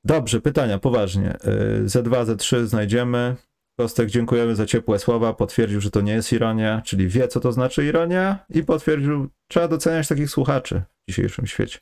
[0.04, 1.38] Dobrze, pytania, poważnie.
[1.86, 3.36] Z2, Z3 znajdziemy.
[3.80, 5.34] Kostek, dziękujemy za ciepłe słowa.
[5.34, 9.68] Potwierdził, że to nie jest ironia, czyli wie, co to znaczy ironia i potwierdził, trzeba
[9.68, 11.80] doceniać takich słuchaczy w dzisiejszym świecie.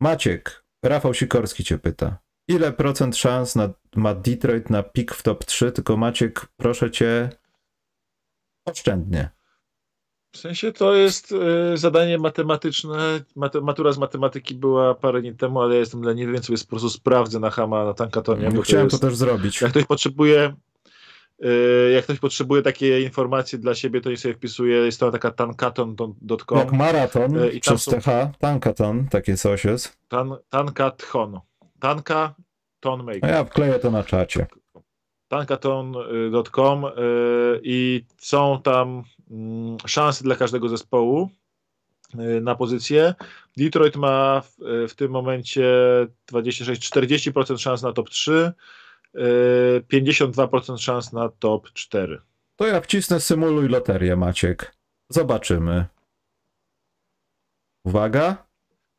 [0.00, 2.18] Maciek, Rafał Sikorski cię pyta.
[2.48, 5.72] Ile procent szans na, ma Detroit na pik w top 3?
[5.72, 7.30] Tylko Maciek, proszę cię
[8.66, 9.30] oszczędnie.
[10.32, 13.20] W sensie to jest y, zadanie matematyczne.
[13.36, 16.66] Mate, matura z matematyki była parę dni temu, ale ja jestem leniwy, więc sobie po
[16.66, 18.50] prostu sprawdzę na Hama, na Tankatonie.
[18.50, 19.60] Bo Chciałem to, jest, to też zrobić.
[19.60, 20.54] Jak ktoś potrzebuje
[21.94, 26.58] jak ktoś potrzebuje takie informacje dla siebie, to sobie wpisuje, jest to taka tankaton.com.
[26.58, 27.92] Jak maraton y, i przez są...
[27.92, 28.08] TH,
[28.38, 29.98] tankaton, takie coś jest.
[30.08, 31.40] Tan, tankaton.
[31.80, 32.34] Tanka
[32.80, 33.24] Ton Maker.
[33.24, 34.46] A ja wkleję to na czacie.
[35.28, 36.84] Tankaton.com
[37.62, 41.30] i są tam Mm, szanse dla każdego zespołu
[42.40, 43.14] na pozycję.
[43.56, 44.56] Detroit ma w,
[44.88, 45.66] w tym momencie
[46.32, 48.52] 26-40% szans na top 3,
[49.14, 52.20] 52% y, szans na top 4.
[52.56, 54.74] To ja wcisnę symuluj loterię, Maciek.
[55.08, 55.86] Zobaczymy.
[57.84, 58.48] Uwaga.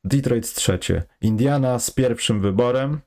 [0.03, 1.03] Detroit trzecie.
[1.21, 2.99] Indiana z pierwszym wyborem.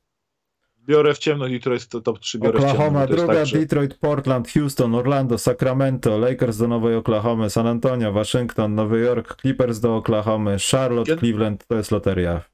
[0.86, 2.38] Biorę w ciemno Detroit to top 3.
[2.38, 3.58] Biorę Oklahoma druga, tak, że...
[3.58, 9.80] Detroit, Portland, Houston, Orlando, Sacramento, Lakers do Nowej Oklahomy, San Antonio, Waszyngton, Nowy Jork, Clippers
[9.80, 11.18] do Oklahomy, Charlotte, Gen...
[11.18, 12.51] Cleveland, to jest loteria.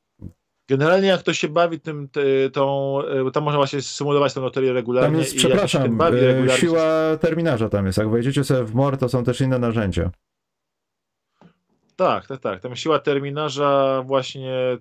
[0.69, 2.09] Generalnie jak ktoś się bawi tym,
[2.53, 5.11] tą, e, tam można właśnie symulować tę loterię regularnie.
[5.11, 7.99] Tam jest, przepraszam, e, siła terminarza tam jest.
[7.99, 10.11] Jak wejdziecie sobie w MOR, to są też inne narzędzia.
[11.97, 12.61] Tak, tak, tak.
[12.61, 14.79] Tam siła terminarza właśnie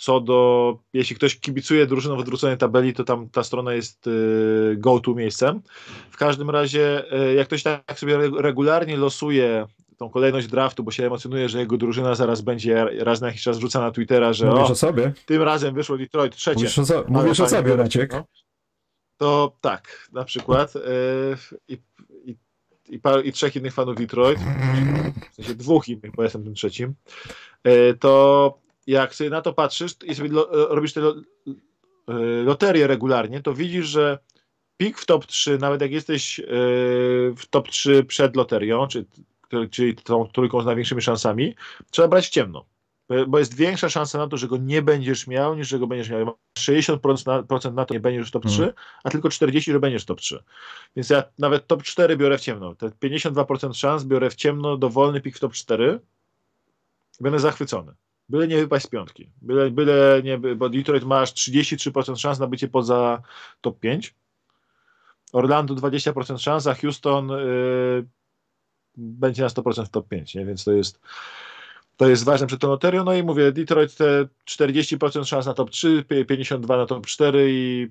[0.00, 4.76] co do, jeśli ktoś kibicuje drużyną w odwróconej tabeli, to tam ta strona jest y,
[4.78, 5.62] go-to miejscem.
[6.10, 9.66] W każdym razie, y, jak ktoś tak sobie regularnie losuje
[10.00, 13.58] tą kolejność draftu, bo się emocjonuje, że jego drużyna zaraz będzie raz na jakiś czas
[13.58, 15.12] wrzuca na Twittera, że mówisz o, o sobie?
[15.26, 16.60] tym razem wyszło Detroit trzecie.
[16.60, 18.12] Mówisz o, so, mówisz o sobie, Raciek.
[18.12, 18.24] No,
[19.16, 20.80] to tak, na przykład y,
[21.68, 21.78] i,
[22.24, 22.36] i,
[22.88, 24.38] i, i, trzech innych fanów Detroit,
[25.32, 26.94] w sensie dwóch innych, bo jestem tym trzecim,
[28.00, 31.14] to jak sobie na to patrzysz i sobie lo, e, robisz te lo,
[32.08, 32.12] e,
[32.44, 34.18] loterie regularnie, to widzisz, że
[34.76, 36.44] pik w top 3, nawet jak jesteś e,
[37.36, 39.04] w top 3 przed loterią, czy,
[39.70, 41.54] czyli tą trójką z największymi szansami,
[41.90, 42.64] trzeba brać w ciemno.
[43.28, 46.10] Bo jest większa szansa na to, że go nie będziesz miał, niż że go będziesz
[46.10, 46.36] miał.
[46.58, 48.74] 60% na, procent na to nie będziesz w top 3, mm.
[49.04, 50.42] a tylko 40%, że będziesz w top 3.
[50.96, 52.74] Więc ja nawet top 4 biorę w ciemno.
[52.74, 56.00] Te 52% szans biorę w ciemno, dowolny pik w top 4.
[57.20, 57.92] Będę zachwycony.
[58.28, 59.30] Byle nie wypaść z piątki.
[59.42, 63.22] Byle, byle nie, bo Detroit masz 33% szans na bycie poza
[63.60, 64.14] top 5.
[65.32, 68.06] Orlando 20% szans, a Houston yy,
[68.96, 70.46] będzie na 100% w top 5, nie?
[70.46, 71.00] więc to jest
[71.96, 73.04] to jest ważne przed tą loterią.
[73.04, 77.88] No i mówię, Detroit te 40% szans na top 3, 52 na top 4 i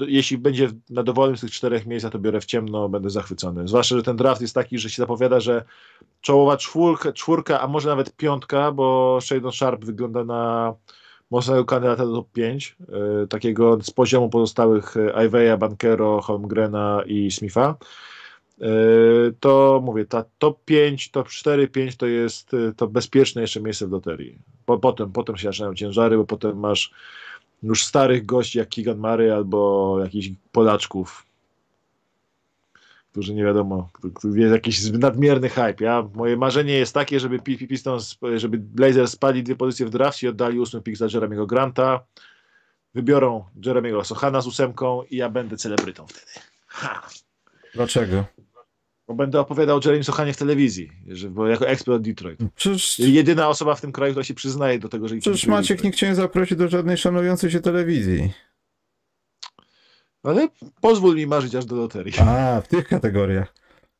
[0.00, 3.68] jeśli będzie na dowolnym z tych czterech miejsc, to biorę w ciemno, będę zachwycony.
[3.68, 5.64] Zwłaszcza, że ten draft jest taki, że się zapowiada, że
[6.20, 10.74] czołowa czwórka, czwórka a może nawet piątka, bo Shadon Sharp wygląda na
[11.30, 17.30] mocnego kandydata do top 5, yy, takiego z poziomu pozostałych e, Iveya, Bankero, Holmgrena i
[17.30, 17.76] Smitha.
[18.58, 23.86] Yy, to mówię, ta top 5, top 4, 5 to jest to bezpieczne jeszcze miejsce
[23.86, 24.38] w loterii.
[24.66, 26.90] Po, potem, potem się zaczynają ciężary, bo potem masz
[27.62, 31.26] już starych gości jak Kigan Mary albo jakichś Polaczków,
[33.12, 33.88] którzy nie wiadomo,
[34.34, 35.84] jest jakiś nadmierny hype.
[35.84, 40.30] Ja, moje marzenie jest takie, żeby Pistons, żeby Blazers spadli dwie pozycje w drafcie i
[40.30, 42.04] oddali ósmy pick za Jeremiego Granta,
[42.94, 46.46] wybiorą Jeremiego Sochana z ósemką i ja będę celebrytą wtedy.
[46.66, 47.02] Ha.
[47.74, 48.24] Dlaczego?
[49.08, 50.92] Bo będę opowiadał o Jeremy Sochanie w telewizji,
[51.30, 52.40] bo jako ekspert Detroit.
[52.54, 52.98] Przecież...
[52.98, 55.16] Jedyna osoba w tym kraju, która się przyznaje do tego, że...
[55.16, 58.32] Przecież Maciek nikt cię nie zaprosi do żadnej szanującej się telewizji.
[60.22, 60.48] Ale
[60.80, 62.12] pozwól mi marzyć aż do loterii.
[62.20, 63.54] A, w tych kategoriach.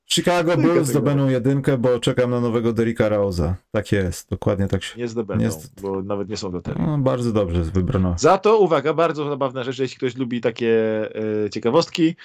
[0.09, 3.55] Chicago Bulls zdobędą jedynkę, bo czekam na nowego Derricka Rose'a.
[3.71, 4.99] Tak jest, dokładnie tak się...
[4.99, 5.51] Nie zdobędą, nie
[5.83, 6.83] bo nawet nie są w loterii.
[6.87, 8.15] No, bardzo dobrze wybrano.
[8.19, 11.03] Za to, uwaga, bardzo zabawna rzecz, jeśli ktoś lubi takie
[11.45, 12.17] e, ciekawostki,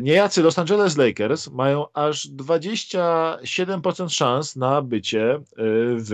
[0.00, 5.40] niejacy Los Angeles Lakers mają aż 27% szans na bycie e,
[5.96, 6.12] w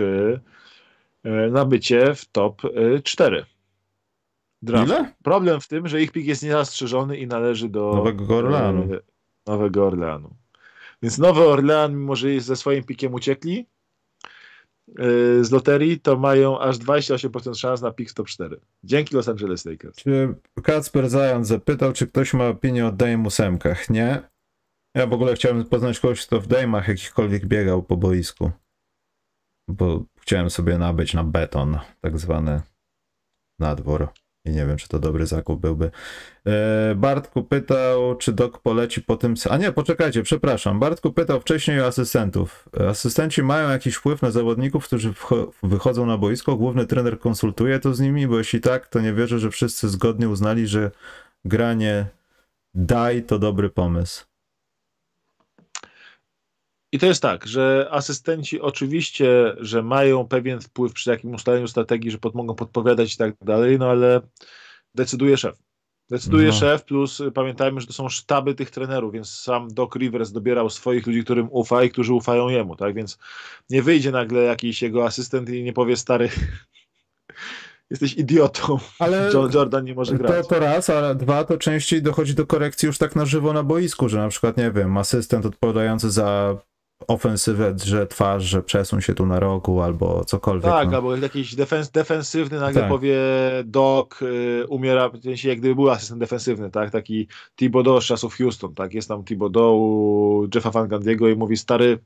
[1.23, 2.61] e, na bycie w top
[3.03, 3.45] 4.
[4.61, 4.87] Draft.
[4.87, 5.13] Ile?
[5.23, 8.87] Problem w tym, że ich pik jest niezastrzeżony i należy do Nowego Orleanu.
[9.47, 10.35] Nowego Orleanu.
[11.01, 13.65] Więc Nowy Orlean, mimo że ze swoim pikiem uciekli,
[15.41, 18.59] z loterii, to mają aż 28% szans na pick top 4.
[18.83, 19.95] Dzięki Los Angeles Lakers.
[19.95, 23.89] Czy Kacper Zając zapytał, czy ktoś ma opinię o Dame ósemkach?
[23.89, 24.21] Nie.
[24.95, 28.51] Ja w ogóle chciałem poznać kogoś, kto w Dame'ach jakichkolwiek biegał po boisku.
[29.67, 32.61] Bo chciałem sobie nabyć na beton, tak zwany
[33.59, 34.07] nadwór.
[34.45, 35.91] I nie wiem, czy to dobry zakup byłby.
[36.45, 39.33] E, Bartku pytał, czy dok poleci po tym.
[39.49, 40.79] A nie, poczekajcie, przepraszam.
[40.79, 42.69] Bartku pytał wcześniej o asystentów.
[42.89, 45.13] Asystenci mają jakiś wpływ na zawodników, którzy
[45.63, 46.55] wychodzą na boisko.
[46.55, 50.29] Główny trener konsultuje to z nimi, bo jeśli tak, to nie wierzę, że wszyscy zgodnie
[50.29, 50.91] uznali, że
[51.45, 52.05] granie
[52.73, 54.32] daj to dobry pomysł.
[56.93, 62.11] I to jest tak, że asystenci oczywiście, że mają pewien wpływ przy takim ustaleniu strategii,
[62.11, 64.21] że pod, mogą podpowiadać i tak dalej, no ale
[64.95, 65.57] decyduje szef.
[66.09, 66.53] Decyduje no.
[66.53, 71.07] szef, plus pamiętajmy, że to są sztaby tych trenerów, więc sam Doc Rivers dobierał swoich
[71.07, 72.95] ludzi, którym ufa i którzy ufają jemu, tak?
[72.95, 73.17] Więc
[73.69, 76.29] nie wyjdzie nagle jakiś jego asystent i nie powie stary,
[77.89, 78.77] jesteś idiotą.
[78.99, 80.47] Ale Jordan nie może grać.
[80.47, 83.63] To, to raz, a dwa to częściej dochodzi do korekcji już tak na żywo na
[83.63, 86.57] boisku, że na przykład, nie wiem, asystent odpowiadający za
[87.07, 90.71] ofensywę drze twarz, że przesuń się tu na rogu albo cokolwiek.
[90.71, 90.97] Tak, no.
[90.97, 92.89] albo jakiś defens, defensywny nagle tak.
[92.89, 93.17] powie
[93.65, 95.11] Doc y, umiera,
[95.43, 100.47] jak gdyby był asystent defensywny, tak, taki Thibodeau z czasów Houston, tak, jest tam Thibodeau
[100.55, 101.99] Jeffa Van Gandiego i mówi stary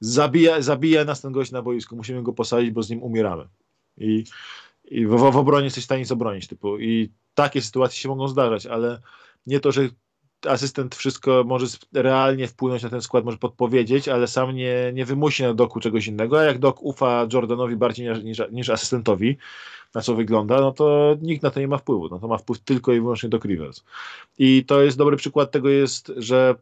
[0.00, 3.48] zabija, zabija nas ten gość na boisku, musimy go posadzić, bo z nim umieramy.
[3.98, 4.24] I,
[4.84, 8.66] i w, w obronie jesteś w stanie zabronić, typu i takie sytuacje się mogą zdarzać,
[8.66, 9.00] ale
[9.46, 9.88] nie to, że
[10.46, 15.42] asystent wszystko może realnie wpłynąć na ten skład, może podpowiedzieć, ale sam nie, nie wymusi
[15.42, 19.36] na doku czegoś innego, a jak dok ufa Jordanowi bardziej niż, niż, niż asystentowi,
[19.94, 22.08] na co wygląda, no to nikt na to nie ma wpływu.
[22.08, 23.84] No to ma wpływ tylko i wyłącznie do Rivers.
[24.38, 26.54] I to jest dobry przykład tego jest, że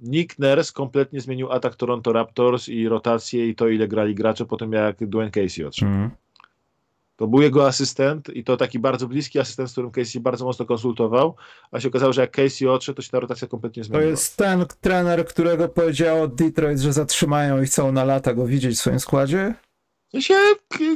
[0.00, 4.56] Nick Nurse kompletnie zmienił atak Toronto Raptors i rotację i to, ile grali gracze po
[4.56, 5.92] tym, jak Dwayne Casey odszedł.
[5.92, 6.10] Mm.
[7.16, 10.66] To był jego asystent i to taki bardzo bliski asystent, z którym Casey bardzo mocno
[10.66, 11.36] konsultował,
[11.70, 14.04] a się okazało, że jak Casey odszedł, to się ta rotacja kompletnie zmieniła.
[14.04, 18.76] To jest ten trener, którego powiedział Detroit, że zatrzymają i chcą na lata go widzieć
[18.76, 19.54] w swoim składzie?
[20.20, 20.34] się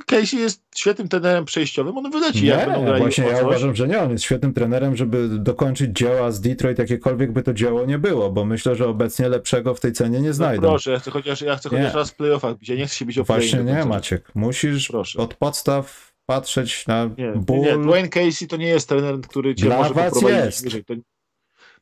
[0.07, 4.01] Casey jest świetnym trenerem przejściowym, on wyleci nie, jak grali właśnie ja uważam, że nie,
[4.01, 8.31] on jest świetnym trenerem, żeby dokończyć dzieła z Detroit, jakiekolwiek by to dzieło nie było,
[8.31, 10.63] bo myślę, że obecnie lepszego w tej cenie nie no znajdą.
[10.63, 13.05] No proszę, ja chcę chociaż, ja chcę chociaż raz w playoffach gdzie nie chcę się
[13.05, 15.19] bić o Właśnie nie, Maciek, musisz proszę.
[15.19, 17.61] od podstaw patrzeć na nie, ból.
[17.61, 20.65] Nie, Dwayne Casey to nie jest trener, który cię Dla może poprowadzić jest.
[20.65, 20.85] wyżej.
[20.85, 20.95] To,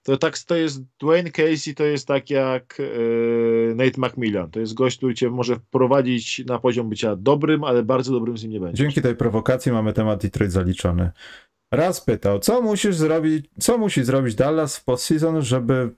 [0.02, 4.50] to, tak, to jest Dwayne Casey to jest tak jak yy, Nate McMillan.
[4.50, 8.42] To jest gość, który cię może wprowadzić na poziom bycia dobrym, ale bardzo dobrym z
[8.42, 8.82] nim nie będzie.
[8.82, 11.10] Dzięki tej prowokacji mamy temat Detroit zaliczony.
[11.72, 15.90] Raz pytał, co musisz zrobić, co musi zrobić Dallas w postseason, żeby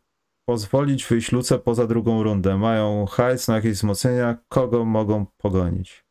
[0.48, 2.58] pozwolić wyjść Luce poza drugą rundę?
[2.58, 6.07] Mają hajs na jakieś wzmocnienia, kogo mogą pogonić?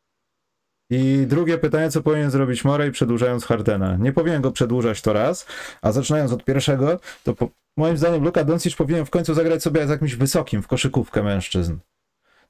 [0.90, 3.96] I drugie pytanie, co powinien zrobić Morey przedłużając Hardena?
[3.96, 5.46] Nie powinien go przedłużać to raz,
[5.82, 9.86] a zaczynając od pierwszego, to po, moim zdaniem Luka Doncic powinien w końcu zagrać sobie
[9.86, 11.76] z jakimś wysokim w koszykówkę mężczyzn.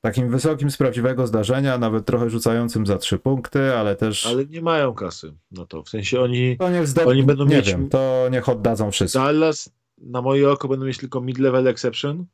[0.00, 4.26] Takim wysokim z prawdziwego zdarzenia, nawet trochę rzucającym za trzy punkty, ale też...
[4.26, 7.06] Ale nie mają kasy na to, w sensie oni, to niech zdob...
[7.06, 7.66] oni będą nie mieć...
[7.66, 9.18] Wiem, to niech oddadzą wszystko.
[9.18, 12.26] Dallas na moje oko będą mieć tylko mid-level exception,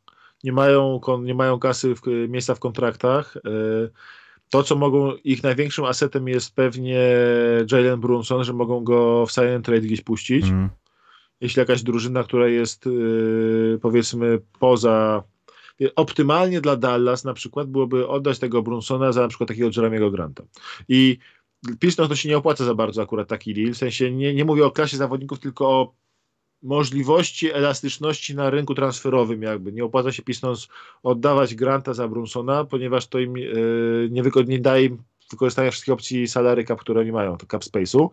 [0.45, 3.91] nie mają, nie mają kasy, w, miejsca w kontraktach, yy
[4.51, 7.01] to, co mogą, ich największym asetem jest pewnie
[7.73, 10.45] Jalen Brunson, że mogą go w silent trade gdzieś puścić.
[10.45, 10.69] Mm.
[11.41, 15.23] Jeśli jakaś drużyna, która jest yy, powiedzmy poza
[15.97, 20.45] optymalnie dla Dallas na przykład byłoby oddać tego Brunsona za na przykład takiego Jeremiego Granta.
[20.89, 21.19] I
[21.81, 24.65] Pistons to się nie opłaca za bardzo akurat taki deal, w sensie nie, nie mówię
[24.65, 25.95] o klasie zawodników, tylko o
[26.65, 29.73] możliwości elastyczności na rynku transferowym jakby.
[29.73, 30.69] Nie opłaca się Pistons
[31.03, 34.99] oddawać Granta za Brunsona, ponieważ to im yy, nie, nie, daje im
[35.31, 38.09] wykorzystania wszystkich opcji salary cap, które oni mają, to cap space'u,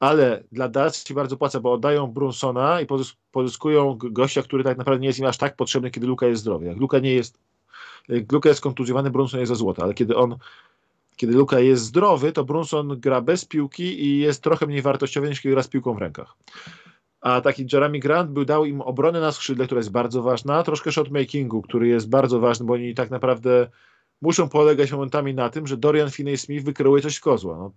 [0.00, 2.86] ale dla Dallas się bardzo płaca, bo oddają Brunsona i
[3.32, 6.66] pozyskują gościa, który tak naprawdę nie jest im aż tak potrzebny, kiedy Luka jest zdrowy.
[6.66, 7.38] Jak Luka nie jest
[8.08, 10.36] jak Luka jest kontuzjowany, Brunson jest za złoto, ale kiedy on
[11.16, 15.40] kiedy Luka jest zdrowy, to Brunson gra bez piłki i jest trochę mniej wartościowy niż
[15.40, 16.34] kiedy gra z piłką w rękach
[17.22, 20.92] a taki Jeremy Grant był, dał im obronę na skrzydle, która jest bardzo ważna, troszkę
[20.92, 23.68] shotmakingu, który jest bardzo ważny, bo oni tak naprawdę
[24.20, 27.56] muszą polegać momentami na tym, że Dorian Finney-Smith wykreuje coś z kozła.
[27.56, 27.72] No,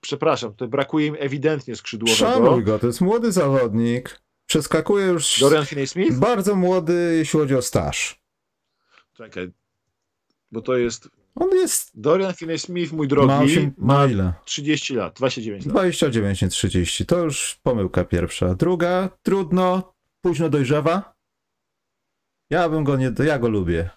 [0.00, 2.16] przepraszam, tutaj brakuje im ewidentnie skrzydłowego.
[2.16, 4.20] Szanuj go, to jest młody zawodnik.
[4.46, 5.40] Przeskakuje już...
[5.40, 6.14] Dorian Finney-Smith?
[6.18, 8.20] Bardzo młody, jeśli chodzi o staż.
[9.12, 9.50] Czekaj,
[10.52, 11.90] bo to jest on jest.
[12.00, 14.32] Dorian Finney-Smith, mój drogi, ma, 8, ma ile?
[14.44, 15.72] 30 lat, 29 lat.
[15.72, 17.06] 29, nie 30.
[17.06, 18.54] To już pomyłka pierwsza.
[18.54, 21.14] Druga, trudno, późno dojrzewa.
[22.50, 23.12] Ja bym go nie.
[23.24, 23.90] Ja go lubię.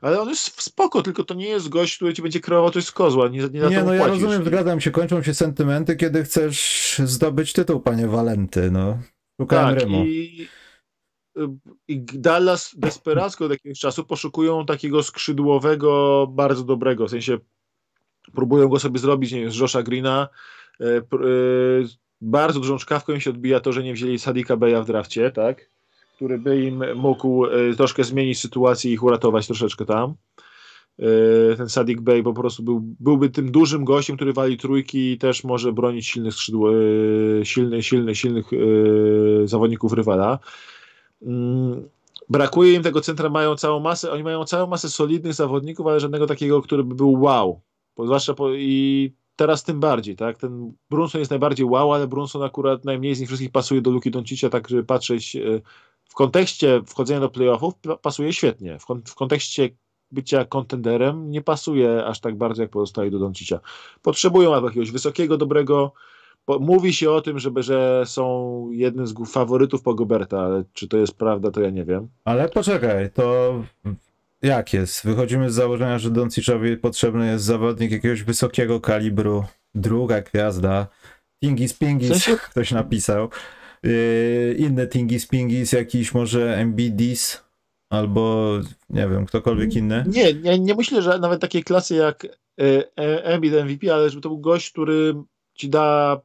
[0.00, 2.92] ale on jest spoko, tylko to nie jest gość, który ci będzie kreował coś z
[2.92, 7.52] kozła, nie, nie, nie no ja rozumiem, zgadzam się, kończą się sentymenty, kiedy chcesz zdobyć
[7.52, 8.98] tytuł, panie Walenty, no.
[9.40, 10.04] Szukałem tak, rymu.
[10.04, 10.48] I,
[11.88, 17.38] i Dallas desperacko od jakiegoś czasu poszukują takiego skrzydłowego, bardzo dobrego, w sensie
[18.34, 20.28] próbują go sobie zrobić, nie wiem, z Josha Greena,
[20.80, 21.02] e, e,
[22.20, 25.70] bardzo dużą czkawką im się odbija to, że nie wzięli Sadika Beya w drafcie, tak?
[26.16, 30.14] który by im mógł e, troszkę zmienić sytuację i ich uratować troszeczkę tam.
[31.56, 35.44] Ten Sadik Bey po prostu był, byłby tym dużym gościem, który wali trójki i też
[35.44, 36.66] może bronić silnych skrzydł,
[37.42, 38.46] silnych, silnych, silnych
[39.44, 40.38] zawodników rywala.
[41.22, 41.88] Mm,
[42.28, 46.26] brakuje im tego centra, mają całą masę, oni mają całą masę solidnych zawodników, ale żadnego
[46.26, 47.60] takiego, który by był wow.
[47.98, 50.38] Zwłaszcza po, i teraz tym bardziej, tak?
[50.38, 54.10] Ten Brunson jest najbardziej wow, ale Brunson akurat najmniej z nich wszystkich pasuje do Luki
[54.10, 55.36] Doncicia, tak żeby patrzeć
[56.08, 58.78] w kontekście wchodzenia do playoffów pasuje świetnie.
[58.78, 59.70] W, w kontekście
[60.10, 63.60] bycia kontenderem nie pasuje aż tak bardzo jak pozostali do Doncicia.
[64.02, 65.92] Potrzebują albo jakiegoś wysokiego, dobrego.
[66.48, 70.96] Mówi się o tym, żeby, że są jednym z faworytów po Goberta, ale czy to
[70.96, 72.08] jest prawda, to ja nie wiem.
[72.24, 73.54] Ale poczekaj, to
[74.42, 75.04] jak jest?
[75.04, 79.44] Wychodzimy z założenia, że Donciczowi potrzebny jest zawodnik jakiegoś wysokiego kalibru,
[79.74, 80.86] druga gwiazda.
[81.40, 82.36] Pingis Pingis, w sensie...
[82.36, 83.28] ktoś napisał.
[83.82, 87.44] Yy, inne Tingis Pingis, jakiś może MBDs
[87.90, 88.52] albo
[88.90, 90.04] nie wiem, ktokolwiek inny?
[90.08, 92.26] Nie, nie, nie myślę, że nawet takiej klasy jak
[92.60, 95.14] e, Embiid MVP, ale żeby to był gość, który
[95.54, 96.20] ci da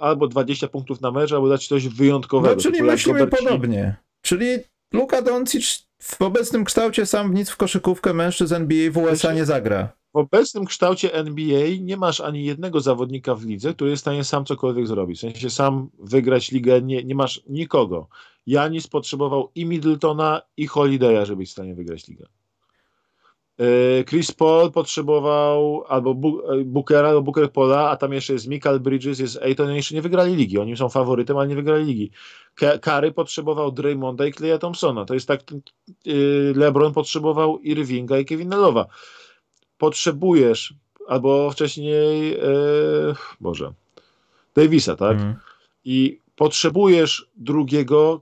[0.00, 2.54] albo 20 punktów na mecz, albo da ci coś wyjątkowego.
[2.54, 3.96] No, czyli myślimy podobnie.
[4.22, 4.46] Czyli
[4.92, 9.88] Luka Doncic w obecnym kształcie sam nic w koszykówkę mężczyzn NBA w USA nie zagra.
[10.14, 14.24] W obecnym kształcie NBA nie masz ani jednego zawodnika w lidze, który jest w stanie
[14.24, 15.18] sam cokolwiek zrobić.
[15.18, 18.08] W sensie sam wygrać ligę, nie, nie masz nikogo.
[18.46, 22.26] Janis potrzebował i Middletona, i Holiday'a, żeby być w stanie wygrać ligę.
[23.58, 28.80] E, Chris Paul potrzebował albo e, Bookera, albo Booker Pola, a tam jeszcze jest Michael
[28.80, 30.58] Bridges, jest Ayton, oni jeszcze nie wygrali ligi.
[30.58, 32.10] Oni są faworytem, ale nie wygrali ligi.
[32.80, 35.04] Kary potrzebował Draymonda i Cleya Thompsona.
[35.04, 35.54] To jest tak, e,
[36.54, 38.86] LeBron potrzebował Irvinga i Kevina Lowa
[39.78, 40.74] potrzebujesz,
[41.08, 42.36] albo wcześniej,
[43.40, 43.72] Boże,
[44.54, 45.16] Davisa, tak?
[45.16, 45.34] Mm.
[45.84, 48.20] I potrzebujesz drugiego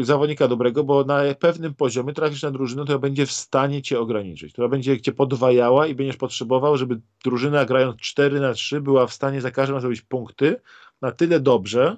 [0.00, 4.52] zawodnika dobrego, bo na pewnym poziomie trafisz na drużynę, która będzie w stanie cię ograniczyć,
[4.52, 9.12] która będzie cię podwajała i będziesz potrzebował, żeby drużyna grając 4 na 3 była w
[9.12, 10.60] stanie za każdym razem zrobić punkty
[11.00, 11.96] na tyle dobrze,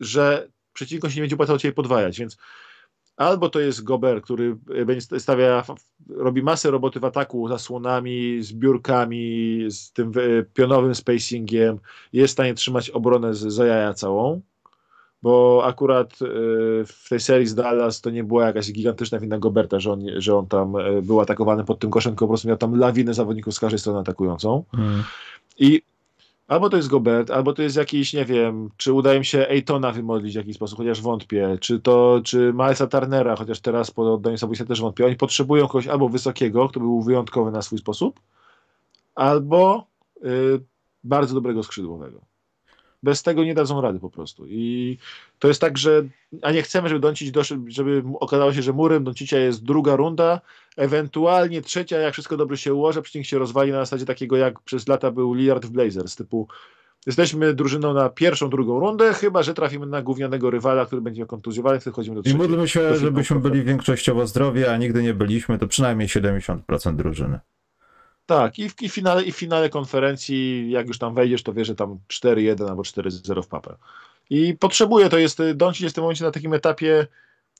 [0.00, 2.36] że przeciwko się nie będzie opłacało cię podwajać, więc
[3.20, 4.56] Albo to jest Gober, który
[4.86, 5.64] będzie stawia,
[6.08, 10.12] robi masę roboty w ataku zasłonami, zbiórkami, z tym
[10.54, 11.78] pionowym spacingiem,
[12.12, 14.40] jest w stanie trzymać obronę z, za jaja całą,
[15.22, 16.26] bo akurat e,
[16.84, 20.36] w tej serii z Dallas to nie była jakaś gigantyczna wina Goberta, że on, że
[20.36, 23.54] on tam e, był atakowany pod tym koszem, tylko po prostu miał tam lawinę zawodników
[23.54, 24.64] z każdej strony atakującą.
[24.72, 25.02] Hmm.
[25.58, 25.82] I
[26.50, 29.92] Albo to jest Gobert, albo to jest jakiś, nie wiem, czy udaje mi się Ejtona
[29.92, 34.38] wymodlić w jakiś sposób, chociaż wątpię, czy to, czy Milesa Turnera, chociaż teraz po oddaniu
[34.38, 35.06] sobie też wątpię.
[35.06, 38.20] Oni potrzebują kogoś albo wysokiego, kto był wyjątkowy na swój sposób,
[39.14, 39.86] albo
[40.24, 40.60] y,
[41.04, 42.20] bardzo dobrego skrzydłowego.
[43.02, 44.46] Bez tego nie dadzą rady po prostu.
[44.48, 44.98] I
[45.38, 46.04] to jest tak, że
[46.42, 50.40] a nie chcemy, żeby Doncic doszedł, żeby okazało się, że murem Doncicia jest druga runda,
[50.76, 54.88] ewentualnie trzecia, jak wszystko dobrze się ułoży, przeciwnik się rozwali na zasadzie takiego, jak przez
[54.88, 56.48] lata był Lillard w Blazers, typu
[57.06, 61.80] jesteśmy drużyną na pierwszą, drugą rundę, chyba, że trafimy na gównianego rywala, który będzie kontuzjowany,
[61.80, 62.40] wtedy chodzimy do trzeciej.
[62.40, 67.40] I módlmy się, żebyśmy byli większościowo zdrowi, a nigdy nie byliśmy, to przynajmniej 70% drużyny.
[68.30, 71.74] Tak, i w, i, finale, i finale konferencji, jak już tam wejdziesz, to wiesz, że
[71.74, 73.76] tam 4-1 albo 4-0 w papę.
[74.30, 77.06] I potrzebuje, to jest, Doncic jest w tym momencie na takim etapie,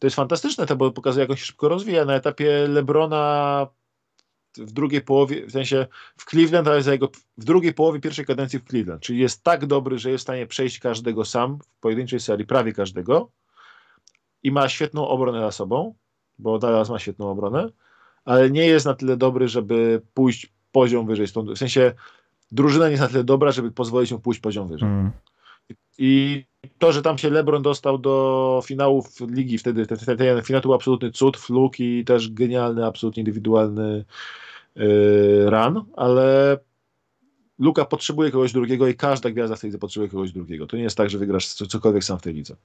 [0.01, 3.67] to jest fantastyczne, to bo pokazuje, jak on się szybko rozwija, na etapie Lebrona
[4.57, 5.87] w drugiej połowie, w sensie
[6.17, 9.67] w Cleveland, ale za jego, w drugiej połowie pierwszej kadencji w Cleveland, czyli jest tak
[9.67, 13.31] dobry, że jest w stanie przejść każdego sam w pojedynczej serii, prawie każdego
[14.43, 15.95] i ma świetną obronę za sobą,
[16.39, 17.69] bo Dallas ma świetną obronę,
[18.25, 21.27] ale nie jest na tyle dobry, żeby pójść poziom wyżej.
[21.27, 21.93] Stąd, w sensie
[22.53, 24.89] drużyna nie jest na tyle dobra, żeby pozwolić mu pójść poziom wyżej.
[24.89, 25.11] Mm.
[25.99, 26.45] I
[26.79, 30.69] to, że tam się LeBron dostał do finałów ligi wtedy, ten, ten, ten finał to
[30.69, 34.05] był absolutny cud, fluk i też genialny, absolutnie indywidualny
[34.77, 36.59] yy, run, ale
[37.59, 40.67] Luka potrzebuje kogoś drugiego i każda gwiazda w tej lidze potrzebuje kogoś drugiego.
[40.67, 42.57] To nie jest tak, że wygrasz cokolwiek sam w tej lidze.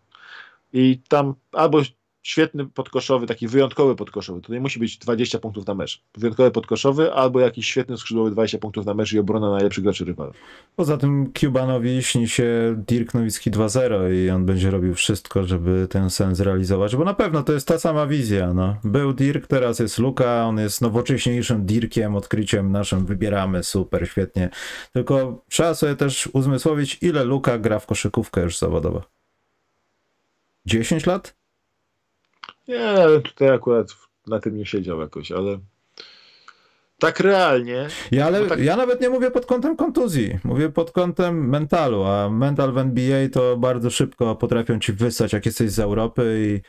[0.74, 1.82] I tam albo
[2.26, 6.02] świetny podkoszowy, taki wyjątkowy podkoszowy, to nie musi być 20 punktów na mecz.
[6.18, 10.32] Wyjątkowy podkoszowy albo jakiś świetny skrzydłowy 20 punktów na mecz i obrona najlepszych graczy rywala.
[10.76, 16.10] Poza tym Cubanowi śni się Dirk Nowicki 2-0 i on będzie robił wszystko, żeby ten
[16.10, 18.54] sen zrealizować, bo na pewno to jest ta sama wizja.
[18.54, 18.76] No.
[18.84, 24.50] Był Dirk, teraz jest Luka, on jest nowocześniejszym Dirkiem, odkryciem naszym, wybieramy, super, świetnie.
[24.94, 29.02] Tylko trzeba sobie też uzmysłowić, ile Luka gra w koszykówkę już zawodowo.
[30.66, 31.45] 10 lat?
[32.68, 33.88] Nie, ale tutaj akurat
[34.28, 35.60] na tym nie siedział jakoś, ale
[37.00, 37.88] tak realnie.
[38.12, 38.60] Ja, ale, tak...
[38.60, 43.30] ja nawet nie mówię pod kątem kontuzji, mówię pod kątem mentalu, a mental w NBA
[43.30, 46.62] to bardzo szybko potrafią ci wysać, jak jesteś z Europy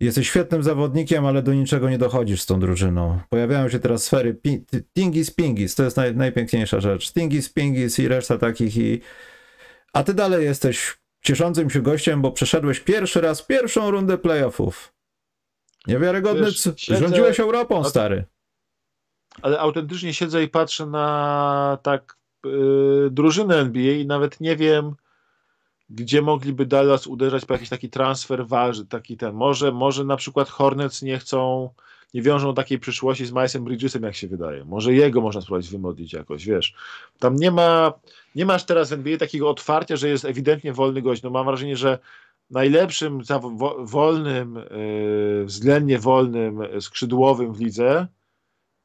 [0.00, 3.20] i jesteś świetnym zawodnikiem, ale do niczego nie dochodzisz z tą drużyną.
[3.28, 4.36] Pojawiają się teraz sfery
[4.94, 7.12] Tingis Pingis, to jest naj, najpiękniejsza rzecz.
[7.12, 9.00] Tingis Pingis i reszta takich i...
[9.92, 14.95] A ty dalej jesteś cieszącym się gościem, bo przeszedłeś pierwszy raz pierwszą rundę playoffów.
[15.86, 17.00] Niewiarygodny, Wiesz, siedzę...
[17.00, 18.24] rządziłeś Europą, stary.
[19.42, 24.94] Ale autentycznie siedzę i patrzę na tak yy, drużynę NBA i nawet nie wiem,
[25.90, 29.34] gdzie mogliby Dallas uderzać po jakiś taki transfer waży, taki ten.
[29.34, 31.70] Może, może na przykład Hornets nie chcą,
[32.14, 34.64] nie wiążą takiej przyszłości z Milesem Bridgesem, jak się wydaje.
[34.64, 36.74] Może jego można spróbować wymodlić jakoś, wiesz.
[37.18, 37.92] Tam nie ma,
[38.34, 41.22] nie masz teraz w NBA takiego otwarcia, że jest ewidentnie wolny gość.
[41.22, 41.98] No mam wrażenie, że
[42.50, 43.20] najlepszym
[43.80, 48.06] wolnym, y, względnie wolnym skrzydłowym w lidze,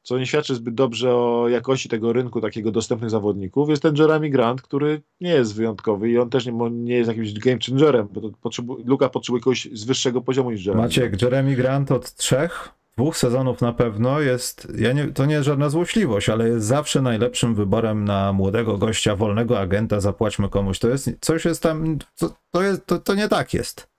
[0.03, 4.29] co nie świadczy zbyt dobrze o jakości tego rynku takiego dostępnych zawodników, jest ten Jeremy
[4.29, 8.21] Grant, który nie jest wyjątkowy i on też nie, nie jest jakimś game changerem, bo
[8.41, 10.83] potrzebu, Luka potrzebuje kogoś z wyższego poziomu niż Jeremy.
[10.83, 15.45] Maciek, Jeremy Grant od trzech dwóch sezonów na pewno jest, ja nie, to nie jest
[15.45, 20.79] żadna złośliwość, ale jest zawsze najlepszym wyborem na młodego gościa, wolnego agenta, zapłaćmy komuś.
[20.79, 23.89] To jest, coś jest tam, to, to, jest, to, to nie tak jest.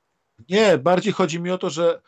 [0.49, 2.01] Nie, bardziej chodzi mi o to, że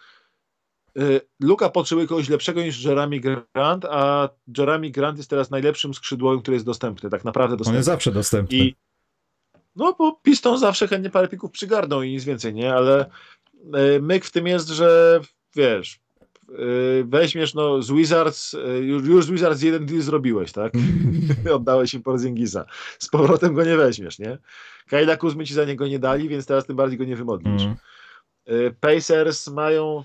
[0.98, 4.28] y, Luka potrzebuje kogoś lepszego niż Jeremy Grant, a
[4.58, 7.76] Jeremy Grant jest teraz najlepszym skrzydłowym, który jest dostępny, tak naprawdę dostępny.
[7.76, 8.56] On jest zawsze dostępny.
[8.56, 8.74] I,
[9.76, 12.74] no bo Piston zawsze chętnie parę pików przygarną i nic więcej, nie?
[12.74, 13.10] Ale
[13.96, 15.20] y, myk w tym jest, że
[15.56, 16.03] wiesz,
[17.04, 20.72] weźmiesz no z Wizards, y, już z Wizards jeden deal zrobiłeś, tak?
[21.54, 22.64] Oddałeś im Porzingisa.
[22.98, 24.38] Z powrotem go nie weźmiesz, nie?
[24.88, 27.62] Kajla Kuzmy ci za niego nie dali, więc teraz tym bardziej go nie wymodlisz.
[27.62, 27.76] Mm.
[28.80, 30.04] Pacers mają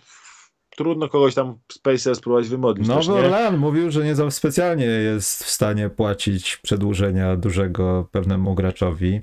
[0.79, 2.87] trudno kogoś tam z Pacers próbować wymodlić.
[2.87, 9.21] Nowy Orlean mówił, że nie za specjalnie jest w stanie płacić przedłużenia dużego pewnemu graczowi.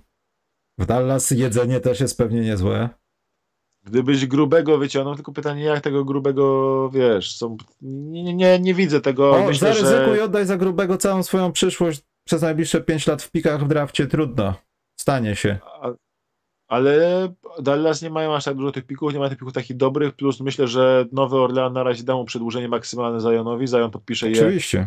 [0.79, 2.89] W Dallas jedzenie też jest pewnie niezłe.
[3.87, 9.31] Gdybyś grubego wyciągnął, tylko pytanie, jak tego grubego, wiesz, są, nie, nie, nie widzę tego.
[9.31, 10.25] O, Myślę, zaryzykuj że...
[10.25, 14.55] oddaj za grubego całą swoją przyszłość przez najbliższe 5 lat w pikach w drafcie, trudno.
[15.01, 15.59] Stanie się.
[15.83, 15.93] A,
[16.69, 17.29] ale
[17.63, 20.41] Dallas nie mają aż tak dużo tych pików, nie mają tych pików takich dobrych, plus
[20.41, 24.79] myślę, że Nowy Orlean na razie da mu przedłużenie maksymalne Zionowi, Zion podpisze Oczywiście.
[24.79, 24.87] je.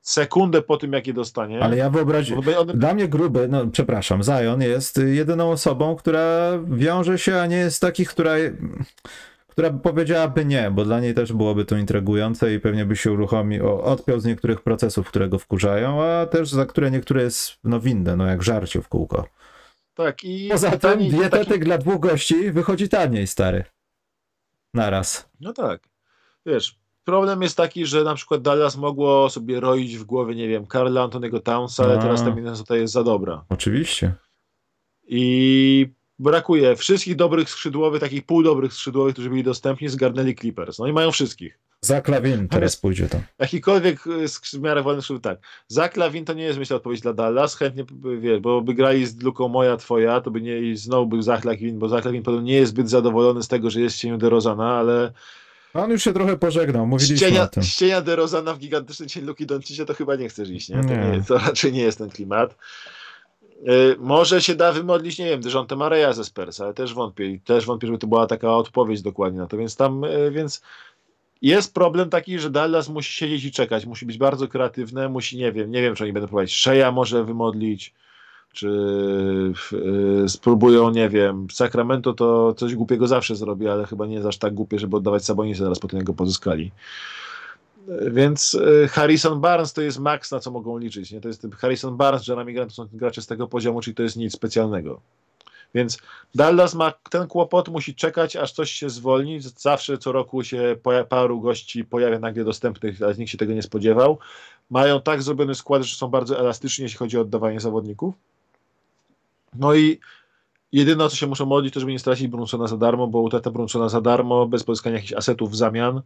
[0.00, 1.60] Sekundę po tym, jakie dostanie.
[1.60, 2.32] Ale ja wyobraź...
[2.74, 7.80] Dla mnie gruby, no przepraszam, Zion jest jedyną osobą, która wiąże się, a nie jest
[7.80, 8.34] takich, która
[9.50, 13.68] która powiedziałaby nie, bo dla niej też byłoby to intrygujące i pewnie by się uruchomił,
[13.68, 18.16] odpiął z niektórych procesów, które go wkurzają, a też za które niektóre jest no winne,
[18.16, 19.28] no jak żarcie w kółko.
[19.94, 20.48] Tak i...
[20.48, 21.60] Poza tym dietetyk taki...
[21.60, 23.64] dla dwóch gości wychodzi taniej, stary.
[24.74, 25.30] Naraz.
[25.40, 25.88] No tak.
[26.46, 30.66] Wiesz, Problem jest taki, że na przykład Dallas mogło sobie roić w głowie, nie wiem,
[30.66, 33.44] Karla Antoniego Townsa, ale teraz ta Minnesota jest za dobra.
[33.48, 34.14] Oczywiście.
[35.08, 35.86] I
[36.18, 40.78] brakuje wszystkich dobrych skrzydłowych, takich półdobrych skrzydłowych, którzy byli dostępni, zgarnęli Clippers.
[40.78, 41.58] No i mają wszystkich.
[41.82, 43.20] Za Klawin teraz pójdzie to.
[43.38, 44.00] Jakikolwiek
[44.52, 45.38] w miarę wolny skrzydł, tak.
[45.68, 47.54] Za Klawin to nie jest, myślę, odpowiedź dla Dallas.
[47.54, 47.84] Chętnie,
[48.20, 51.40] wiesz, bo by grali z Luką moja, twoja, to by nie, i znowu był Zach
[51.40, 55.12] Klawin, bo Zach Klawin nie jest zbyt zadowolony z tego, że jest cieniu DeRozana, ale
[55.74, 57.62] on już się trochę pożegnał, mówiliśmy ścienia, o tym.
[57.62, 60.80] Ścienia de Rozana w gigantyczny cień Luki Doncicia to chyba nie chcesz iść, nie?
[60.80, 60.96] To, nie.
[60.96, 62.56] nie to raczej nie jest ten klimat.
[63.62, 67.38] Yy, może się da wymodlić, nie wiem, Dejonte Mareja ze Spurs, ale też wątpię.
[67.44, 70.62] Też wątpię, żeby to była taka odpowiedź dokładnie na to, więc tam, yy, więc
[71.42, 75.52] jest problem taki, że Dallas musi siedzieć i czekać, musi być bardzo kreatywne, musi, nie
[75.52, 77.94] wiem, nie wiem, czy oni będą próbować Szeja może wymodlić,
[78.52, 78.68] czy
[80.24, 84.38] y, spróbują, nie wiem, Sacramento to coś głupiego zawsze zrobi, ale chyba nie jest aż
[84.38, 86.72] tak głupie, żeby oddawać Sabonisę zaraz po tym, jak go pozyskali.
[88.10, 91.12] Więc y, Harrison Barnes to jest maks, na co mogą liczyć.
[91.12, 91.20] Nie?
[91.20, 94.16] To jest Harrison Barnes, Jeremy Grant to są gracze z tego poziomu, czyli to jest
[94.16, 95.00] nic specjalnego.
[95.74, 95.98] Więc
[96.34, 99.40] Dallas ma ten kłopot, musi czekać, aż coś się zwolni.
[99.40, 100.76] Zawsze co roku się
[101.08, 104.18] paru gości pojawia nagle dostępnych, ale nikt się tego nie spodziewał.
[104.70, 108.14] Mają tak zrobiony skład, że są bardzo elastyczni, jeśli chodzi o oddawanie zawodników.
[109.54, 110.00] No i
[110.72, 113.50] Jedyne, o co się muszą modlić, to żeby nie stracić Brunsona za darmo, bo utrata
[113.50, 116.02] Brunsona za darmo, bez pozyskania jakichś asetów w zamian,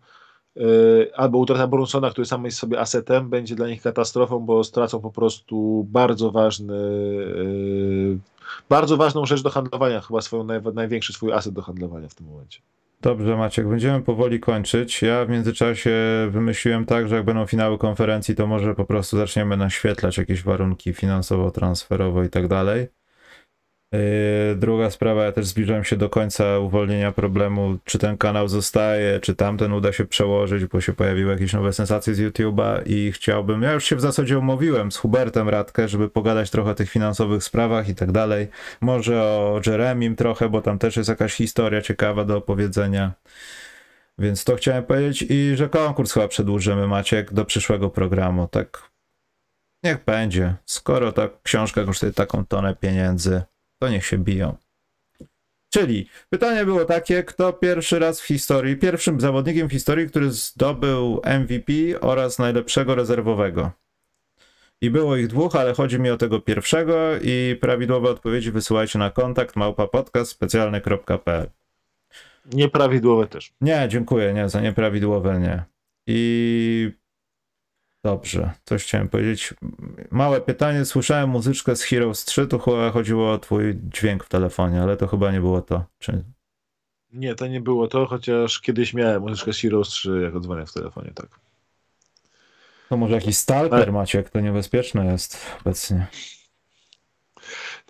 [0.56, 5.00] yy, albo utrata Brunsona, który sam jest sobie asetem, będzie dla nich katastrofą, bo stracą
[5.00, 8.18] po prostu bardzo ważny, yy,
[8.68, 12.26] bardzo ważną rzecz do handlowania, chyba swoją naj, największy swój aset do handlowania w tym
[12.26, 12.60] momencie.
[13.02, 15.02] Dobrze, Maciek, będziemy powoli kończyć.
[15.02, 15.90] Ja w międzyczasie
[16.30, 20.92] wymyśliłem tak, że jak będą finały konferencji, to może po prostu zaczniemy naświetlać jakieś warunki
[20.92, 22.86] finansowo-transferowo i tak dalej.
[23.94, 29.20] Yy, druga sprawa, ja też zbliżam się do końca uwolnienia problemu, czy ten kanał zostaje,
[29.20, 33.62] czy tamten uda się przełożyć, bo się pojawiły jakieś nowe sensacje z YouTube'a i chciałbym,
[33.62, 37.44] ja już się w zasadzie umówiłem z Hubertem Radkę, żeby pogadać trochę o tych finansowych
[37.44, 38.48] sprawach i tak dalej.
[38.80, 43.12] Może o Jeremim trochę, bo tam też jest jakaś historia ciekawa do opowiedzenia.
[44.18, 48.48] Więc to chciałem powiedzieć i że konkurs chyba przedłużymy, Maciek, do przyszłego programu.
[48.48, 48.90] Tak
[49.84, 50.54] niech będzie.
[50.64, 53.42] Skoro ta książka kosztuje taką tonę pieniędzy,
[53.84, 54.56] to niech się biją.
[55.70, 61.20] Czyli pytanie było takie, kto pierwszy raz w historii, pierwszym zawodnikiem w historii, który zdobył
[61.24, 63.70] MVP oraz najlepszego rezerwowego.
[64.80, 69.10] I było ich dwóch, ale chodzi mi o tego pierwszego i prawidłowe odpowiedzi wysyłajcie na
[69.10, 71.50] kontakt małpa podcast specjalny.pl.
[72.52, 73.52] Nieprawidłowe też.
[73.60, 75.62] Nie, dziękuję, nie, za nieprawidłowe nie.
[76.06, 76.90] I
[78.04, 79.54] Dobrze, coś chciałem powiedzieć.
[80.10, 80.84] Małe pytanie.
[80.84, 85.06] Słyszałem muzyczkę z Heroes 3, to chyba chodziło o twój dźwięk w telefonie, ale to
[85.06, 85.84] chyba nie było to.
[85.98, 86.24] Czy...
[87.12, 90.72] Nie, to nie było to, chociaż kiedyś miałem muzyczkę z Heroes 3, jak odzwonię w
[90.72, 91.26] telefonie, tak.
[92.88, 93.92] To może jakiś stalker ale...
[93.92, 96.06] Maciek, to niebezpieczne jest obecnie.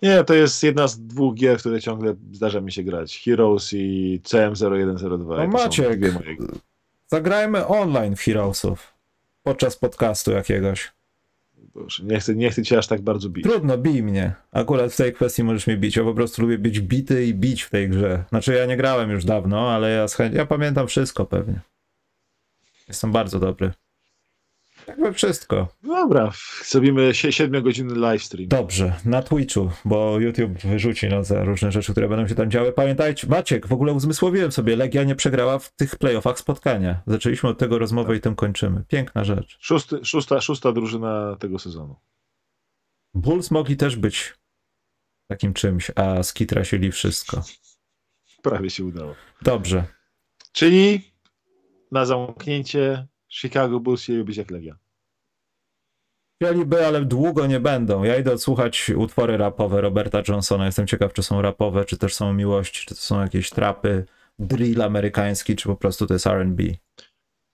[0.01, 3.21] Nie, to jest jedna z dwóch gier, które ciągle zdarza mi się grać.
[3.25, 5.37] Heroes i CM0102.
[5.37, 5.99] No Maciek,
[7.07, 8.94] zagrajmy online w Heroesów
[9.45, 10.91] podczas podcastu jakiegoś.
[11.73, 13.43] Boże, nie chcę, nie chcę cię aż tak bardzo bić.
[13.43, 14.33] Trudno, bij mnie.
[14.51, 15.95] Akurat w tej kwestii możesz mnie bić.
[15.95, 18.23] Ja po prostu lubię być bity i bić w tej grze.
[18.29, 21.59] Znaczy ja nie grałem już dawno, ale ja, ja pamiętam wszystko pewnie.
[22.87, 23.71] Jestem bardzo dobry.
[24.87, 25.67] Jakby wszystko.
[25.83, 26.31] Dobra,
[26.65, 28.47] zrobimy 7-godzinny livestream.
[28.47, 32.71] Dobrze, na Twitchu, bo YouTube wyrzuci no, za różne rzeczy, które będą się tam działy.
[32.71, 37.01] Pamiętajcie, Maciek, w ogóle uzmysłowiłem sobie, Legia nie przegrała w tych playoffach spotkania.
[37.07, 38.17] Zaczęliśmy od tego rozmowę tak.
[38.17, 38.83] i tym kończymy.
[38.87, 39.57] Piękna rzecz.
[39.59, 41.95] Szósty, szósta, szósta drużyna tego sezonu.
[43.13, 44.33] Bulls mogli też być
[45.27, 47.43] takim czymś, a skitrasili wszystko.
[48.41, 49.15] Prawie się udało.
[49.41, 49.83] Dobrze.
[50.51, 51.11] Czyli
[51.91, 54.75] na zamknięcie Chicago Bulls chcieli być jak Legia.
[56.41, 58.03] Chcieliby, ale długo nie będą.
[58.03, 60.65] Ja idę odsłuchać utwory rapowe Roberta Johnsona.
[60.65, 64.05] Jestem ciekaw, czy są rapowe, czy też są miłości, czy to są jakieś trapy,
[64.39, 66.63] drill amerykański, czy po prostu to jest R&B.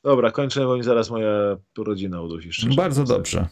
[0.03, 2.53] Dobra, kończę, bo mi zaraz moja rodzina udusi.
[2.53, 2.75] Szczerze.
[2.75, 3.47] Bardzo dobrze.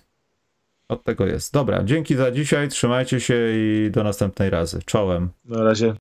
[0.88, 1.54] Od tego jest.
[1.54, 4.80] Dobra, dzięki za dzisiaj, trzymajcie się i do następnej razy.
[4.86, 5.30] Czołem.
[5.46, 5.96] Na razie.